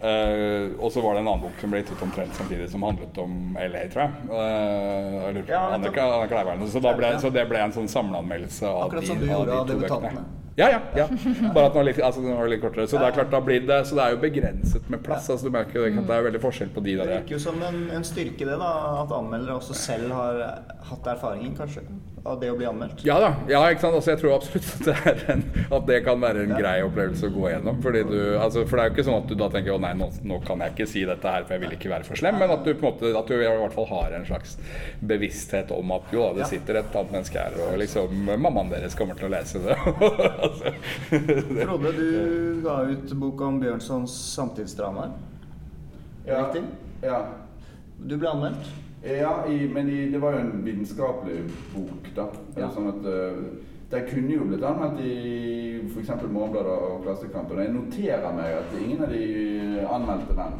Eh, 0.00 0.70
og 0.78 0.92
så 0.94 1.00
var 1.02 1.14
det 1.16 1.24
en 1.24 1.28
annen 1.28 1.42
bok 1.42 1.56
som 1.60 1.72
ble 1.72 1.80
gitt 1.82 1.90
ut 1.90 2.02
omtrent 2.06 2.34
samtidig, 2.38 2.68
som 2.70 2.84
handlet 2.86 3.18
om 3.18 3.56
LA, 3.58 3.80
tror 3.90 4.04
jeg. 4.04 4.12
Eh, 4.30 5.28
eller 5.28 5.42
Ja. 5.48 5.62
Annika, 5.74 6.04
Annika 6.20 6.38
Leiberg. 6.42 6.68
Så, 6.70 6.80
da 6.80 6.92
ble, 6.94 7.10
så 7.18 7.30
det 7.34 7.48
ble 7.50 7.58
en 7.64 7.72
sånn 7.74 7.88
samleanmeldelse 7.90 8.66
av 8.68 8.84
Akkurat 8.86 9.02
de, 9.02 9.08
som 9.10 9.18
du 9.18 9.26
av 9.26 9.32
gjorde 9.32 9.50
de 9.50 9.58
av 9.58 9.66
to 9.66 9.74
debutantene. 9.74 10.24
Ja, 10.58 10.68
ja. 10.74 10.80
ja. 10.96 11.06
Bare 11.54 11.68
at 11.68 11.72
den 11.72 11.78
var 11.78 11.86
litt, 11.86 12.00
altså, 12.02 12.22
litt 12.50 12.62
kortere. 12.62 12.88
Så 12.90 12.98
det 12.98 13.06
er 13.06 13.16
klart 13.20 13.30
da 13.30 13.40
blir 13.44 13.62
det 13.68 13.78
Så 13.86 13.94
det 13.98 14.04
er 14.04 14.16
jo 14.16 14.20
begrenset 14.24 14.90
med 14.90 15.04
plass. 15.06 15.28
Altså, 15.30 15.46
du 15.46 15.54
merker 15.54 15.78
jo 15.78 15.86
at 15.86 16.08
det 16.08 16.16
er 16.16 16.26
veldig 16.26 16.42
forskjell 16.42 16.72
på 16.74 16.82
de 16.82 16.96
der. 16.98 17.06
Det 17.06 17.18
virker 17.20 17.36
jo 17.36 17.42
som 17.46 17.62
en, 17.62 17.84
en 17.94 18.06
styrke 18.06 18.48
det, 18.48 18.58
da, 18.58 18.72
at 19.04 19.14
anmeldere 19.14 19.58
også 19.60 19.76
selv 19.78 20.10
har 20.16 20.42
hatt 20.88 21.10
erfaringen, 21.14 21.54
kanskje. 21.58 21.84
av 22.28 22.40
det 22.40 22.50
å 22.50 22.56
bli 22.58 22.66
anmeldt? 22.68 23.04
Ja 23.06 23.16
da. 23.22 23.28
ja, 23.48 23.60
ikke 23.70 23.84
sant? 23.84 23.94
Altså, 23.96 24.10
jeg 24.12 24.20
tror 24.20 24.34
absolutt 24.34 24.66
at 24.74 24.88
det, 25.06 25.14
en, 25.32 25.44
at 25.78 25.86
det 25.88 26.00
kan 26.04 26.20
være 26.20 26.42
en 26.44 26.54
grei 26.58 26.74
opplevelse 26.84 27.30
å 27.30 27.34
gå 27.34 27.46
gjennom. 27.52 27.78
Fordi 27.84 28.02
du, 28.08 28.18
altså, 28.36 28.64
for 28.68 28.76
det 28.76 28.84
er 28.84 28.90
jo 28.90 28.96
ikke 28.96 29.06
sånn 29.06 29.20
at 29.22 29.30
du 29.30 29.36
da 29.38 29.48
tenker 29.54 29.76
å 29.76 29.80
nei, 29.82 29.94
nå, 29.98 30.10
nå 30.28 30.40
kan 30.44 30.64
jeg 30.64 30.74
ikke 30.74 30.88
si 30.90 31.04
dette 31.08 31.34
her, 31.36 31.46
for 31.46 31.56
jeg 31.56 31.64
vil 31.64 31.76
ikke 31.78 31.92
være 31.92 32.08
for 32.08 32.20
slem. 32.20 32.40
Men 32.42 32.52
at 32.56 32.66
du 32.66 32.72
på 32.72 32.82
en 32.82 32.88
måte, 32.90 33.14
at 33.22 33.30
du 33.30 33.36
i 33.38 33.46
hvert 33.46 33.76
fall 33.76 33.88
har 33.92 34.18
en 34.18 34.26
slags 34.28 34.58
bevissthet 35.12 35.72
om 35.76 35.94
at 35.96 36.12
jo 36.14 36.26
da, 36.26 36.34
det 36.40 36.50
sitter 36.50 36.82
et 36.82 36.98
annet 36.98 37.14
menneske 37.16 37.46
her, 37.46 37.56
og 37.68 37.78
liksom 37.80 38.28
mammaen 38.34 38.74
deres 38.74 38.98
kommer 38.98 39.18
til 39.18 39.30
å 39.30 39.32
lese 39.38 39.62
det. 39.64 39.78
altså, 40.48 40.72
Frode, 41.62 41.92
du 41.96 42.60
ga 42.64 42.80
ut 42.90 43.14
bok 43.20 43.46
om 43.46 43.60
Bjørnsons 43.62 44.14
samtidsdramaer. 44.34 45.14
Ja. 46.26 46.42
Riktig? 46.46 46.62
Ja. 47.02 47.22
Du 47.98 48.16
ble 48.16 48.30
anmeldt. 48.30 48.70
Ja, 49.02 49.46
i, 49.46 49.68
men 49.70 49.88
i, 49.88 50.10
det 50.10 50.20
var 50.22 50.34
jo 50.34 50.38
en 50.42 50.64
vitenskapelig 50.64 51.42
bok, 51.74 52.08
da. 52.16 52.26
Ja. 52.58 52.70
Sånn 52.74 52.90
at 52.90 53.06
uh, 53.06 53.42
Den 53.88 54.08
kunne 54.10 54.34
jo 54.34 54.48
blitt 54.50 54.64
anmeldt 54.68 54.98
i 55.00 55.12
f.eks. 55.86 56.10
Morgenbladet 56.26 56.74
og 56.88 57.04
Klassekampen. 57.06 57.56
Og 57.56 57.64
jeg 57.64 57.76
noterer 57.76 58.34
meg 58.36 58.58
at 58.58 58.74
ingen 58.76 59.06
av 59.06 59.14
de 59.14 59.22
anmeldte 59.86 60.36
den. 60.36 60.58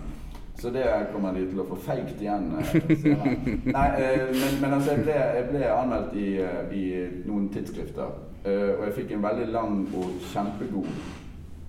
Så 0.58 0.70
det 0.70 0.84
kommer 1.12 1.32
de 1.32 1.44
til 1.46 1.60
å 1.62 1.66
få 1.68 1.76
feigt 1.84 2.18
igjen 2.18 2.48
eh, 2.58 2.72
senere. 2.98 3.34
Nei, 3.76 3.84
eh, 4.02 4.24
men, 4.34 4.56
men 4.58 4.72
altså, 4.74 4.96
jeg 4.96 5.04
ble, 5.04 5.14
jeg 5.14 5.44
ble 5.52 5.68
anmeldt 5.70 6.16
i, 6.18 6.26
eh, 6.42 6.72
i 6.74 6.84
noen 7.28 7.46
tidsskrifter. 7.54 8.16
Eh, 8.42 8.72
og 8.74 8.82
jeg 8.88 8.96
fikk 8.96 9.14
en 9.14 9.22
veldig 9.22 9.46
lang 9.54 9.78
og 9.94 10.18
kjempegod 10.32 10.90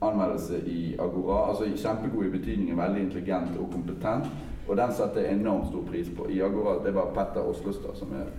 anmeldelse 0.01 0.63
i 0.65 0.95
Agora. 0.97 1.51
Altså 1.51 1.69
kjempegod 1.69 2.25
i 2.25 2.33
betydningen 2.33 2.81
veldig 2.81 3.05
intelligent 3.05 3.61
og 3.61 3.69
kompetent. 3.75 4.25
Og 4.65 4.77
den 4.77 4.93
satte 4.97 5.21
jeg 5.21 5.37
enormt 5.37 5.69
stor 5.69 5.85
pris 5.85 6.09
på. 6.17 6.25
I 6.29 6.41
Agora, 6.45 6.79
Det 6.83 6.95
var 6.95 7.13
Petter 7.13 7.45
Oslostad, 7.45 7.93
som 7.97 8.13
er 8.17 8.29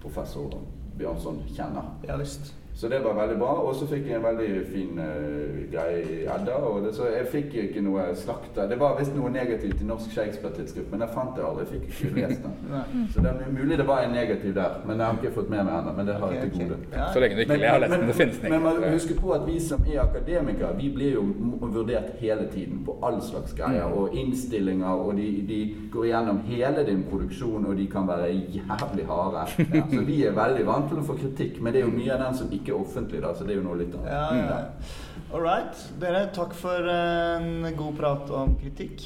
professor 0.00 0.62
Bjørnson 0.98 1.42
kjenner. 1.56 1.92
Ja 2.08 2.16
visst. 2.20 2.54
Så 2.76 2.88
det 2.88 2.98
var 3.04 3.14
veldig 3.14 3.38
bra. 3.38 3.46
Og 3.46 3.74
så 3.74 3.86
fikk 3.86 4.08
jeg 4.08 4.18
en 4.18 4.24
veldig 4.24 4.48
fin 4.66 4.98
uh, 4.98 5.58
greie 5.72 6.00
i 6.02 6.16
Edda. 6.26 6.56
Og 6.58 6.82
det, 6.84 6.94
så 6.96 7.06
jeg 7.06 7.28
fikk 7.30 7.54
ikke 7.62 7.82
noe 7.86 8.08
slakta. 8.18 8.66
Det 8.70 8.78
var 8.80 8.96
visst 8.98 9.14
noe 9.14 9.30
negativt 9.30 9.82
i 9.82 9.86
Norsk 9.86 10.10
Shakespeare-tidsskrift, 10.16 10.90
men 10.90 11.04
jeg 11.04 11.14
fant 11.14 11.38
det 11.38 11.44
aldri. 11.46 11.64
Jeg 11.64 11.70
fikk 11.74 12.08
ikke 12.08 12.14
lest 12.20 12.42
den. 12.42 13.06
Så 13.14 13.22
det 13.22 13.30
er 13.30 13.52
mulig 13.54 13.78
det 13.78 13.86
var 13.86 14.02
en 14.02 14.16
negativ 14.16 14.56
der, 14.58 14.80
men 14.86 14.98
jeg 14.98 15.06
har 15.06 15.20
ikke 15.20 15.34
fått 15.36 15.52
med 15.54 15.62
meg 15.68 15.78
ennå. 15.78 15.92
Men 15.98 16.10
det 16.10 16.16
har 16.22 16.34
jeg 16.34 16.50
til 16.50 16.64
gode. 16.64 16.80
Ja. 16.96 17.06
så 17.14 17.22
lenge 17.22 17.36
du 17.36 17.44
ikke 17.44 17.60
jeg 17.60 17.70
har 17.70 17.84
lest 17.84 17.94
den. 17.94 18.08
Det 18.08 18.18
finnes 18.18 18.42
den 18.42 18.54
Men 18.56 18.66
man 18.66 18.82
husker 18.96 19.20
på 19.20 19.32
at 19.38 19.46
vi 19.46 19.56
som 19.68 19.86
er 19.94 20.02
akademikere, 20.02 20.72
vi 20.80 20.90
blir 20.94 21.14
jo 21.20 21.24
vurdert 21.62 22.10
hele 22.18 22.48
tiden 22.52 22.82
på 22.84 22.98
all 23.06 23.20
slags 23.22 23.54
greier. 23.54 23.86
Mm. 23.86 23.94
Og 24.00 24.18
innstillinger, 24.18 24.88
og 25.06 25.14
de, 25.16 25.28
de 25.48 25.60
går 25.94 26.10
gjennom 26.10 26.42
hele 26.50 26.86
din 26.90 27.06
produksjon, 27.10 27.70
og 27.70 27.78
de 27.78 27.86
kan 27.86 28.10
være 28.10 28.34
jævlig 28.58 29.06
harde. 29.06 29.46
Så 29.94 30.04
vi 30.10 30.20
er 30.26 30.34
veldig 30.34 30.66
vant 30.66 30.90
til 30.90 30.98
å 31.00 31.06
få 31.06 31.18
kritikk, 31.22 31.62
men 31.62 31.72
det 31.72 31.84
er 31.84 31.86
jo 31.86 31.94
mye 31.94 32.12
av 32.18 32.26
den 32.26 32.38
som 32.42 32.52
ikke 32.52 32.63
er 32.72 32.78
offentlig, 32.80 33.20
da, 33.24 33.34
så 33.34 33.44
det 33.44 33.54
er 33.54 33.60
jo 33.60 33.66
noe 33.66 33.80
litt 33.82 33.94
annet. 33.94 34.12
Ja, 34.12 34.36
ja. 34.38 35.20
All 35.34 35.42
right. 35.44 35.84
Dere, 36.00 36.28
takk 36.34 36.54
for 36.56 36.88
en 36.88 37.68
god 37.76 37.96
prat 37.98 38.30
om 38.30 38.56
kritikk. 38.60 39.04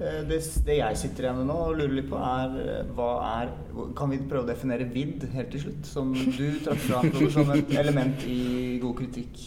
Eh, 0.00 0.22
Det, 0.26 0.40
det 0.66 0.78
jeg 0.80 0.96
sitter 0.98 1.28
igjen 1.28 1.36
med 1.38 1.46
nå 1.46 1.58
og 1.68 1.76
lurer 1.78 1.92
litt 2.00 2.08
på, 2.10 2.18
er 2.18 2.56
eh, 2.64 2.88
hva 2.96 3.10
er 3.42 3.52
Kan 3.94 4.10
vi 4.10 4.18
prøve 4.18 4.42
å 4.42 4.48
definere 4.48 4.88
vidd 4.90 5.22
helt 5.34 5.52
til 5.54 5.60
slutt? 5.68 5.86
Som 5.86 6.14
du 6.14 6.48
trakk 6.64 6.82
fram 6.88 7.30
som 7.30 7.52
et 7.54 7.70
element 7.78 8.24
i 8.26 8.78
god 8.82 8.96
kritikk. 8.98 9.44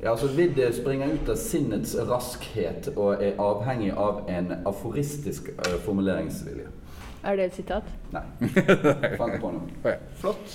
Ja, 0.00 0.14
altså 0.14 0.30
Vidd 0.32 0.56
springer 0.72 1.12
ut 1.12 1.28
av 1.28 1.36
sinnets 1.36 1.92
raskhet 2.08 2.88
og 2.94 3.20
er 3.20 3.34
avhengig 3.36 3.90
av 3.92 4.22
en 4.32 4.54
aforistisk 4.64 5.50
eh, 5.52 5.74
formuleringsvilje. 5.84 6.70
Er 7.20 7.36
det 7.36 7.50
et 7.50 7.58
sitat? 7.58 7.84
Nei. 8.14 8.22
Fant 9.20 9.36
på 9.42 9.50
noe. 9.52 9.96
Flott. 10.22 10.54